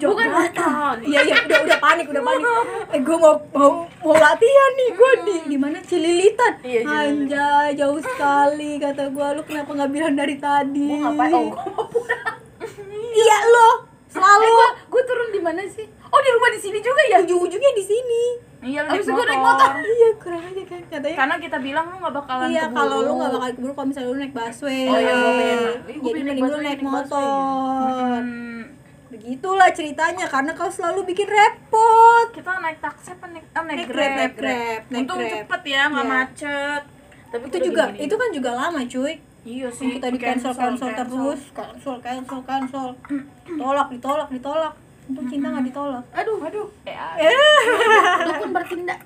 bukan 0.00 0.26
iya 1.10 1.20
iya 1.22 1.36
udah 1.46 1.58
udah 1.62 1.78
panik 1.78 2.06
udah 2.10 2.22
panik. 2.22 2.44
Eh 2.94 3.00
gue 3.00 3.16
mau 3.16 3.34
mau 3.54 3.72
mau 4.02 4.14
latihan 4.18 4.70
nih 4.74 4.90
gue 4.92 5.12
di 5.26 5.36
di 5.54 5.56
mana? 5.56 5.78
Cililitan. 5.84 6.52
Iya, 6.66 6.80
Cililitan. 6.82 7.06
anjay 7.30 7.68
jauh 7.78 8.00
sekali 8.02 8.70
kata 8.82 9.14
gue 9.14 9.26
lu 9.38 9.42
kenapa 9.46 9.70
nggak 9.70 9.90
bilang 9.90 10.14
dari 10.18 10.36
tadi? 10.42 10.86
Gua 10.90 10.98
ngapain? 11.14 11.34
Oh 11.34 11.44
mau 11.54 11.86
pulang. 11.86 12.34
Iya 13.20 13.38
lo. 13.50 13.70
Selalu. 14.10 14.46
Gua 14.50 14.68
gua 14.90 15.02
turun 15.06 15.28
di 15.30 15.40
mana 15.42 15.62
sih? 15.70 15.86
Oh 16.10 16.18
di 16.18 16.30
rumah 16.34 16.50
di 16.50 16.60
sini 16.62 16.78
juga 16.82 17.02
ya? 17.06 17.22
Ujung 17.22 17.46
ujungnya 17.46 17.72
di 17.74 17.84
sini. 17.86 18.22
Iya, 18.60 18.84
lu 18.84 18.92
naik 18.92 19.06
gua 19.08 19.24
naik 19.24 19.40
motor. 19.40 19.70
iya 19.80 20.08
kurang 20.20 20.42
aja 20.44 20.62
kan 20.68 20.82
katanya. 20.90 21.16
Karena 21.16 21.34
kita 21.40 21.56
bilang 21.62 21.86
lu 21.88 21.96
nggak 22.02 22.14
bakalan 22.18 22.48
iya 22.52 22.62
keburu. 22.68 22.76
kalau 22.76 22.96
lu 23.00 23.12
nggak 23.16 23.30
bakal 23.32 23.50
keburu 23.56 23.72
kalau 23.72 23.88
misalnya 23.88 24.10
lu 24.10 24.18
naik 24.18 24.34
busway. 24.34 24.84
Oh 24.90 24.98
iya, 25.00 25.14
gua 25.14 25.32
pengen. 25.32 25.58
Jadi 26.02 26.20
mending 26.26 26.44
lu 26.44 26.58
naik 26.60 26.82
motor. 26.82 28.20
Hmm, 28.20 28.60
begitulah 29.10 29.70
ceritanya 29.70 30.24
karena 30.24 30.52
kau 30.52 30.68
selalu 30.68 31.02
bikin 31.04 31.26
repot 31.26 32.26
kita 32.30 32.50
naik 32.56 32.78
taksi 32.78 33.10
apa 33.10 33.26
naik, 33.28 33.44
ah, 33.50 33.62
naik, 33.62 33.76
Naik 33.76 33.88
grab, 33.88 33.98
Grab, 33.98 34.16
naik 34.16 34.34
Grab, 34.36 34.80
naik 34.86 35.00
Untung 35.00 35.18
Grab. 35.18 35.32
cepet 35.34 35.60
ya, 35.66 35.82
nggak 35.84 36.00
Iya. 36.00 36.12
macet. 36.12 36.82
Tapi 37.28 37.44
itu 37.44 37.58
juga 37.64 37.82
gini-gini. 37.88 38.04
itu 38.04 38.14
kan 38.16 38.28
juga 38.30 38.50
lama 38.52 38.80
cuy 38.84 39.14
iya 39.40 39.68
sih. 39.68 39.82
yang 39.82 39.92
kita 39.96 40.08
di 40.08 40.18
cancel 40.20 40.52
cancel 40.52 40.88
terus 40.92 41.40
cancel 41.50 41.96
cancel 41.98 42.40
cancel 42.44 42.86
tolak 43.48 43.88
ditolak 43.88 44.28
ditolak 44.28 44.74
untuk 45.06 45.24
cinta 45.26 45.46
nggak 45.48 45.64
ditolak 45.64 46.04
aduh 46.12 46.36
Waduh, 46.38 46.68
ya. 46.84 47.18
dukun 48.26 48.50
bertindak 48.52 49.00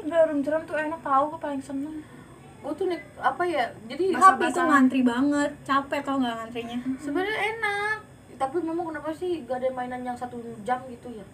Enggak, 0.00 0.26
rum 0.26 0.40
jeram 0.40 0.62
tuh 0.64 0.74
enak 0.74 1.00
tahu 1.00 1.24
gue 1.28 1.38
paling 1.38 1.60
seneng. 1.60 1.96
gua 2.60 2.72
tuh 2.72 2.86
naik 2.86 3.00
apa 3.16 3.42
ya 3.42 3.64
jadi 3.84 4.04
tapi 4.12 4.44
itu 4.46 4.60
ngantri 4.60 5.00
banget 5.02 5.50
capek 5.62 6.00
kalau 6.02 6.18
nggak 6.18 6.34
ngantrinya 6.36 6.78
sebenarnya 6.98 7.38
enak 7.52 7.96
tapi 8.40 8.56
memang 8.58 8.88
kenapa 8.88 9.12
sih 9.12 9.44
gak 9.44 9.60
ada 9.60 9.68
mainan 9.70 10.00
yang 10.00 10.16
satu 10.16 10.40
jam 10.64 10.80
gitu 10.88 11.12
ya? 11.12 11.26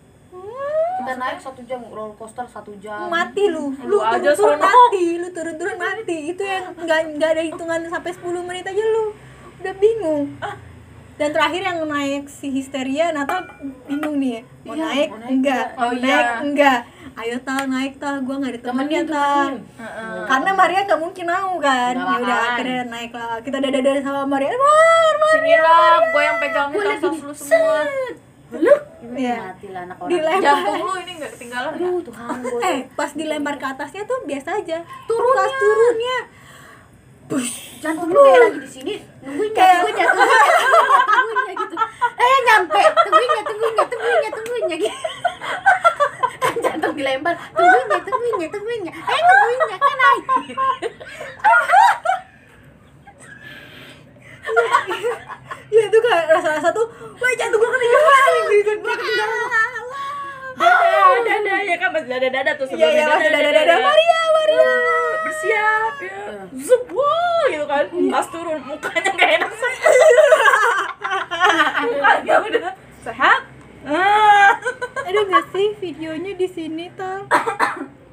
Kita 0.96 1.12
naik 1.14 1.38
satu 1.38 1.62
jam 1.62 1.80
roller 1.86 2.12
coaster 2.12 2.42
satu 2.44 2.74
jam. 2.76 3.06
Mati 3.06 3.46
lu. 3.46 3.70
Lu 3.80 3.96
Lu 3.96 3.98
aja 4.02 4.34
turun 4.34 4.58
turun 4.58 4.58
mati 4.58 5.04
lu 5.16 5.28
turun 5.30 5.54
turun 5.54 5.78
mati. 5.78 6.34
Itu 6.34 6.42
yang 6.42 6.74
nggak 6.74 7.00
nggak 7.16 7.30
ada 7.30 7.42
hitungan 7.42 7.80
sampai 7.86 8.10
10 8.10 8.42
menit 8.42 8.66
aja 8.66 8.84
lu. 8.84 9.14
Udah 9.56 9.74
bingung. 9.78 10.34
Dan 11.16 11.32
terakhir 11.32 11.62
yang 11.62 11.78
naik 11.80 12.28
si 12.28 12.50
histeria 12.50 13.08
Natal 13.08 13.48
bingung 13.86 14.20
nih 14.20 14.44
mau 14.66 14.76
Iya, 14.76 14.84
naik 14.84 15.08
mau 15.08 15.16
naik 15.16 15.30
enggak 15.32 15.64
enggak. 15.64 15.66
mau 15.72 15.86
Oh, 15.86 15.92
naik 15.94 16.04
iya. 16.04 16.36
enggak 16.42 16.80
ayo 17.16 17.36
tal 17.40 17.64
naik 17.66 17.96
tal. 17.96 18.20
Gue 18.20 18.36
nggak 18.36 18.54
ditemenin 18.56 18.86
Temenin 18.86 19.04
tuh, 19.04 19.14
tal 19.14 19.50
karena 20.26 20.50
Maria 20.52 20.80
nggak 20.84 21.00
mungkin 21.00 21.26
mau 21.26 21.52
kan? 21.58 21.94
Ya 21.94 22.14
udah 22.18 22.38
akhirnya 22.50 22.82
naik 22.86 23.10
lah 23.10 23.40
kita 23.40 23.56
dada 23.56 23.92
sama 24.00 24.22
Maria. 24.24 24.52
Mar 24.52 24.60
Mar 25.16 25.30
Sini 25.32 25.54
lah, 25.56 25.96
gue 26.02 26.22
yang 26.22 26.38
pegangin 26.38 26.74
Gue 26.74 26.84
tas 26.94 27.16
lu 27.16 27.32
semua. 27.32 27.80
Lu, 28.46 28.74
Iya. 29.06 29.36
mati 29.50 29.66
lah 29.70 29.82
anak 29.82 29.98
orang. 29.98 30.10
Dilempar. 30.12 30.42
Jantung 30.44 30.82
lu 30.82 30.94
ini 30.98 31.12
nggak 31.18 31.30
ketinggalan? 31.34 31.70
Aduh 31.72 31.98
Tuhan 32.00 32.36
gue. 32.38 32.60
eh 32.62 32.78
pas 32.92 33.10
dilempar 33.10 33.54
ke 33.56 33.66
atasnya 33.66 34.02
tuh 34.04 34.18
biasa 34.22 34.48
aja. 34.56 34.78
Turunnya. 35.06 35.34
pas 35.36 35.52
turunnya. 35.56 36.18
Jantung 37.76 38.08
lu 38.08 38.20
kayak 38.20 38.40
lagi 38.40 38.60
di 38.60 38.70
sini. 38.70 38.94
Nungguin 39.20 39.50
ya 39.50 39.58
Kayak- 39.58 39.98
ya 39.98 40.06
tungguin 40.06 40.30
ya 41.26 41.42
ya 41.42 41.54
gitu? 41.56 41.74
Eh 42.16 42.38
nyampe. 42.44 42.82
Tungguin 43.02 43.30
ya 43.30 43.42
tungguin 43.42 43.74
ya 43.74 43.84
tungguin 43.84 44.20
ya 44.20 44.30
tungguin 44.30 44.64
ya 44.66 44.76
gitu 44.78 44.98
jantung 46.64 46.94
dilempar 46.96 47.34
tungguin 47.52 47.86
ya 47.90 47.98
tungguin 48.02 48.34
ya 48.40 48.48
tungguin 48.52 48.80
ya. 48.88 48.92
Eh 48.94 49.20
tungguin 49.20 49.60
ya 49.70 49.76
kan 49.78 49.94
naik. 50.00 50.24
Ya 55.66 55.82
itu 55.90 55.98
kayak 55.98 56.30
rasa-rasa 56.30 56.70
tuh 56.70 56.86
wah 57.18 57.32
jantung 57.34 57.58
gue 57.58 57.68
kena 57.68 57.86
gimana 57.90 58.30
gitu 58.54 58.72
kan 58.86 58.98
Dadah, 60.56 61.20
dadah, 61.26 61.58
ya 61.68 61.76
kan 61.76 61.90
masih 61.92 62.08
dada 62.08 62.28
dada 62.32 62.52
tuh 62.56 62.64
iya 62.72 62.86
iya 62.96 63.04
masih 63.10 63.28
dada 63.28 63.50
dada. 63.52 63.74
Maria 63.76 64.20
Maria 64.32 64.70
bersiap 65.26 65.94
ya. 66.00 66.20
Zup 66.64 66.86
gitu 67.50 67.66
kan. 67.68 67.84
Pas 67.90 68.26
turun 68.32 68.56
mukanya 68.64 69.10
gak 69.12 69.30
enak. 69.36 69.50
Sih 69.52 69.76
mukanya 71.92 72.34
udah 72.40 72.72
sehat 73.04 73.40
ada 75.08 75.20
nggak 75.22 75.44
sih 75.54 75.68
videonya 75.78 76.32
di 76.34 76.48
sini 76.50 76.84
tal 76.98 77.26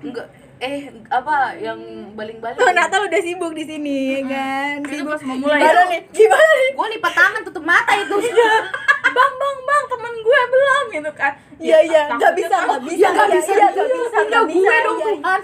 enggak 0.03 0.28
eh 0.63 0.88
apa 1.11 1.59
yang 1.59 1.80
baling-baling 2.15 2.55
Oh, 2.55 2.71
Natal 2.71 3.03
udah 3.03 3.19
sibuk 3.19 3.51
di 3.51 3.67
sini, 3.67 4.15
ya 4.15 4.21
kan? 4.32 4.80
Sibuk. 4.88 5.11
pas 5.11 5.24
mau 5.28 5.36
mulai. 5.36 5.59
Gimana 5.59 5.82
nih? 5.91 6.01
Gimana 6.07 6.51
nih? 6.55 6.69
gue 6.71 6.88
lipat 6.95 7.13
tangan 7.19 7.41
tutup 7.43 7.63
mata 7.67 7.91
itu 7.99 8.15
bang 9.15 9.34
bang 9.38 9.57
bang 9.67 9.84
temen 9.91 10.13
gue 10.24 10.41
belum 10.49 10.84
gitu 10.89 11.11
kan 11.13 11.34
Iya, 11.63 11.80
iya, 11.86 12.01
nggak 12.11 12.34
bisa, 12.36 12.55
nggak 12.65 12.82
bisa, 12.84 12.97
ya 12.99 13.09
nggak 13.13 13.30
iya, 13.30 13.36
bisa 13.39 13.51
iya, 13.53 13.67
nggak 13.71 13.88
bisa, 13.88 14.17
ya 14.17 14.26
nggak 14.28 14.45
gue 14.51 14.76
dong 14.84 14.97
iya. 14.97 15.05
Tuhan 15.07 15.39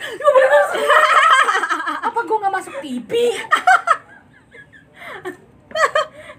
apa 2.10 2.20
gue 2.26 2.38
nggak 2.40 2.54
masuk 2.60 2.76
TV 2.82 3.12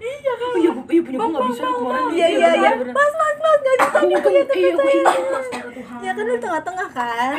iya 0.01 0.33
kan 0.33 0.47
iya 0.55 0.71
gue 0.71 0.83
iya 0.87 1.01
punya 1.01 1.17
gue 1.17 1.27
nggak 1.29 1.45
bisa 1.47 1.63
kemarin 1.63 2.03
Iya, 2.11 2.27
iya, 2.29 2.49
iya. 2.55 2.71
Mas, 2.89 3.13
mas, 3.13 3.37
mas, 3.37 3.57
nggak 3.57 3.75
bisa. 3.77 3.97
iya 4.01 4.17
gue 4.17 4.31
iya 4.51 4.71
gue 4.73 4.91
ingat 4.93 5.17
astaga 5.35 5.69
Tuhan 5.71 5.99
Ya 6.01 6.11
kan 6.11 6.23
lu 6.23 6.35
tengah-tengah 6.35 6.87
kan? 6.91 7.37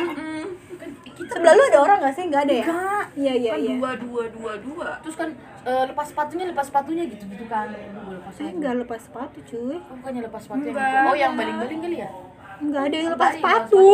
Sebelah 1.23 1.53
lu 1.53 1.63
ada 1.65 1.79
orang 1.79 1.97
nggak 1.99 2.13
sih? 2.13 2.23
Nggak 2.25 2.41
ada 2.41 2.53
ya? 2.53 2.65
enggak 2.65 3.03
Iya, 3.13 3.33
iya, 3.35 3.51
kan 3.51 3.59
iya. 3.59 3.75
dua 3.75 3.91
dua 3.95 4.23
dua 4.27 4.53
dua 4.57 4.87
terus 4.99 5.15
kan 5.15 5.29
eh, 5.63 5.83
lepas 5.85 6.05
sepatunya 6.05 6.45
lepas 6.47 6.65
sepatunya 6.65 7.03
gitu 7.05 7.23
gitu 7.27 7.45
kan 7.45 7.67
gue 7.69 7.79
lepas 8.11 8.31
Saya 8.31 8.41
sepatu. 8.45 8.57
nggak 8.57 8.73
lepas 8.79 8.99
sepatu, 9.01 9.37
cuy. 9.43 9.75
Oh, 9.77 9.95
bukannya 9.95 10.21
lepas 10.23 10.41
sepatu 10.41 10.61
yang 10.61 10.73
Enggak. 10.73 10.89
gitu. 10.89 11.05
oh 11.05 11.15
yang 11.15 11.33
baling-baling 11.33 11.79
kali 11.79 11.97
ya 11.99 12.09
Nggak 12.55 12.81
ada 12.81 12.95
yang 12.95 13.05
Enggak, 13.05 13.19
lepas 13.19 13.33
sepatu. 13.35 13.85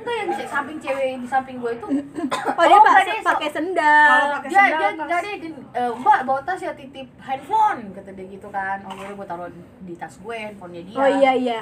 Enggak 0.00 0.14
yang 0.16 0.28
di 0.30 0.46
samping 0.46 0.78
cewek 0.78 1.06
di 1.16 1.28
samping 1.28 1.56
gue 1.56 1.72
itu 1.72 1.86
Oh, 2.58 2.64
dia 2.64 2.74
Oh, 2.74 2.82
pakai 2.82 3.02
sendal. 3.04 3.22
pakai 3.22 4.48
dia 4.48 4.58
sendal, 4.58 4.80
dia 4.80 4.88
enggak 4.96 5.20
dia, 5.22 5.34
eh, 5.74 5.90
mbak 5.94 6.18
bawa 6.22 6.40
tas 6.40 6.58
ya 6.58 6.72
titip 6.72 7.08
handphone 7.18 7.80
kata 7.90 8.10
dia 8.10 8.26
gitu 8.26 8.48
kan 8.48 8.80
oh 8.82 8.92
boleh 8.92 9.12
gue 9.12 9.26
taruh 9.26 9.48
di 9.80 9.94
tas 9.94 10.14
gue 10.14 10.36
handphonenya 10.36 10.82
dia 10.82 10.96
Oh 10.96 11.08
iya, 11.10 11.32
iya. 11.32 11.60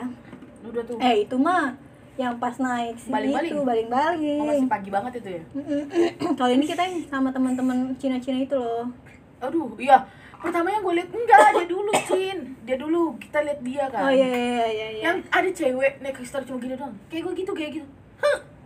udah 0.61 0.83
tuh 0.83 0.97
Eh, 0.99 1.23
itu 1.23 1.37
mah 1.37 1.75
yang 2.15 2.35
pas 2.37 2.55
naik 2.57 2.97
sini 2.97 3.15
Baling-baling? 3.15 3.47
itu 3.47 3.55
oh, 3.55 3.63
masih 3.63 3.87
baling-baling. 3.87 4.67
pagi 4.67 4.91
banget 4.91 5.13
itu 5.17 5.29
ya 5.33 5.43
Kalau 6.39 6.51
ini 6.51 6.65
kita 6.65 6.83
yang 6.83 6.99
sama 7.05 7.29
teman-teman 7.29 7.77
Cina-Cina 7.95 8.39
itu 8.41 8.55
loh. 8.55 8.91
aduh 9.39 9.71
iya 9.77 10.03
pertamanya 10.35 10.79
gue 10.81 10.95
liat 10.95 11.09
enggak 11.09 11.39
dia 11.53 11.67
dulu 11.69 11.91
Cin 12.05 12.39
dia 12.63 12.75
dulu 12.75 13.03
kita 13.17 13.39
lihat 13.41 13.59
dia 13.61 13.85
kan 13.87 14.01
Oh 14.01 14.13
iya 14.13 14.27
iya 14.27 14.67
iya 14.69 14.87
iya. 14.89 15.03
yang 15.05 15.17
ada 15.25 15.47
cewek 15.49 15.99
naik 15.99 16.11
kristal 16.13 16.43
cuma 16.43 16.59
gini 16.59 16.75
doang 16.75 16.91
kayak 17.07 17.23
gue 17.23 17.35
gitu 17.37 17.53
kayak 17.53 17.71
gitu 17.73 17.87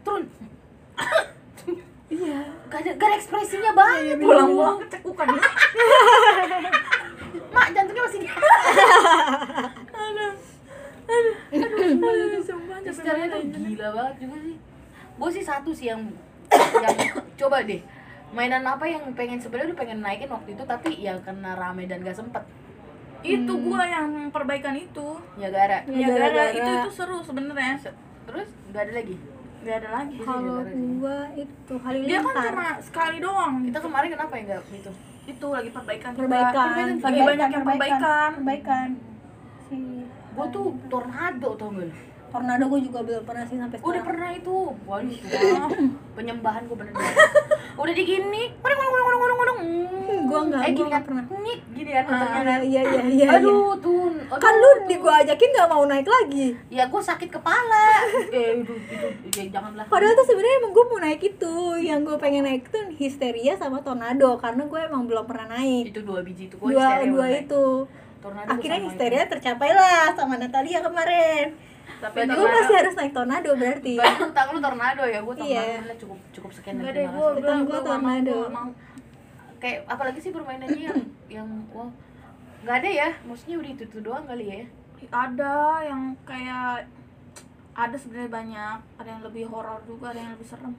turun. 0.04 0.24
Iya. 2.12 2.44
gak 2.68 2.78
ada, 2.84 2.90
gak 2.96 3.08
ada 3.08 3.16
ekspresinya 3.16 3.72
banget 3.72 4.20
pulang 4.20 4.52
pulang 4.52 4.78
kecekukan. 4.84 5.26
Mak 7.52 7.66
jantungnya 7.72 8.02
masih 8.04 8.20
di 8.20 8.28
sumpah 12.44 12.76
Sejarahnya 12.92 13.28
tuh 13.32 13.40
gila 13.48 13.88
banget 13.96 14.14
juga 14.20 14.36
sih. 14.44 14.56
Gue 15.16 15.30
sih 15.32 15.44
satu 15.44 15.70
sih 15.72 15.86
yang 15.88 16.00
yang 16.52 16.96
coba 17.40 17.64
deh. 17.64 17.80
Mainan 18.32 18.64
apa 18.64 18.84
yang 18.88 19.04
pengen 19.16 19.40
sebenarnya 19.40 19.72
udah 19.72 19.80
pengen 19.80 19.98
naikin 20.04 20.28
waktu 20.28 20.56
itu 20.56 20.64
tapi 20.64 21.00
ya 21.00 21.16
karena 21.24 21.56
rame 21.56 21.88
dan 21.88 22.04
gak 22.04 22.16
sempet. 22.16 22.44
Itu 23.24 23.54
gua 23.62 23.86
yang 23.88 24.28
perbaikan 24.34 24.76
itu. 24.76 25.16
Ya 25.40 25.48
gara 25.48 25.84
Ya, 25.88 26.08
ya 26.08 26.08
gara 26.12 26.44
itu 26.52 26.70
itu 26.84 26.90
seru 26.92 27.24
sebenarnya. 27.24 27.80
Terus 28.28 28.48
gak 28.72 28.88
ada 28.88 28.92
lagi 29.00 29.16
nggak 29.62 29.76
ada 29.78 29.90
lagi 29.94 30.16
Kalau 30.18 30.58
gua 30.98 31.18
itu 31.38 31.72
dia 31.72 31.78
kan 31.78 31.86
halilintar. 31.86 32.44
cuma 32.50 32.66
sekali 32.82 33.16
doang 33.22 33.54
kita 33.62 33.78
kemarin 33.78 34.08
kenapa 34.10 34.32
ya 34.34 34.42
gak 34.50 34.62
gitu 34.74 34.90
itu 35.22 35.46
lagi 35.46 35.70
perbaikan 35.70 36.10
juga. 36.12 36.22
perbaikan. 36.26 36.66
lagi 36.98 37.20
banyak 37.22 37.48
yang 37.48 37.62
perbaikan 37.62 38.30
Perbaikan. 38.42 38.88
Si 39.70 39.78
gue 40.32 40.46
tuh 40.50 40.66
tornado 40.90 41.50
tau 41.54 41.68
gak 41.70 41.86
lu 41.86 41.94
tornado 42.32 42.64
gua 42.64 42.80
juga 42.80 42.98
belum 43.00 43.22
pernah 43.22 43.44
sih 43.44 43.54
sampai 43.54 43.76
udah 43.76 43.84
sekarang. 43.84 44.06
pernah 44.08 44.30
itu 44.32 44.56
waduh 44.82 45.20
penyembahan 46.16 46.62
gue 46.64 46.76
bener 46.76 46.92
udah 47.74 47.94
digini 47.94 48.42
kodong 48.56 48.78
kodong 48.78 48.92
kodong 48.96 49.20
kodong 49.20 49.38
kodong 49.38 49.60
Gua 50.22 50.40
nggak, 50.42 50.62
eh 50.62 50.70
gua 50.70 50.78
gini 50.78 50.90
kan 50.90 51.02
pernah. 51.02 51.24
nyik 51.34 51.60
gini 51.70 51.90
kan 51.92 52.04
Ah, 52.06 52.40
iya 52.40 52.56
iya 52.62 52.80
iya 52.80 53.02
iya. 53.04 53.26
aduh 53.34 53.76
tuh 53.76 54.08
aduh, 54.24 54.38
Kan 54.38 54.54
lu 54.54 54.70
di 54.86 54.96
gua 54.96 55.20
ajakin 55.20 55.50
nggak 55.50 55.68
mau 55.68 55.84
naik 55.84 56.06
lagi. 56.06 56.46
ya 56.68 56.84
gue 56.84 57.02
sakit 57.02 57.28
kepala 57.28 57.84
eh 58.32 58.58
itu 58.58 58.74
itu 59.26 59.38
janganlah 59.50 59.84
Padahal 59.86 60.14
tuh 60.14 60.24
sebenarnya 60.24 60.56
emang 60.58 60.72
gue 60.72 60.84
mau 60.86 60.98
naik 60.98 61.20
itu, 61.22 61.54
yang 61.78 62.00
gue 62.00 62.16
pengen 62.16 62.42
naik 62.42 62.64
tuh 62.66 62.88
histeria 62.92 63.52
sama 63.54 63.80
tornado 63.80 64.36
karena 64.36 64.64
gue 64.64 64.80
emang 64.80 65.04
belum 65.04 65.24
pernah 65.24 65.52
naik. 65.52 65.90
itu 65.90 66.00
dua 66.00 66.22
biji 66.22 66.48
itu 66.48 66.56
gue 66.56 66.70
Dua 66.70 67.02
dua 67.04 67.26
itu. 67.30 67.66
tornado 68.18 68.48
Akhirnya 68.48 68.80
histeria 68.80 69.24
tercapai 69.26 69.70
lah 69.70 70.14
sama 70.14 70.36
Natalia 70.36 70.80
kemarin. 70.80 71.52
Tapi 72.02 72.16
Gue 72.18 72.34
tornado- 72.34 72.50
masih 72.58 72.74
harus 72.76 72.94
naik 72.94 73.12
tornado 73.12 73.50
berarti. 73.54 73.94
tentang 73.94 74.46
lu 74.50 74.58
tornado 74.58 75.02
ya 75.06 75.20
gue 75.20 75.34
Iya. 75.38 75.62
tornado 75.78 75.94
cukup 75.96 76.18
cukup 76.32 76.50
sekian 76.50 76.74
dan 76.76 76.90
deh, 76.90 77.06
gua 77.06 77.26
nggak 77.32 77.54
mau, 77.56 77.80
tornado. 77.80 78.34
gua 78.36 78.50
mau. 78.50 78.68
kayak 79.56 79.78
apalagi 79.86 80.18
sih 80.18 80.30
permainannya 80.30 80.82
yang 80.82 80.98
yang 81.38 81.48
wah 81.70 81.86
nggak 82.60 82.76
ada 82.76 82.90
ya 82.92 83.08
maksudnya 83.22 83.56
udah 83.56 83.70
itu, 83.70 83.82
itu 83.84 83.98
doang 84.00 84.24
kali 84.24 84.44
ya 84.44 84.66
ada 85.08 85.54
yang 85.82 86.02
kayak 86.22 86.86
ada 87.72 87.96
sebenarnya 87.96 88.30
banyak 88.32 88.76
ada 88.96 89.08
yang 89.08 89.22
lebih 89.22 89.46
horor 89.46 89.78
juga 89.82 90.10
ada 90.10 90.20
yang 90.20 90.32
lebih 90.32 90.44
serem 90.44 90.74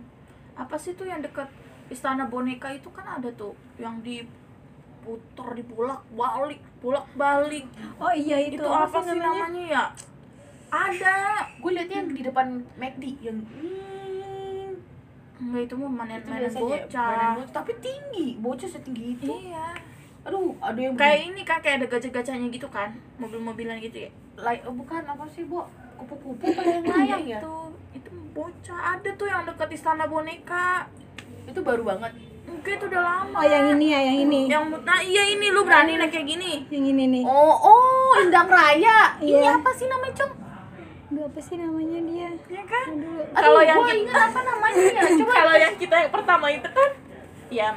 apa 0.54 0.76
sih 0.76 0.94
tuh 0.94 1.04
yang 1.04 1.20
dekat 1.20 1.48
istana 1.88 2.24
boneka 2.26 2.70
itu 2.70 2.88
kan 2.90 3.04
ada 3.14 3.28
tuh 3.34 3.52
yang 3.76 4.00
diputer 4.00 5.48
dipulak 5.54 6.04
balik 6.10 6.62
pulak 6.78 7.08
balik 7.14 7.68
Oh 7.98 8.12
iya 8.12 8.38
itu, 8.42 8.56
itu, 8.56 8.68
apa 8.68 9.00
sih 9.02 9.16
namanya? 9.18 9.64
ya 9.66 9.84
ada. 10.74 11.18
Gue 11.62 11.72
liatnya 11.72 11.98
yang 12.02 12.10
di 12.10 12.22
depan 12.22 12.48
McD 12.76 13.04
yang 13.22 13.38
hmm, 13.38 14.70
enggak 15.38 15.62
itu 15.70 15.74
mah 15.78 15.92
mainan 15.92 16.18
itu 16.18 16.30
mainan 16.30 16.42
biasanya 16.42 16.66
bocah. 16.66 17.08
mainan 17.08 17.32
bocah, 17.38 17.54
tapi 17.54 17.72
tinggi. 17.78 18.28
Bocah 18.42 18.70
setinggi 18.70 19.06
itu. 19.14 19.26
Iya. 19.30 19.68
Aduh 20.24 20.56
ada 20.58 20.80
yang 20.80 20.96
kayak 20.96 21.20
ini 21.30 21.42
kan 21.44 21.60
kayak 21.60 21.84
ada 21.84 21.88
gajah-gajahnya 21.92 22.48
gitu 22.50 22.68
kan 22.68 22.96
mobil-mobilan 23.20 23.78
gitu 23.78 24.08
ya. 24.08 24.12
Lay- 24.40 24.64
oh, 24.66 24.74
bukan 24.74 25.04
apa 25.04 25.24
sih 25.30 25.46
bo? 25.46 25.68
Kupu-kupu 25.94 26.50
yang 26.66 26.84
layang 26.84 27.24
ya? 27.24 27.40
itu. 27.40 27.56
Itu 27.94 28.12
bocah. 28.34 28.98
Ada 28.98 29.10
tuh 29.14 29.28
yang 29.30 29.46
dekat 29.46 29.70
istana 29.72 30.10
boneka. 30.10 30.90
Itu 31.46 31.62
baru 31.62 31.86
banget. 31.86 32.12
Enggak 32.44 32.74
itu 32.76 32.86
udah 32.88 33.02
lama. 33.04 33.38
Oh 33.40 33.46
yang 33.46 33.76
ini 33.76 33.86
ya, 33.88 34.00
yang 34.00 34.18
ini. 34.28 34.42
yang 34.48 34.64
nah 34.84 35.00
iya 35.00 35.24
ini 35.28 35.48
lu 35.52 35.64
berani 35.64 35.96
naik 35.96 36.12
kayak 36.12 36.28
gini. 36.28 36.66
Yang 36.68 36.86
ini 36.92 37.04
nih. 37.20 37.24
oh 37.24 37.56
oh 37.62 38.12
Indang 38.20 38.48
Raya 38.48 39.16
ini 39.20 39.42
Iya. 39.42 39.58
apa 39.58 39.70
sih 39.74 39.88
namanya 39.90 40.14
cong 40.24 40.43
Aduh, 41.14 41.24
apa 41.24 41.40
sih 41.40 41.56
namanya 41.56 42.00
dia? 42.02 42.30
ya 42.50 42.64
kan 42.66 42.86
Aduh. 42.90 43.22
Kalau 43.32 43.62
yang 43.62 43.78
gua 43.78 43.86
kita- 43.86 44.02
ingat 44.02 44.22
apa 44.26 44.40
namanya 44.44 44.82
ya 44.84 45.02
coba 45.22 45.32
kalau 45.32 45.56
yang 45.56 45.76
kita 45.78 45.96
yang 45.96 46.12
pertama 46.12 46.46
itu 46.50 46.68
kan 46.68 46.90
ya 47.50 47.68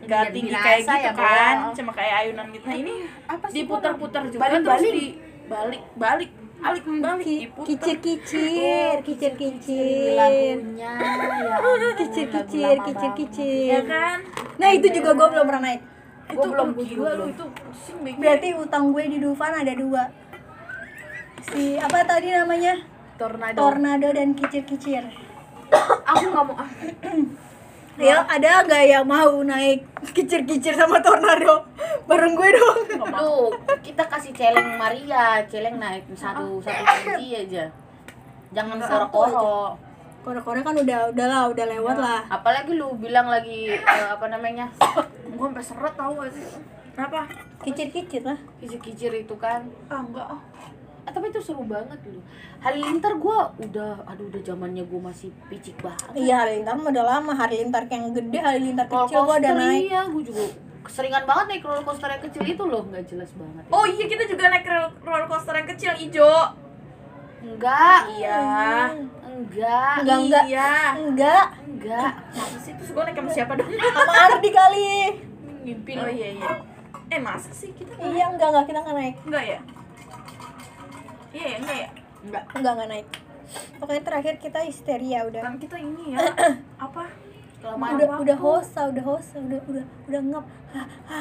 nggak 0.00 0.22
Biar 0.22 0.32
tinggi 0.32 0.50
kayak 0.52 0.80
gitu 0.80 0.96
ya, 0.98 1.12
kan 1.12 1.54
Bo. 1.60 1.70
cuma 1.72 1.90
kayak 1.92 2.14
ayunan 2.18 2.46
gitu 2.50 2.64
nah 2.64 2.76
ini 2.76 2.94
apa 3.24 3.44
sih 3.46 3.56
diputar-putar 3.60 4.22
juga 4.26 4.40
Baling-baling. 4.40 4.80
terus 4.82 4.96
di 4.96 5.06
balik 5.46 5.82
balik 5.94 6.30
balik 6.58 6.82
balik 6.84 7.22
Ki- 7.22 7.40
diputar 7.46 7.66
Kicir-kicir, 7.68 8.94
kicir-kicir. 9.00 10.12
lagunya 10.12 10.92
ya 10.98 11.54
ampun, 11.56 11.94
Kicir-kicir, 11.94 12.64
lagu 12.66 12.74
lama 12.74 12.86
kicir-kicir. 12.86 13.68
ya 13.70 13.80
kan 13.84 14.18
Nah 14.56 14.68
itu 14.72 14.86
juga 14.90 15.10
gue 15.14 15.28
belum 15.30 15.44
pernah 15.46 15.62
naik. 15.64 15.82
Gua 16.30 16.46
belum, 16.46 16.68
gila 16.76 16.86
juga 16.86 17.10
lu 17.16 17.24
itu. 17.28 17.44
Berarti 18.14 18.48
utang 18.54 18.84
gue 18.88 19.04
di 19.04 19.18
Dufan 19.18 19.52
ada 19.52 19.72
dua. 19.72 20.02
Si 21.48 21.80
apa 21.80 22.04
tadi 22.04 22.28
namanya? 22.28 22.76
Tornado. 23.16 23.56
Tornado 23.56 24.08
dan 24.12 24.36
kicir-kicir. 24.36 25.04
Aku 26.08 26.24
nggak 26.28 26.44
mau. 26.44 26.56
ah. 26.60 26.68
Ya, 28.00 28.24
ada 28.24 28.64
nggak 28.64 28.84
yang 28.88 29.04
mau 29.04 29.44
naik 29.44 29.84
kicir-kicir 30.16 30.72
sama 30.72 31.04
tornado 31.04 31.68
bareng 32.08 32.32
gue 32.32 32.48
dong? 32.56 32.78
Lu, 32.96 33.52
kita 33.84 34.08
kasih 34.08 34.32
celeng 34.32 34.80
Maria, 34.80 35.44
celeng 35.44 35.76
naik 35.76 36.08
satu 36.16 36.64
satu 36.64 36.80
kunci 36.80 37.36
aja. 37.36 37.68
Jangan 38.56 38.80
koro-koro. 38.80 39.76
Kore-kore 40.24 40.64
kan 40.64 40.80
udah 40.80 41.12
udah 41.12 41.26
lah, 41.28 41.42
udah 41.52 41.66
lewat 41.76 41.96
lah. 42.00 42.20
Apalagi 42.32 42.72
lu 42.72 42.96
bilang 42.96 43.28
lagi 43.28 43.76
eh, 43.76 44.08
apa 44.08 44.32
namanya? 44.32 44.72
Gua 45.36 45.52
sampai 45.52 45.64
seret 45.64 45.92
tau 45.92 46.16
gak 46.16 46.32
sih? 46.32 46.44
Kenapa? 46.96 47.28
Kicir-kicir 47.60 48.24
lah. 48.24 48.38
Kicir-kicir 48.64 49.12
itu 49.12 49.36
kan. 49.36 49.68
Ah 49.92 50.00
enggak 50.00 50.24
itu 51.40 51.48
seru 51.48 51.64
banget 51.64 51.96
dulu. 51.98 52.20
Halilintar 52.60 53.16
gua 53.16 53.48
udah 53.56 54.04
aduh 54.04 54.28
udah 54.28 54.42
zamannya 54.44 54.84
gua 54.84 55.08
masih 55.08 55.32
picik 55.48 55.80
banget. 55.80 56.12
Iya, 56.12 56.44
halilintar 56.44 56.76
mah 56.76 56.92
udah 56.92 57.04
lama. 57.08 57.32
Halilintar 57.34 57.82
yang 57.88 58.12
gede, 58.12 58.38
halilintar 58.38 58.86
Roller 58.86 59.08
kecil 59.08 59.20
gua 59.24 59.36
udah 59.40 59.52
naik. 59.56 59.82
iya, 59.82 60.00
gua 60.04 60.22
juga 60.22 60.42
keseringan 60.80 61.24
banget 61.24 61.44
naik 61.46 61.62
roller 61.62 61.84
coaster 61.84 62.08
yang 62.08 62.22
kecil 62.22 62.42
itu 62.42 62.62
loh, 62.62 62.82
nggak 62.84 63.04
jelas 63.06 63.30
banget. 63.32 63.64
Oh 63.68 63.84
iya 63.84 64.04
kita 64.04 64.24
juga 64.26 64.44
naik 64.48 64.64
roller- 65.00 65.26
coaster 65.26 65.54
yang 65.54 65.68
kecil 65.70 65.92
hijau. 65.94 66.36
Enggak, 67.40 68.00
Iya. 68.12 68.40
enggak, 69.22 69.94
Enggak, 69.96 70.18
enggak. 70.20 70.44
Iya. 70.44 70.72
Enggak, 70.94 71.46
enggak. 71.62 72.10
Masa 72.30 72.58
sih 72.60 72.72
terus 72.76 72.90
gua 72.92 73.08
naik 73.08 73.16
sama 73.16 73.30
siapa 73.32 73.52
dong? 73.56 73.68
sama 73.96 74.12
Ardi 74.28 74.50
kali. 74.50 74.88
Ngimpi 75.64 75.92
Oh 75.96 76.10
iya 76.10 76.28
iya. 76.36 76.52
Eh 77.08 77.16
masa 77.18 77.48
sih 77.50 77.72
kita 77.72 77.96
nggak 77.96 78.12
Iya, 78.12 78.24
enggak 78.28 78.48
enggak 78.50 78.64
kita 78.66 78.78
enggak 78.82 78.96
naik. 78.96 79.14
Enggak 79.24 79.44
ya? 79.46 79.58
Iya 81.30 81.46
ya, 81.46 81.56
enggak 81.62 81.76
ya? 81.78 81.88
Enggak. 82.26 82.42
Enggak 82.56 82.72
enggak 82.74 82.88
naik. 82.90 83.08
Pokoknya 83.82 84.02
terakhir 84.06 84.34
kita 84.38 84.58
histeria 84.62 85.18
udah. 85.26 85.42
Kan 85.42 85.56
kita 85.58 85.76
ini 85.78 86.14
ya. 86.14 86.18
apa? 86.86 87.04
Kelamaan 87.60 87.92
Udah 88.00 88.08
waktu. 88.08 88.22
udah 88.24 88.38
hosa, 88.40 88.80
udah 88.88 89.04
hosa, 89.04 89.36
udah 89.36 89.60
udah 89.68 89.84
udah 90.08 90.20
ngap. 90.32 90.46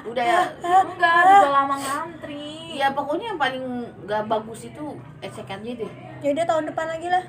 udah 0.08 0.24
ya. 0.24 0.42
Enggak, 0.88 1.16
juga 1.30 1.50
lama 1.52 1.76
ngantri. 1.76 2.80
Ya 2.80 2.88
pokoknya 2.96 3.36
yang 3.36 3.40
paling 3.40 3.66
nggak 4.08 4.24
bagus 4.26 4.60
itu 4.66 4.86
esekannya 5.20 5.74
deh. 5.84 5.92
Ya 6.24 6.30
udah 6.32 6.46
tahun 6.48 6.66
depan 6.72 6.88
lagi 6.88 7.08
lah. 7.12 7.24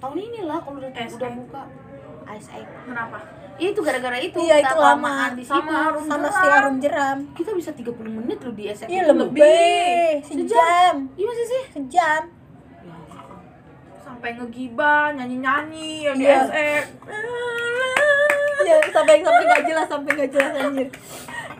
Tahun 0.00 0.16
ini 0.16 0.40
lah 0.44 0.58
kalau 0.60 0.78
udah 0.80 0.90
udah 0.92 1.30
buka. 1.32 1.62
ASX. 2.28 2.66
Kenapa? 2.86 3.18
Ya, 3.60 3.68
itu 3.68 3.80
gara-gara 3.80 4.16
itu 4.16 4.38
Iya, 4.38 4.56
kita 4.58 4.72
itu 4.72 4.78
lama. 4.78 5.14
di 5.30 5.42
situ. 5.42 5.52
Sama 5.52 5.72
Arum 5.86 6.02
Sama 6.02 6.26
jeram. 6.26 6.32
si 6.32 6.46
Arum 6.50 6.76
Jeram. 6.80 7.18
Kita 7.34 7.50
bisa 7.52 7.70
30 7.70 7.92
menit 8.10 8.38
loh 8.40 8.52
di 8.52 8.64
SX. 8.66 8.88
Iya 8.88 9.02
itu. 9.02 9.14
lebih, 9.14 10.00
sejam, 10.24 10.94
Iya 11.12 11.26
masih 11.26 11.46
sih. 11.46 11.62
sejam. 11.70 12.22
Ya, 12.80 12.96
Sampai 14.00 14.30
ngegibah, 14.34 15.12
nyanyi-nyanyi 15.12 15.90
yang 16.02 16.16
di 16.16 16.24
Iya. 16.24 16.40
SX. 16.42 16.84
Ya 18.62 18.76
sampai 18.88 19.14
sampai 19.18 19.44
nggak 19.44 19.62
jelas, 19.66 19.86
sampai 19.86 20.10
nggak 20.10 20.30
jelas 20.30 20.52
anjir. 20.54 20.88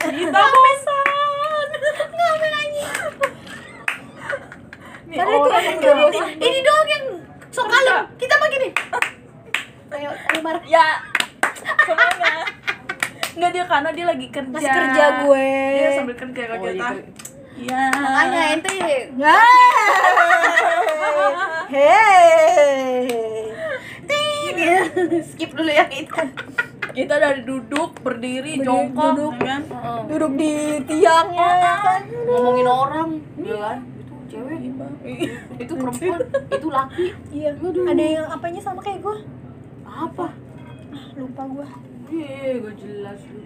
Kita 0.01 0.41
bosan. 0.47 1.67
Ngapain 2.11 2.51
nyanyi? 2.51 2.83
Nih 5.07 5.17
Padahal 5.17 5.35
itu 5.35 5.43
orang 5.43 5.61
emang 5.61 5.77
nggak 5.77 5.93
nggak 5.93 6.07
bosan. 6.07 6.29
Ini 6.39 6.59
doang 6.63 6.89
yang 6.89 7.05
sok 7.51 7.67
kalem. 7.67 7.97
Kita 8.17 8.35
mah 8.35 8.49
gini. 8.49 8.69
Ayo, 9.91 10.11
ayo 10.15 10.41
marah. 10.41 10.63
Ya, 10.65 10.87
semuanya. 11.61 12.33
Enggak 13.31 13.51
dia 13.53 13.65
karena 13.65 13.91
dia 13.91 14.07
lagi 14.07 14.27
kerja. 14.29 14.51
Masih 14.51 14.71
kerja 14.71 15.05
gue. 15.23 15.49
Dia 15.73 15.91
sambil 15.95 16.17
kerja 16.17 16.43
kalau 16.47 16.61
Oh, 16.61 16.67
kita. 16.67 16.89
iya. 16.91 17.03
Iya. 17.61 17.83
Makanya 17.93 18.43
ente 18.51 18.79
Hei. 21.71 23.07
skip 25.23 25.51
dulu 25.53 25.71
ya 25.71 25.85
itu. 25.89 26.21
Kita 26.91 27.15
dari 27.17 27.43
duduk, 27.47 28.03
berdiri, 28.03 28.59
Berdiri, 28.59 28.67
jongkok, 28.67 29.11
duduk. 29.15 29.33
ya 29.37 29.47
kan? 29.47 29.63
Heeh. 29.63 30.01
Duduk 30.11 30.33
di 30.35 30.53
tiangnya 30.85 31.49
ya 31.57 31.75
kan. 31.79 32.01
Ngomongin 32.27 32.67
orang, 32.67 33.09
ya 33.39 33.57
kan? 33.57 33.79
Itu 33.87 34.15
cewek, 34.27 34.59
itu 35.57 35.73
perempuan, 35.73 36.19
itu 36.51 36.69
laki. 36.69 37.07
Iya. 37.31 37.51
Aduh. 37.55 37.87
Ada 37.87 38.05
yang 38.11 38.27
apanya 38.29 38.61
sama 38.61 38.81
kayak 38.83 39.01
gue? 39.01 39.17
Apa? 39.87 40.27
Ah, 41.21 41.29
lupa 41.29 41.43
gue. 41.45 41.67
Eh, 42.17 42.65
gak 42.65 42.77
jelas 42.81 43.21
lu. 43.29 43.41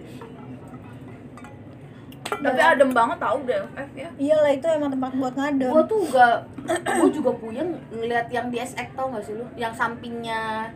Tapi 2.25 2.57
adem 2.57 2.89
banget 2.89 3.17
tau 3.19 3.37
DFF 3.43 3.89
ya. 3.93 4.09
Iyalah 4.15 4.51
itu 4.55 4.65
emang 4.65 4.89
tempat 4.89 5.11
buat 5.13 5.33
ngadem. 5.35 5.69
Gua 5.69 5.83
tuh 5.83 6.01
gak, 6.07 6.47
gua 6.65 7.09
juga 7.11 7.31
puyeng 7.35 7.75
ngeliat 7.91 8.31
yang 8.31 8.47
di 8.47 8.57
SX 8.57 8.95
tau 8.95 9.11
gak 9.11 9.21
sih 9.21 9.35
lu? 9.35 9.43
Yang 9.59 9.75
sampingnya 9.75 10.71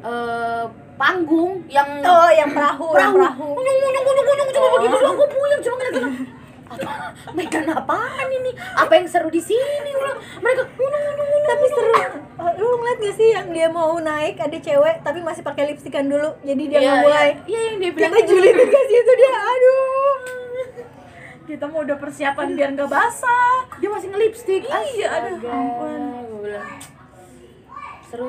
eh 0.00 0.64
panggung 0.96 1.64
yang 1.68 1.88
Oh, 2.00 2.28
yang 2.32 2.52
perahu, 2.52 2.92
yang 2.96 3.12
perahu, 3.12 3.16
perahu. 3.16 3.46
kunyung 3.56 3.78
kunyung 3.80 4.04
kunyung 4.04 4.26
kunyung 4.28 4.48
cuma 4.50 4.68
begitu 4.76 4.96
doang 4.96 5.16
gua 5.16 5.28
puyeng 5.28 5.60
cuma 5.60 5.74
ngeliat 5.76 5.94
itu. 5.96 6.08
Apa 6.70 6.92
Megan 7.32 7.66
apaan 7.68 8.28
ini 8.30 8.50
apa 8.54 8.92
yang 8.92 9.04
seru 9.04 9.26
di 9.26 9.38
sini 9.38 9.90
Gua 9.90 10.06
bilang, 10.06 10.20
mereka 10.38 10.62
kunyung 10.70 11.02
kunyung 11.04 11.18
kunyung 11.18 11.44
Tapi 11.44 11.66
seru. 11.68 11.92
Oh, 12.36 12.50
Lu 12.56 12.66
ngeliat 12.74 12.98
gak 13.00 13.14
sih 13.14 13.28
yang 13.30 13.48
dia 13.50 13.68
mau 13.68 13.92
naik 13.96 14.38
ada 14.38 14.56
cewek 14.56 14.96
tapi 15.00 15.18
masih 15.20 15.42
pakai 15.42 15.68
lipstikan 15.68 16.06
dulu. 16.06 16.30
Jadi 16.40 16.62
dia 16.64 16.78
Iya, 16.78 16.88
nggak 16.88 17.02
mulai. 17.02 17.28
iya, 17.28 17.34
iya 17.44 17.60
yang 17.66 17.76
dia 17.78 17.90
bilang 17.90 18.12
Kita 18.12 18.22
julitin 18.24 18.66
ke 18.66 18.80
situ 18.86 19.12
dia. 19.14 19.30
Aduh. 19.34 20.14
Kita 21.42 21.64
mau 21.66 21.82
udah 21.82 21.96
persiapan 21.96 22.46
biar 22.54 22.70
nggak 22.72 22.86
basah. 22.88 23.66
dia 23.76 23.88
masih 23.88 24.08
ngelipstick 24.08 24.62
Iya, 24.64 25.06
aduh, 25.10 25.34
Astaga, 25.34 25.50
ampun. 25.50 26.02
seru 28.06 28.28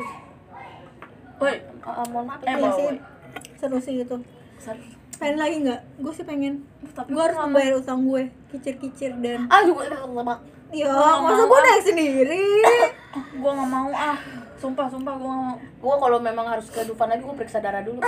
Woi, 1.38 1.56
Eh, 1.58 2.06
mohon 2.08 2.26
maaf 2.28 2.40
Eh, 2.40 2.48
ya. 2.48 2.54
Iya 2.56 2.70
sih. 2.72 2.86
Seru 3.56 3.78
sih 3.78 3.94
itu. 4.00 4.16
seru. 4.58 4.82
Pengen 5.22 5.38
lagi 5.38 5.56
nggak? 5.62 5.82
Gue 6.02 6.12
sih 6.12 6.26
pengen. 6.26 6.66
Tapi 6.92 7.14
Gue 7.14 7.22
harus 7.22 7.38
membayar 7.38 7.78
utang 7.78 8.02
gue. 8.04 8.34
Kicir-kicir 8.50 9.14
dan. 9.22 9.46
ah 9.48 9.62
juga 9.62 9.86
lemak 9.86 10.40
Ya, 10.72 10.88
masa 11.22 11.44
gue 11.46 11.60
naik 11.62 11.84
sendiri? 11.84 12.44
gua 13.44 13.52
nggak 13.54 13.70
mau 13.70 13.92
ah. 13.92 14.16
Sumpah, 14.56 14.88
sumpah 14.88 15.14
gua 15.14 15.30
nggak 15.30 15.46
mau. 15.46 15.58
gua 15.78 15.96
kalau 16.00 16.18
memang 16.18 16.48
harus 16.48 16.72
ke 16.72 16.82
Dufan 16.88 17.12
lagi 17.12 17.22
gua 17.22 17.36
periksa 17.36 17.60
darah 17.60 17.84
dulu 17.84 18.00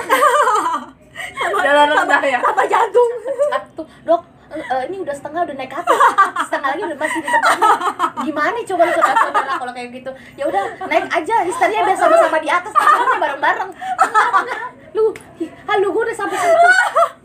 Darah 1.65 1.85
rendah 1.85 2.23
ya. 2.23 2.39
Apa 2.39 2.63
jantung? 2.65 3.09
satu 3.51 3.83
dok 4.01 4.21
eh, 4.53 4.63
eh, 4.63 4.81
ini 4.89 4.97
udah 5.01 5.15
setengah 5.15 5.41
udah 5.49 5.55
naik 5.57 5.71
ke 5.73 5.77
atas 5.81 5.97
setengah 6.47 6.69
lagi 6.73 6.83
udah 6.85 6.97
masih 6.97 7.19
di 7.19 7.29
depan 7.29 7.57
gimana 8.23 8.57
coba 8.63 8.81
lu 8.85 8.93
saudara-saudara 8.93 9.53
kalau 9.57 9.73
kayak 9.73 9.89
gitu 9.91 10.11
ya 10.37 10.43
udah 10.47 10.63
naik 10.87 11.05
aja 11.09 11.35
histeria 11.43 11.81
biar 11.83 11.97
sama-sama 11.97 12.37
di 12.39 12.49
atas 12.49 12.71
tapi 12.73 13.15
bareng-bareng 13.19 13.69
lu 14.93 15.03
halu 15.65 15.87
gue 15.89 16.03
udah 16.05 16.17
sampai 16.17 16.37
situ 16.37 16.53
tuh 16.53 16.73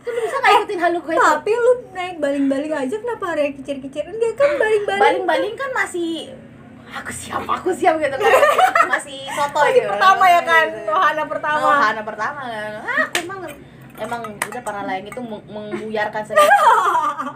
lu 0.08 0.20
bisa 0.24 0.36
nggak 0.40 0.52
ikutin 0.64 0.80
halu 0.80 0.98
gue 1.04 1.14
Tapi 1.14 1.52
lu 1.52 1.72
naik 1.92 2.16
baling-baling 2.16 2.72
aja 2.72 2.96
kenapa 2.96 3.24
ada 3.36 3.42
yang 3.44 3.54
kicir-kicir? 3.60 4.08
Enggak 4.08 4.32
kan 4.40 4.56
baling-baling. 4.56 5.00
baling-baling 5.04 5.54
kan 5.54 5.70
masih 5.76 6.32
aku 6.88 7.12
siap 7.12 7.44
aku 7.44 7.68
siap 7.76 8.00
gitu 8.00 8.16
kan 8.16 8.32
masih 8.88 9.28
soto 9.36 9.60
Masih 9.60 9.84
gitu 9.84 9.88
pertama 9.92 10.24
ya 10.24 10.40
kan? 10.40 10.66
Wahana 10.88 11.24
pertama. 11.28 11.60
Oh, 11.60 11.76
Hana 11.76 12.02
pertama 12.02 12.40
kan. 12.48 12.72
Ah, 12.80 13.00
aku 13.04 13.14
emang 13.20 13.40
emang 13.98 14.20
udah 14.30 14.62
para 14.62 14.82
lain 14.82 15.04
itu 15.04 15.20
meng- 15.20 15.44
membuyarkan 15.44 16.22
sendiri 16.22 16.46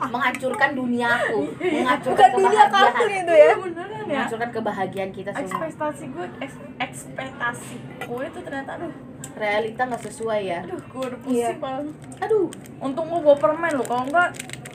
menghancurkan 0.08 0.70
duniaku 0.72 1.40
menghancurkan 1.58 2.28
Bukan 2.28 2.30
dunia 2.32 2.64
kebahagiaan 2.64 2.92
kartun 2.92 3.10
itu 3.12 3.32
ya. 3.34 3.52
Beneran 3.54 3.90
ya. 3.92 4.06
menghancurkan 4.06 4.50
kebahagiaan 4.52 5.10
kita 5.10 5.30
semua 5.32 5.42
Ekspektasi 5.42 6.04
gue, 6.08 6.26
eks- 6.38 6.62
ekspektasi 6.78 7.76
gue 8.00 8.24
tuh 8.28 8.42
ternyata 8.42 8.70
aduh, 8.74 8.92
realita 9.34 9.82
nggak 9.84 10.02
sesuai 10.04 10.40
ya 10.44 10.60
aduh 10.62 10.80
gue 10.80 11.02
udah 11.04 11.18
Iya. 11.24 11.48
pusing 11.48 11.60
banget. 11.60 11.86
aduh 12.20 12.46
Untung 12.78 13.06
gue 13.06 13.20
bawa 13.20 13.36
permen 13.36 13.72
loh, 13.72 13.86
kalau 13.86 14.04
enggak 14.04 14.30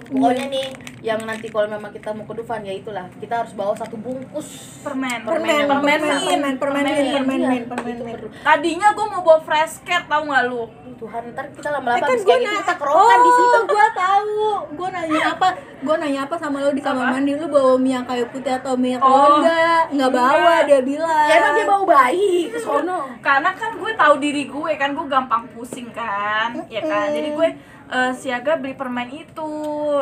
pokoknya 0.08 0.46
nih 0.48 0.68
yang 1.04 1.20
nanti 1.24 1.48
kalau 1.48 1.68
memang 1.68 1.92
kita 1.92 2.10
mau 2.12 2.26
ke 2.26 2.34
Dufan 2.34 2.64
ya 2.64 2.74
itulah 2.74 3.06
kita 3.20 3.44
harus 3.44 3.54
bawa 3.54 3.74
satu 3.76 3.96
bungkus 3.96 4.80
permen. 4.82 5.24
Permen, 5.24 5.68
Permen, 5.68 5.68
permen, 5.68 6.00
permen, 6.00 6.54
permen, 6.58 6.84
permen, 6.88 7.66
permen. 7.68 8.16
Iya. 8.18 8.30
Tadinya 8.42 8.88
gue 8.92 9.06
mau 9.08 9.22
bawa 9.22 9.40
fresh 9.44 9.84
cat 9.84 10.08
tau 10.08 10.24
gak 10.26 10.44
lu? 10.48 10.64
Tuhan 10.98 11.30
ntar 11.30 11.46
kita 11.54 11.70
Eh, 11.70 11.74
lama-lama 11.78 12.02
kan 12.02 12.10
habis 12.10 12.24
gue 12.26 12.28
kayak 12.28 12.42
gitu 12.42 12.50
nanya, 12.50 12.62
kita 12.66 12.76
kerokan 12.82 13.18
di 13.22 13.32
situ 13.32 13.54
oh, 13.54 13.64
gue 13.70 13.86
tahu. 13.94 14.34
Gue 14.74 14.90
nanya 14.90 15.22
apa? 15.38 15.48
Gue 15.78 15.96
nanya 16.02 16.20
apa 16.26 16.36
sama 16.42 16.58
lo 16.58 16.72
di 16.74 16.82
kamar 16.82 17.06
mandi? 17.14 17.32
Lu 17.38 17.48
bawa 17.48 17.74
minyak 17.78 18.04
kayu 18.10 18.26
putih 18.34 18.54
atau 18.58 18.74
minyak 18.74 19.02
Oh. 19.06 19.08
telur 19.08 19.32
enggak? 19.40 19.84
Enggak 19.94 20.12
bawa, 20.12 20.34
Enggak. 20.34 20.62
dia 20.66 20.80
bilang. 20.82 21.28
ya 21.30 21.36
emang 21.38 21.54
dia 21.54 21.66
bawa 21.70 21.84
bayi 21.86 22.50
ke 22.50 22.58
sono 22.58 23.00
Karena 23.22 23.50
kan 23.54 23.72
gue 23.78 23.92
tahu 23.94 24.14
diri 24.18 24.44
gue 24.50 24.72
kan 24.74 24.90
gue 24.98 25.06
gampang 25.06 25.44
pusing 25.54 25.90
kan, 25.94 26.50
ya 26.66 26.82
kan. 26.82 27.14
Jadi 27.14 27.30
gue 27.30 27.50
eh, 27.88 28.12
siaga 28.16 28.60
beli 28.60 28.76
permen 28.76 29.10
itu. 29.12 29.52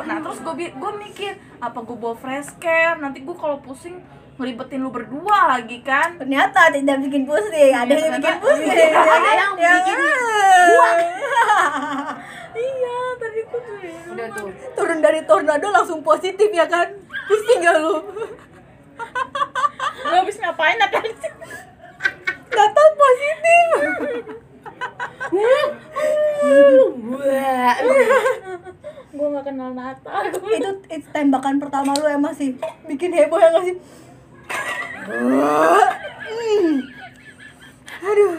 Nah 0.06 0.18
terus 0.22 0.40
gue 0.42 0.74
gue 0.74 0.92
mikir 1.00 1.38
apa 1.62 1.80
gue 1.82 1.98
bawa 1.98 2.16
fresh 2.18 2.58
care 2.58 2.98
nanti 2.98 3.22
gue 3.22 3.36
kalau 3.38 3.62
pusing 3.62 4.02
ngeribetin 4.36 4.84
lu 4.84 4.92
berdua 4.92 5.58
lagi 5.58 5.80
kan? 5.86 6.20
Ternyata 6.20 6.74
tidak 6.74 6.98
bikin 7.08 7.24
pusing. 7.24 7.74
Ada 7.74 7.94
yang 7.94 8.14
bikin 8.20 8.36
pusing. 8.42 8.68
Iya, 8.76 9.00
ada 9.00 9.32
yang 9.32 9.54
bikin 9.58 9.98
buah 10.66 10.94
iya 12.56 12.98
tadi 13.20 13.40
tuh 13.52 13.60
tuh 13.60 13.76
ya. 13.84 14.00
udah 14.12 14.28
tuh. 14.34 14.50
Turun 14.74 15.00
dari 15.04 15.22
tornado 15.28 15.68
langsung 15.70 16.00
positif 16.02 16.50
ya 16.52 16.66
kan? 16.68 16.88
Pusing 17.28 17.60
gak 17.64 17.78
lu. 17.80 17.96
Lu 20.06 20.14
habis 20.16 20.38
ngapain 20.40 20.80
apa 20.80 21.00
sih 21.04 21.34
datang 22.56 22.92
positif 22.96 23.68
Wah. 27.16 27.76
gue 29.16 29.28
gak 29.32 29.46
kenal 29.48 29.72
Natal 29.72 30.28
itu, 30.28 30.40
itu 30.44 31.08
tembakan 31.16 31.56
pertama 31.56 31.96
lu 31.96 32.08
emang 32.08 32.36
sih. 32.36 32.52
Bikin 32.84 33.16
heboh 33.16 33.40
ya 33.40 33.48
nggak 33.52 33.66
sih? 33.66 33.76
Hmm. 35.06 36.76
aduh. 38.06 38.36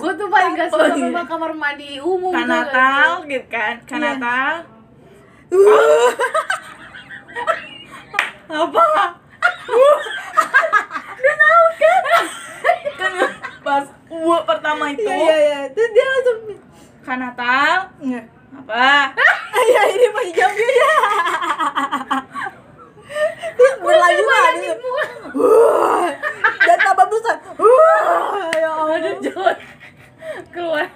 Gue 0.00 0.12
tuh 0.16 0.28
paling 0.28 0.52
gak 0.56 0.68
suka 0.72 0.92
sama 0.92 1.22
kamar 1.24 1.52
mandi 1.56 2.00
umum 2.00 2.32
kan 2.32 2.46
Natal 2.48 3.24
gitu 3.24 3.46
kan. 3.48 3.80
Kan 3.88 4.00
Iya. 4.00 4.16
Natal 4.16 4.54
apa? 8.50 8.84
Udah 11.20 11.36
tahu 11.38 11.64
kan? 11.78 12.02
Kan 12.98 13.12
pas 13.62 13.86
gua 14.10 14.38
pertama 14.42 14.90
itu 14.90 15.06
iya 15.06 15.14
iya 15.14 15.36
iya 15.38 15.60
terus 15.70 15.90
dia 15.94 16.04
langsung 16.04 16.38
kan 17.06 17.18
Natal 17.22 17.78
Nggak. 18.02 18.26
apa 18.50 19.14
Iya 19.60 19.82
ini 19.92 20.06
masih 20.10 20.32
jam 20.34 20.50
dia. 20.56 20.92
Terus 23.54 23.74
berlanjut 23.82 24.26
gitu. 24.62 24.88
Wah, 25.36 26.10
dan 26.64 26.78
tambah 26.80 27.06
besar. 27.10 27.36
Ya 28.56 28.70
aduh 28.72 29.14
Allah. 29.14 29.20
John 29.20 29.56
keluar 30.50 30.86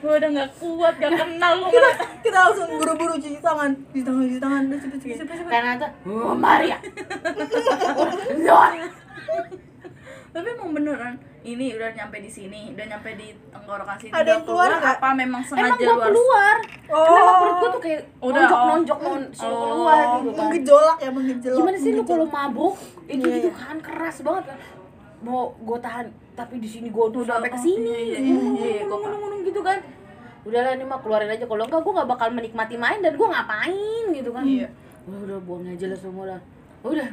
gua 0.00 0.16
udah 0.16 0.30
nggak 0.32 0.50
kuat 0.56 0.94
gak 0.96 1.12
kenal 1.12 1.52
lu 1.60 1.68
Kita 1.68 1.90
kita 2.24 2.38
langsung 2.40 2.72
buru-buru 2.72 3.14
cuci 3.20 3.36
tangan, 3.44 3.70
cuci 3.92 4.00
tangan, 4.00 4.22
cuci 4.24 4.40
tangan, 4.40 4.62
cepet 4.72 4.98
cepet 5.04 5.16
cepet 5.20 5.34
cepet. 5.44 5.52
Karena 5.52 5.72
tuh, 5.76 5.90
oh 6.08 6.32
Maria. 6.32 6.76
Zon. 8.48 8.72
tapi 10.30 10.46
emang 10.56 10.70
beneran 10.72 11.14
ini 11.40 11.72
udah 11.72 11.88
nyampe 11.96 12.16
di 12.20 12.28
sini 12.28 12.60
udah 12.76 12.84
nyampe 12.84 13.10
di 13.16 13.32
tenggorokan 13.48 13.96
sini 13.96 14.12
Ada 14.12 14.20
udah 14.20 14.32
yang 14.36 14.42
keluar 14.44 14.68
nggak? 14.68 14.96
apa 15.00 15.08
memang 15.16 15.40
Emang 15.40 15.44
sengaja 15.48 15.72
gua 15.72 15.80
lu 15.80 15.96
harus 15.96 16.04
keluar. 16.12 16.56
Oh. 16.90 17.06
Memang 17.08 17.34
perut 17.40 17.54
gua 17.56 17.68
tuh 17.70 17.80
kayak 17.80 18.00
Udah, 18.20 18.40
nonjok 18.44 18.58
oh. 18.60 18.68
nonjok 18.68 18.98
non 19.00 19.22
suruh 19.32 19.56
Oh. 19.56 19.64
keluar 19.64 19.96
gitu 20.20 20.30
kan. 20.30 20.44
Menggejolak 20.44 20.98
ya, 21.00 21.10
menggejolak. 21.10 21.56
Gimana 21.56 21.76
sih 21.80 21.90
lu 21.96 22.02
kalau 22.04 22.26
mabuk 22.28 22.74
itu 23.08 23.24
Iya, 23.24 23.36
gitu 23.40 23.48
iya. 23.48 23.56
kan 23.56 23.76
keras 23.80 24.16
banget. 24.20 24.44
Mau 25.20 25.40
gua 25.64 25.78
tahan 25.80 26.06
tapi 26.36 26.54
di 26.60 26.68
sini 26.68 26.88
gua 26.92 27.08
tuh 27.08 27.24
Udah, 27.24 27.40
sampai 27.40 27.50
ke 27.52 27.56
oh, 27.56 27.64
sini. 27.64 27.88
iya, 27.88 28.18
iya, 28.20 28.36
iya, 28.76 28.82
gua 28.84 29.40
gitu 29.40 29.60
kan. 29.64 29.78
Udahlah 30.40 30.72
ini 30.72 30.84
mah 30.84 30.98
keluarin 31.00 31.28
aja 31.32 31.44
kalau 31.44 31.64
enggak 31.64 31.80
gua 31.80 31.92
nggak 32.00 32.10
bakal 32.12 32.28
menikmati 32.32 32.76
main 32.76 33.00
dan 33.00 33.16
gua 33.16 33.28
ngapain 33.32 34.04
gitu 34.12 34.30
kan. 34.32 34.44
Iya. 34.44 34.68
Udah 35.08 35.18
udah 35.24 35.38
buang 35.48 35.64
aja 35.64 35.86
lah 35.88 35.96
semua 35.96 36.24
lah. 36.36 36.40
Udah. 36.84 37.08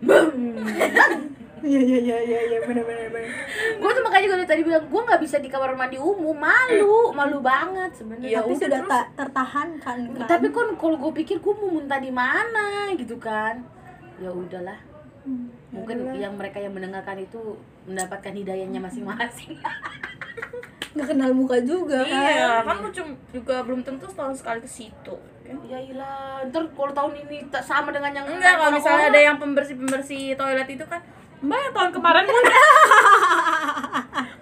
Bum. 0.00 0.32
Iya 1.62 1.80
iya 1.82 1.98
iya 2.00 2.18
iya 2.20 2.40
iya 2.46 2.58
benar 2.60 2.82
benar 2.82 3.08
benar. 3.10 3.30
gue 3.76 3.90
tuh 3.90 4.02
makanya 4.02 4.26
gue 4.30 4.48
tadi 4.48 4.62
bilang 4.62 4.80
gue 4.82 5.02
nggak 5.02 5.20
bisa 5.20 5.36
di 5.36 5.46
kamar 5.46 5.72
mandi 5.72 5.96
umum 5.96 6.32
malu 6.32 7.12
malu 7.12 7.38
banget 7.38 7.92
sebenarnya 7.92 8.26
Iya, 8.26 8.38
Tapi 8.38 8.48
udah, 8.48 8.60
sudah 8.60 8.80
terus? 8.80 8.90
tak 8.90 9.06
tertahankan 9.14 9.98
kan. 10.10 10.26
tapi 10.26 10.46
kan 10.48 10.68
kalau 10.74 10.96
gue 10.98 11.12
pikir 11.14 11.36
gue 11.38 11.54
mau 11.54 11.70
muntah 11.70 11.98
di 11.98 12.08
mana 12.10 12.64
gitu 12.94 13.16
kan 13.16 13.60
ya 14.16 14.30
udahlah 14.30 14.80
Hmm, 15.20 15.52
mungkin 15.68 16.00
yaudahlah. 16.00 16.16
yang 16.18 16.32
mereka 16.32 16.58
yang 16.58 16.72
mendengarkan 16.72 17.20
itu 17.20 17.36
mendapatkan 17.84 18.32
hidayahnya 18.32 18.80
masing-masing 18.80 19.52
nggak 20.90 21.06
kenal 21.06 21.30
muka 21.30 21.60
juga 21.60 22.02
kan. 22.02 22.24
Iya, 22.26 22.50
kan 22.64 22.76
lu 22.78 22.90
cum- 22.90 23.20
juga 23.30 23.60
belum 23.60 23.80
tentu 23.80 24.04
setahun 24.06 24.34
sekali 24.34 24.58
ke 24.58 24.70
situ. 24.70 25.14
kan? 25.40 25.54
ya 25.62 25.78
ilah 25.78 26.40
ntar 26.46 26.62
kalau 26.70 26.90
tahun 26.90 27.12
ini 27.20 27.46
tak 27.46 27.60
sama 27.60 27.90
dengan 27.90 28.10
yang 28.12 28.26
Enggak, 28.26 28.54
kalau 28.56 28.72
misalnya 28.72 29.06
ada 29.08 29.20
yang 29.20 29.36
pembersih-pembersih 29.36 30.34
toilet 30.34 30.66
itu 30.68 30.84
kan 30.84 30.98
Mbak 31.40 31.58
yang 31.58 31.72
tahun 31.72 31.90
kemarin 31.92 32.24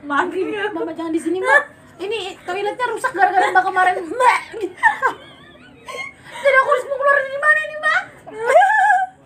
mana? 0.03 0.35
Ya. 0.35 0.65
mama 0.71 0.91
jangan 0.91 1.13
di 1.13 1.21
sini 1.21 1.39
mbak 1.39 1.63
ini 1.99 2.35
toiletnya 2.41 2.87
rusak 2.89 3.13
gara-gara 3.13 3.49
mbak 3.49 3.61
kemarin 3.63 3.95
mbak 4.01 4.39
jadi 6.39 6.57
aku 6.57 6.69
harus 6.69 6.85
mau 6.87 6.97
keluar 6.97 7.17
dari 7.19 7.39
mana 7.39 7.61
nih 7.63 7.79
mbak 7.79 8.03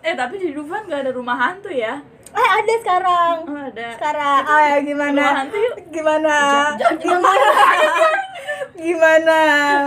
Eh, 0.03 0.13
tapi 0.13 0.35
di 0.35 0.51
Dufan 0.51 0.83
gak 0.83 0.99
ada 0.99 1.11
rumah 1.11 1.31
hantu 1.33 1.71
ya? 1.71 1.95
Eh 2.29 2.47
ada 2.49 2.73
sekarang. 2.75 3.35
Oh, 3.41 3.55
ada. 3.63 3.95
Sekarang, 3.95 4.41
ah 4.43 4.59
ya 4.67 4.77
gimana? 4.83 5.15
Rumah 5.23 5.39
hantu 5.39 5.57
yuk. 5.57 5.75
Gimana? 5.87 6.33
Jangan- 6.35 6.75
jangan- 6.75 6.99
Gimana? 6.99 7.47
Gimana? 8.83 9.37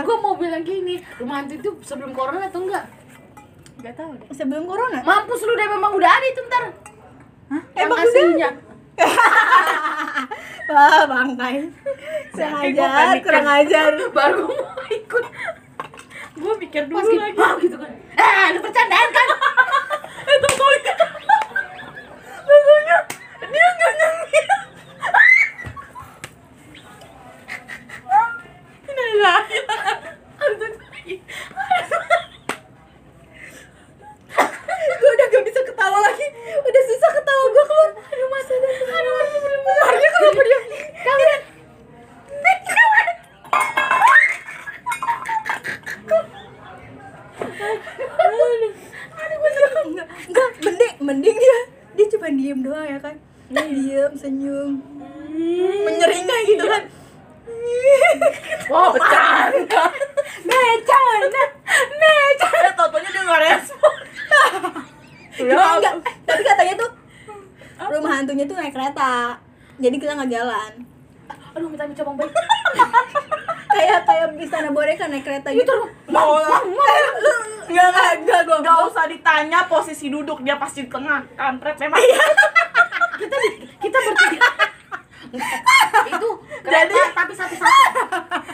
gue 0.01 0.17
mau 0.17 0.33
bilang 0.33 0.63
gini 0.63 0.97
rumah 1.15 1.35
hantu 1.37 1.53
itu 1.55 1.69
sebelum 1.83 2.11
corona 2.11 2.41
atau 2.43 2.65
enggak 2.65 2.89
Gak 3.77 3.93
tahu 3.93 4.09
deh. 4.15 4.25
Sebelum 4.33 4.65
corona? 4.65 5.05
mampus 5.05 5.41
lu 5.43 5.53
deh 5.53 5.69
memang 5.69 5.93
udah 5.93 6.09
ada 6.09 6.25
itu 6.25 6.41
ntar 6.43 6.63
yang 7.49 7.63
Emang 7.77 7.99
aslinya 7.99 8.49
Wah, 10.67 11.07
bangkai. 11.07 11.63
Kurang 12.29 12.53
ajar, 12.59 13.15
kurang 13.23 13.47
ajar. 13.57 13.91
baru 14.09 14.43
mau 14.45 14.83
ikut 14.85 15.23
Gue 16.35 16.53
mikir 16.57 16.85
dulu 16.85 16.97
pas 16.97 17.07
gitu, 17.07 17.17
lagi. 17.17 17.37
"Hah?" 17.37 17.53
gitu 17.57 17.75
kan 17.75 17.91
eh 18.13 18.45
lu 18.51 18.59
bercandaan 18.59 19.09
kan 19.09 19.27
Eh, 20.19 20.37
tentunya. 20.37 20.93
Tentunya. 22.43 22.97
Dia 23.47 23.67
gak 23.71 23.91
nyengir. 23.95 24.45
Ini 28.87 29.05
lagi. 29.17 29.59
gue 34.89 35.09
udah 35.09 35.27
gak 35.27 35.43
bisa 35.43 35.59
ketawa 35.63 35.97
lagi. 36.01 36.25
Udah 36.59 36.81
susah 36.83 37.11
ketawa 37.13 37.43
gue 37.47 37.63
keluar. 37.63 37.89
Aduh, 37.93 38.27
masa 38.27 38.53
dan 38.53 38.71
aduh, 38.89 39.13
aduh, 39.15 39.39
aduh. 39.39 39.61
Maria 39.79 40.09
kenapa 40.11 40.41
dia? 40.43 40.59
Kawan. 40.99 41.39
Enggak, 49.87 50.07
enggak, 50.27 50.49
mending, 50.61 50.93
mending 50.99 51.37
dia 51.37 51.57
dia 51.95 52.05
cuma 52.13 52.27
diem 52.29 52.59
doang 52.61 52.85
ya 52.85 52.99
kan 52.99 53.15
dia 53.47 53.65
diem 53.65 54.11
senyum 54.13 54.71
menyeringai 55.83 56.43
gitu 56.47 56.65
kan 56.65 56.83
Wah, 58.67 58.91
bercanda. 58.91 59.83
Neca, 60.43 60.99
nah, 60.99 61.43
neca. 61.95 62.47
Eh, 62.57 62.73
tentunya 62.73 63.09
dia 63.09 63.21
gak 63.23 63.41
respon. 63.41 63.95
Enggak, 65.37 65.71
enggak. 65.77 65.93
Tapi 66.25 66.41
katanya 66.43 66.73
tuh 66.75 66.89
rumah 67.81 68.11
hantunya 68.13 68.43
tuh 68.43 68.55
naik 68.55 68.73
kereta. 68.73 69.39
Jadi 69.87 69.95
kita 69.97 70.11
nggak 70.13 70.29
jalan. 70.29 70.71
aduh 71.49 71.67
minta 71.67 71.83
minta 71.83 72.03
bang 72.03 72.17
baik 72.17 72.29
Kayak 73.69 73.99
kayak 74.03 74.27
istana 74.37 74.69
boneka 74.69 75.05
naik 75.05 75.23
kereta 75.23 75.49
gitu. 75.49 75.73
Mau 76.07 76.37
lah. 76.37 76.61
Enggak, 76.61 77.87
enggak, 77.89 78.11
enggak 78.17 78.41
gua. 78.43 78.57
Gak 78.59 78.77
usah 78.85 79.05
ditanya 79.05 79.59
posisi 79.65 80.07
duduk 80.07 80.39
dia 80.39 80.55
pasti 80.55 80.83
di 80.83 80.89
tengah 80.89 81.23
kampret 81.33 81.75
memang 81.77 81.97
kita 83.17 83.35
di- 83.37 83.57
kita 83.79 83.97
bertiga 83.97 84.49
itu 86.09 86.29
kereta 86.61 86.95
tapi 87.11 87.33
satu-satu 87.33 87.99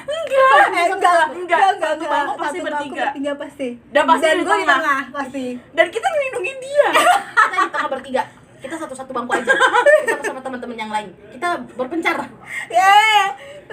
Enggak, 0.04 0.50
eh, 0.72 0.88
enggak, 0.88 0.90
Enggak, 0.90 1.22
enggak, 1.36 1.62
enggak, 1.70 1.92
satu 1.92 2.06
bangku 2.08 2.34
pasti 2.36 2.58
Satu 2.58 2.66
bangku 2.66 2.74
bertiga. 2.90 3.04
bertiga 3.06 3.32
pasti. 3.36 3.68
Dan 3.88 4.04
pasti 4.08 4.24
Dan 4.24 4.34
di 4.34 4.44
gua 4.44 4.50
di 4.50 4.64
tengah. 4.64 4.78
tengah 4.80 5.02
pasti. 5.14 5.46
dan 5.70 5.88
kita 5.88 6.08
ngelindungin 6.08 6.58
dia 6.60 6.88
kita 6.90 7.58
di 7.60 7.70
tengah 7.70 7.90
bertiga 7.92 8.24
kita 8.58 8.76
satu-satu 8.80 9.12
bangku 9.12 9.32
aja 9.34 9.52
kita 10.00 10.14
bersama 10.18 10.40
teman-teman 10.40 10.78
yang 10.80 10.90
lain 10.90 11.10
kita 11.30 11.48
berpencar 11.76 12.16
Ya, 12.66 12.96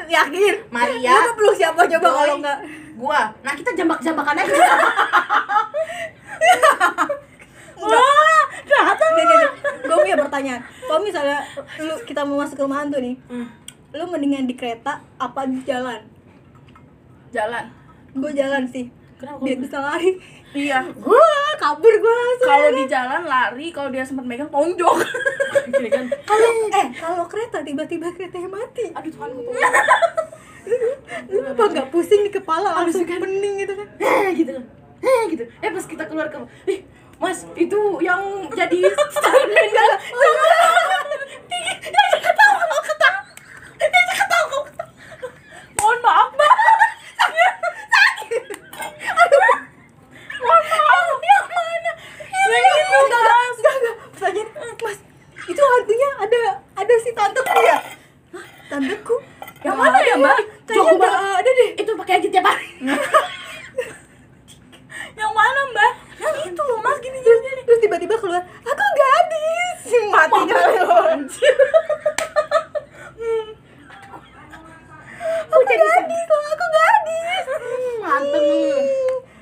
yakin. 0.05 0.67
Maria, 0.69 1.15
Lu 1.23 1.33
peluk 1.33 1.55
siapa 1.55 1.87
coba 1.87 2.03
Boy, 2.05 2.17
kalau 2.19 2.37
enggak? 2.37 2.59
gua 2.95 3.21
nah 3.41 3.53
kita 3.55 3.71
jambak-jambakan 3.73 4.37
aja 4.37 4.53
Wah, 7.81 8.45
datang. 8.61 9.11
Nih, 9.11 9.25
nih, 9.25 9.37
nih. 9.39 9.51
Gue 9.83 9.97
punya 9.99 10.17
pertanyaan. 10.19 10.61
Kalau 10.83 11.01
misalnya 11.01 11.39
lu 11.79 11.95
kita 12.05 12.21
mau 12.23 12.37
masuk 12.37 12.55
ke 12.55 12.63
rumah 12.63 12.85
hantu 12.85 13.01
nih, 13.01 13.17
lu 13.91 14.05
mendingan 14.07 14.45
di 14.45 14.53
kereta 14.53 15.01
apa 15.21 15.41
di 15.45 15.61
jalan? 15.63 16.01
jalan 17.31 17.65
Gue 18.11 18.33
jalan 18.33 18.65
sih. 18.67 18.89
Kenapa 19.15 19.39
Biar 19.39 19.57
bisa 19.57 19.79
lari. 19.79 20.17
iya 20.51 20.81
Wah, 20.99 21.51
kabur 21.55 21.93
gue 21.93 22.11
langsung. 22.11 22.49
kalau 22.49 22.71
di 22.73 22.85
jalan 22.85 23.23
lari 23.23 23.67
kalau 23.69 23.87
dia 23.89 24.03
sempat 24.03 24.25
megang 24.25 24.49
tonjok 24.49 24.97
gini 25.69 25.87
kan 25.95 26.09
Kalau 26.25 26.49
eh 26.73 26.87
kalau 26.93 27.23
kereta 27.25 27.61
tiba-tiba 27.61 28.11
keretanya 28.11 28.51
mati. 28.51 28.91
aduh 28.91 29.07
Tuhan 29.09 29.31
gue 29.31 29.45
Lu 31.31 31.39
apa 31.47 31.63
nggak 31.69 31.89
pusing 31.89 32.23
di 32.23 32.33
kepala 32.33 32.75
langsung 32.75 33.05
pening 33.05 33.55
gitu 33.59 33.75
kan? 33.75 33.87
eh 33.97 34.29
gitu 34.35 34.51
kan 34.53 34.65
eh 35.01 35.23
gitu 35.29 35.45
eh 35.47 35.71
pas 35.71 35.87
kita 35.87 36.05
keluar 36.05 36.27
ke 36.27 36.39
ih 36.67 36.81
Mas, 37.17 37.45
itu 37.55 37.77
yang 38.01 38.19
jadi 38.51 38.81
stuntman 39.07 39.69
kan? 39.77 39.91
Tinggi, 41.47 41.73
dia 41.85 42.05
ketawa, 42.17 42.65
kau 42.65 42.81
ketawa. 42.83 43.21
Dia 43.77 44.03
ketawa, 44.11 44.45
kau 44.49 44.63
ketawa. 44.65 44.89
Mohon 45.77 45.99
maaf, 46.01 46.29
Mbak. 46.33 46.55
Sakit. 47.13 47.53
Sakit. 47.87 48.43
Aduh. 49.13 49.53
Mohon 50.41 50.63
maaf. 50.65 51.17
Yang 51.21 51.45
mana? 51.51 51.91
Ini 52.25 52.57
enggak 52.57 53.21
enggak 53.21 53.37
enggak 53.53 53.75
enggak 53.77 53.97
Pas 54.11 54.21
lagi, 54.23 54.43
mas 54.81 54.99
itu 55.45 55.61
hantunya 55.63 56.09
ada 56.17 56.43
ada 56.75 56.95
si 56.99 57.11
tanteku 57.13 57.53
ya 57.61 57.79
Hah, 58.33 58.45
tanteku 58.67 59.17
Yang 59.61 59.77
mana 59.77 59.99
ya, 60.01 60.15
Mbak? 60.17 60.37
kayaknya 60.65 60.73
Jauh 60.73 60.97
nggak 60.97 61.13
banget. 61.13 61.37
ada 61.37 61.51
deh 61.53 61.71
Itu 61.77 61.91
pakai 61.95 62.15
aja 62.17 62.29
tiap 62.31 62.47
hari. 62.47 62.69
Yang 65.13 65.33
mana, 65.37 65.61
Mbak? 65.69 65.93
Yang 66.21 66.37
itu 66.47 66.63
loh, 66.63 66.79
Mas, 66.79 66.97
gini 66.99 67.17
gini. 67.19 67.39
gini. 67.41 67.61
terus 67.63 67.81
tiba-tiba 67.81 68.13
keluar 68.15 68.41
aku 68.61 68.85
gadis 68.93 69.81
mati 70.07 70.37
Anjir. 70.37 71.57
aku 75.43 75.61
gadis 75.63 75.93
loh 76.27 76.43
aku 76.47 76.67
gadis 76.71 77.45
Manteng 78.01 78.45
lu. 78.45 78.81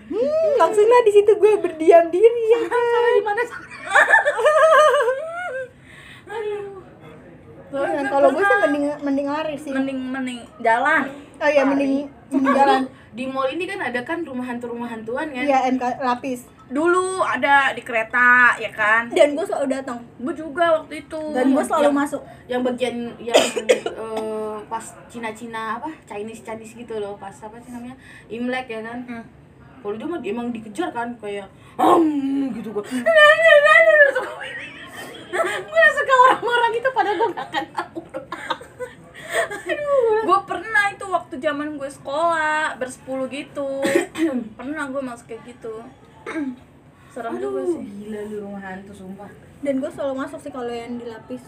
hmm, 0.09 0.49
langsung 0.57 0.87
lah 0.87 1.01
di 1.01 1.13
situ 1.13 1.33
gue 1.33 1.53
berdiam 1.59 2.05
diri 2.09 2.43
ya 2.49 2.61
Sarah 2.65 3.11
di 3.11 3.23
mana? 3.23 3.43
Sarah? 3.45 3.67
Oh, 7.69 7.85
yang 7.85 8.09
kalau 8.09 8.29
gue 8.31 8.41
sih 8.41 8.59
mending 8.63 8.85
mending 8.99 9.27
lari 9.27 9.57
sih 9.57 9.69
Mending 9.69 9.99
mending 10.01 10.41
jalan. 10.59 11.05
oh 11.37 11.49
iya 11.49 11.63
mending 11.63 12.09
mending 12.29 12.55
jalan 12.55 12.83
Di 13.11 13.25
mall 13.27 13.49
ini 13.49 13.65
kan 13.65 13.81
ada 13.83 14.01
kan 14.03 14.23
rumah 14.23 14.49
hantuan 15.09 15.33
kan? 15.33 15.41
iya 15.43 15.59
MK 15.67 15.85
lapis 15.99 16.41
Dulu 16.69 17.25
ada 17.25 17.73
di 17.73 17.81
kereta, 17.81 18.53
ya 18.61 18.69
kan? 18.69 19.09
dan 19.09 19.33
gue 19.33 19.41
selalu 19.41 19.73
datang 19.73 19.97
Gue 20.21 20.37
juga 20.37 20.77
waktu 20.77 21.01
itu. 21.01 21.17
dan 21.33 21.49
gue 21.49 21.65
selalu 21.65 21.89
yang- 21.89 21.97
masuk 21.97 22.21
yang 22.45 22.61
bagian 22.61 22.95
yang 23.19 23.41
eh, 24.05 24.57
pas 24.69 24.85
Cina-Cina 25.09 25.81
apa 25.81 25.89
Chinese 26.05 26.45
Chinese 26.45 26.77
gitu 26.77 27.01
loh 27.01 27.17
pas 27.17 27.33
apa 27.33 27.57
sih 27.57 27.73
namanya 27.73 27.97
Imlek 28.29 28.69
ya 28.69 28.85
kan 28.85 29.01
Hmm. 29.01 29.25
kalau 29.81 29.97
dia 29.97 30.05
mah 30.05 30.21
emang 30.21 30.53
dikejar 30.53 30.93
kan 30.93 31.09
kayak 31.17 31.49
hmm 31.81 32.53
gitu 32.53 32.69
gua 32.69 32.85
gue 32.85 33.01
suka 35.97 36.15
orang-orang 36.23 36.73
itu 36.75 36.89
padahal 36.91 37.17
gue 37.17 37.29
gak 37.33 37.49
kenal 37.49 37.87
gue 40.21 40.39
pernah 40.45 40.85
itu 40.91 41.05
waktu 41.39 41.55
zaman 41.55 41.79
gue 41.79 41.87
sekolah 41.87 42.75
bersepuluh 42.83 43.31
gitu. 43.31 43.79
Pernah 44.59 44.91
gue 44.91 45.03
masuk 45.07 45.31
kayak 45.31 45.47
gitu. 45.47 45.75
Serem 47.15 47.39
juga 47.39 47.63
aduh 47.63 47.79
sih. 47.79 47.87
Gila 48.03 48.21
lu 48.27 48.37
rumah 48.43 48.63
hantu 48.67 48.91
sumpah. 48.91 49.31
Dan 49.63 49.79
gue 49.79 49.87
selalu 49.87 50.15
masuk 50.19 50.43
sih 50.43 50.51
kalau 50.51 50.67
yang 50.75 50.99
di 50.99 51.07
lapis. 51.07 51.47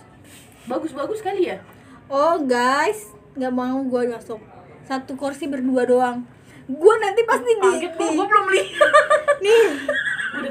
Bagus-bagus 0.70 1.26
kali 1.26 1.51
ya? 1.51 1.59
Oh 2.07 2.38
guys. 2.38 3.11
Nggak 3.34 3.51
mau 3.51 3.82
gue 3.82 4.14
masuk. 4.14 4.38
Satu 4.86 5.18
kursi 5.18 5.51
berdua 5.51 5.82
doang. 5.82 6.22
Gue 6.70 6.95
nanti 7.03 7.26
pasti 7.26 7.51
di, 7.51 7.70
gue 7.91 8.26
belum 8.30 8.47
lihat. 8.47 8.95
Nih. 9.43 9.66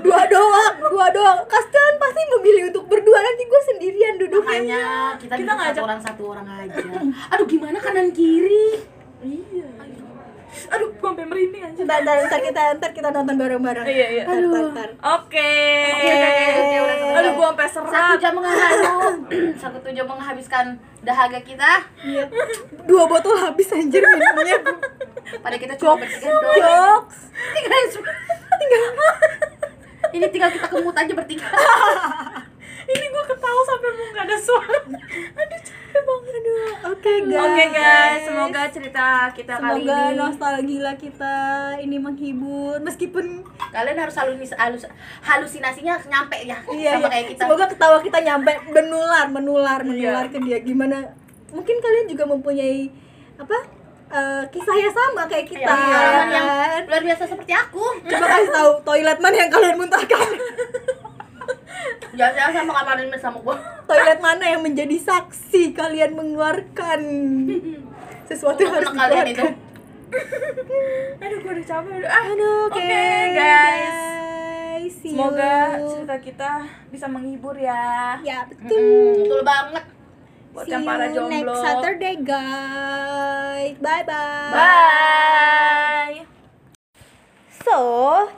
Dua 0.03 0.27
doang 0.27 0.75
dua 0.91 1.07
doang. 1.15 1.39
Kasian 1.47 1.95
pasti 1.95 2.21
memilih 2.35 2.75
untuk 2.75 2.91
berdua. 2.91 3.23
Nanti 3.23 3.47
gue 3.47 3.61
sendirian 3.71 4.15
duduknya. 4.19 4.59
Makanya 4.59 4.83
kita, 5.15 5.33
Kita 5.39 5.51
ngajak- 5.55 5.79
satu 5.79 5.87
orang 5.87 6.01
satu 6.03 6.23
orang 6.27 6.47
aja. 6.59 6.83
Aduh 7.31 7.47
gimana 7.47 7.79
kanan 7.79 8.11
kiri 8.11 8.98
aduh 10.69 10.89
gue 10.93 11.09
sampai 11.09 11.25
merinding 11.25 11.63
aja 11.65 11.81
ntar, 11.85 11.99
ntar, 12.05 12.15
ntar 12.29 12.39
kita 12.45 12.61
ntar 12.77 12.91
kita 12.93 13.09
nonton 13.09 13.35
bareng-bareng. 13.35 13.85
Iya, 13.85 14.07
iya. 14.13 14.23
Ntar, 14.25 14.37
ntar, 14.45 14.65
ntar. 14.73 14.89
oke. 15.19 15.51
Oke, 15.89 16.11
oke, 16.13 16.45
oke, 16.59 16.77
udah 16.79 16.95
selesai. 16.97 17.17
aduh 17.19 17.31
gue 17.33 17.45
sampai 17.49 17.67
satu 17.69 17.89
serat 17.89 18.17
jam 18.21 18.33
menghalu 18.37 18.97
satu 19.61 19.89
jam 19.89 20.05
menghabiskan 20.05 20.65
dahaga 21.01 21.39
kita. 21.41 21.71
Iya. 22.05 22.23
dua 22.85 23.03
botol 23.09 23.35
habis 23.37 23.69
anjir 23.73 24.01
minumnya. 24.05 24.57
Pada 25.41 25.57
kita 25.61 25.73
cuma 25.77 25.97
bertiga 25.97 26.29
doang. 26.29 26.57
jokes. 26.57 27.17
Tinggal 28.59 28.81
ini 30.13 30.25
tinggal 30.33 30.49
kita 30.49 30.67
kemut 30.69 30.95
aja 30.97 31.13
bertiga 31.13 31.45
ini 32.89 33.05
gue 33.05 33.23
ketawa 33.29 33.61
sampai 33.65 33.89
mau 33.93 34.07
gak 34.13 34.25
ada 34.25 34.37
suara. 34.41 34.77
Aduh 35.39 35.61
capek 35.89 36.01
banget. 36.05 36.33
Aduh. 36.39 36.67
Oke 36.89 37.13
guys 37.25 37.43
Oke 37.43 37.63
guys, 37.73 38.21
semoga 38.25 38.61
cerita 38.71 39.07
kita 39.35 39.53
kali 39.57 39.83
semoga 39.83 39.97
ini 39.99 40.17
nostalgia 40.17 40.91
kita 40.95 41.35
ini 41.81 41.97
menghibur. 41.99 42.75
Meskipun 42.81 43.25
kalian 43.73 43.97
harus 43.99 44.15
halus, 44.17 44.51
halus 44.55 44.83
halusinasinya 45.21 45.99
nyampe 46.07 46.37
ya. 46.45 46.57
Iya, 46.69 46.91
sama 46.97 47.07
iya. 47.07 47.09
kayak 47.11 47.25
kita. 47.35 47.41
Semoga 47.45 47.65
ketawa 47.67 47.97
kita 48.01 48.19
nyampe. 48.23 48.51
Menular 48.71 49.25
menular 49.29 49.79
Iya. 49.83 49.89
menular 49.89 50.25
ke 50.29 50.37
dia. 50.43 50.57
Gimana? 50.63 50.97
Mungkin 51.49 51.75
kalian 51.81 52.05
juga 52.05 52.23
mempunyai 52.29 52.93
apa 53.39 53.57
eh, 54.09 54.43
kisah 54.51 54.75
yang 54.77 54.93
sama 54.93 55.21
kayak 55.29 55.47
kita 55.47 55.63
Iya, 55.65 55.69
pengalaman 55.69 56.27
yang 56.33 56.47
kan? 56.49 56.81
luar 56.89 57.03
biasa 57.05 57.23
seperti 57.25 57.53
aku. 57.53 57.83
Coba 58.05 58.25
kasih 58.25 58.51
tahu 58.53 58.71
toilet 58.85 59.17
mana 59.21 59.35
yang 59.37 59.51
kalian 59.51 59.75
muntahkan 59.77 60.27
jangan 62.11 62.51
sama 62.55 62.71
kamarin 62.73 63.13
sama 63.15 63.37
gua 63.39 63.55
toilet 63.85 64.19
mana 64.19 64.45
yang 64.47 64.61
menjadi 64.61 64.97
saksi 64.97 65.71
kalian 65.71 66.13
mengeluarkan 66.13 67.01
sesuatu 68.29 68.59
yang 68.59 68.73
harus 68.75 68.91
kalian 68.91 69.27
itu 69.27 69.45
aduh 71.21 71.37
gue 71.37 71.51
udah 71.51 71.65
capek 71.67 71.93
udah 71.95 72.09
ah 72.09 72.25
Aduh, 72.27 72.65
oke 72.65 72.75
Oke, 72.75 72.89
guys. 72.89 73.35
guys. 73.35 74.93
See 74.95 75.13
semoga 75.13 75.77
you. 75.77 75.85
cerita 75.87 76.17
kita 76.17 76.51
bisa 76.89 77.05
menghibur 77.05 77.53
ya 77.53 78.17
ya 78.19 78.41
Mm, 78.41 78.49
betul. 78.51 78.81
betul 79.19 79.41
banget 79.43 79.85
buat 80.49 80.65
See 80.65 80.73
yang 80.73 80.81
para 80.81 81.05
jomblo 81.07 81.29
next 81.29 81.61
Saturday 81.61 82.15
guys. 82.19 83.75
Bye 83.77 84.03
bye. 84.03 84.49
bye 84.51 86.38
So, 87.59 87.79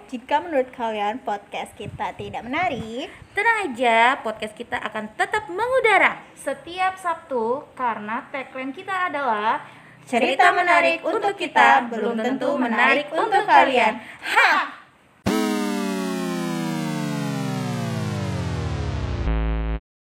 jika 0.10 0.42
menurut 0.42 0.74
kalian 0.74 1.22
podcast 1.22 1.78
kita 1.78 2.18
tidak 2.18 2.42
menarik, 2.42 3.14
Tenang 3.32 3.72
aja, 3.72 4.20
podcast 4.20 4.52
kita 4.58 4.82
akan 4.82 5.14
tetap 5.14 5.48
mengudara. 5.48 6.20
setiap 6.36 6.98
Sabtu 6.98 7.62
karena 7.78 8.26
tagline 8.34 8.74
kita 8.74 9.14
adalah 9.14 9.62
Cerita 10.10 10.50
menarik 10.52 11.06
untuk 11.06 11.38
kita 11.38 11.86
belum 11.86 12.18
tentu 12.18 12.58
menarik 12.58 13.14
untuk 13.14 13.46
kalian. 13.46 14.02
Ha 14.02 14.81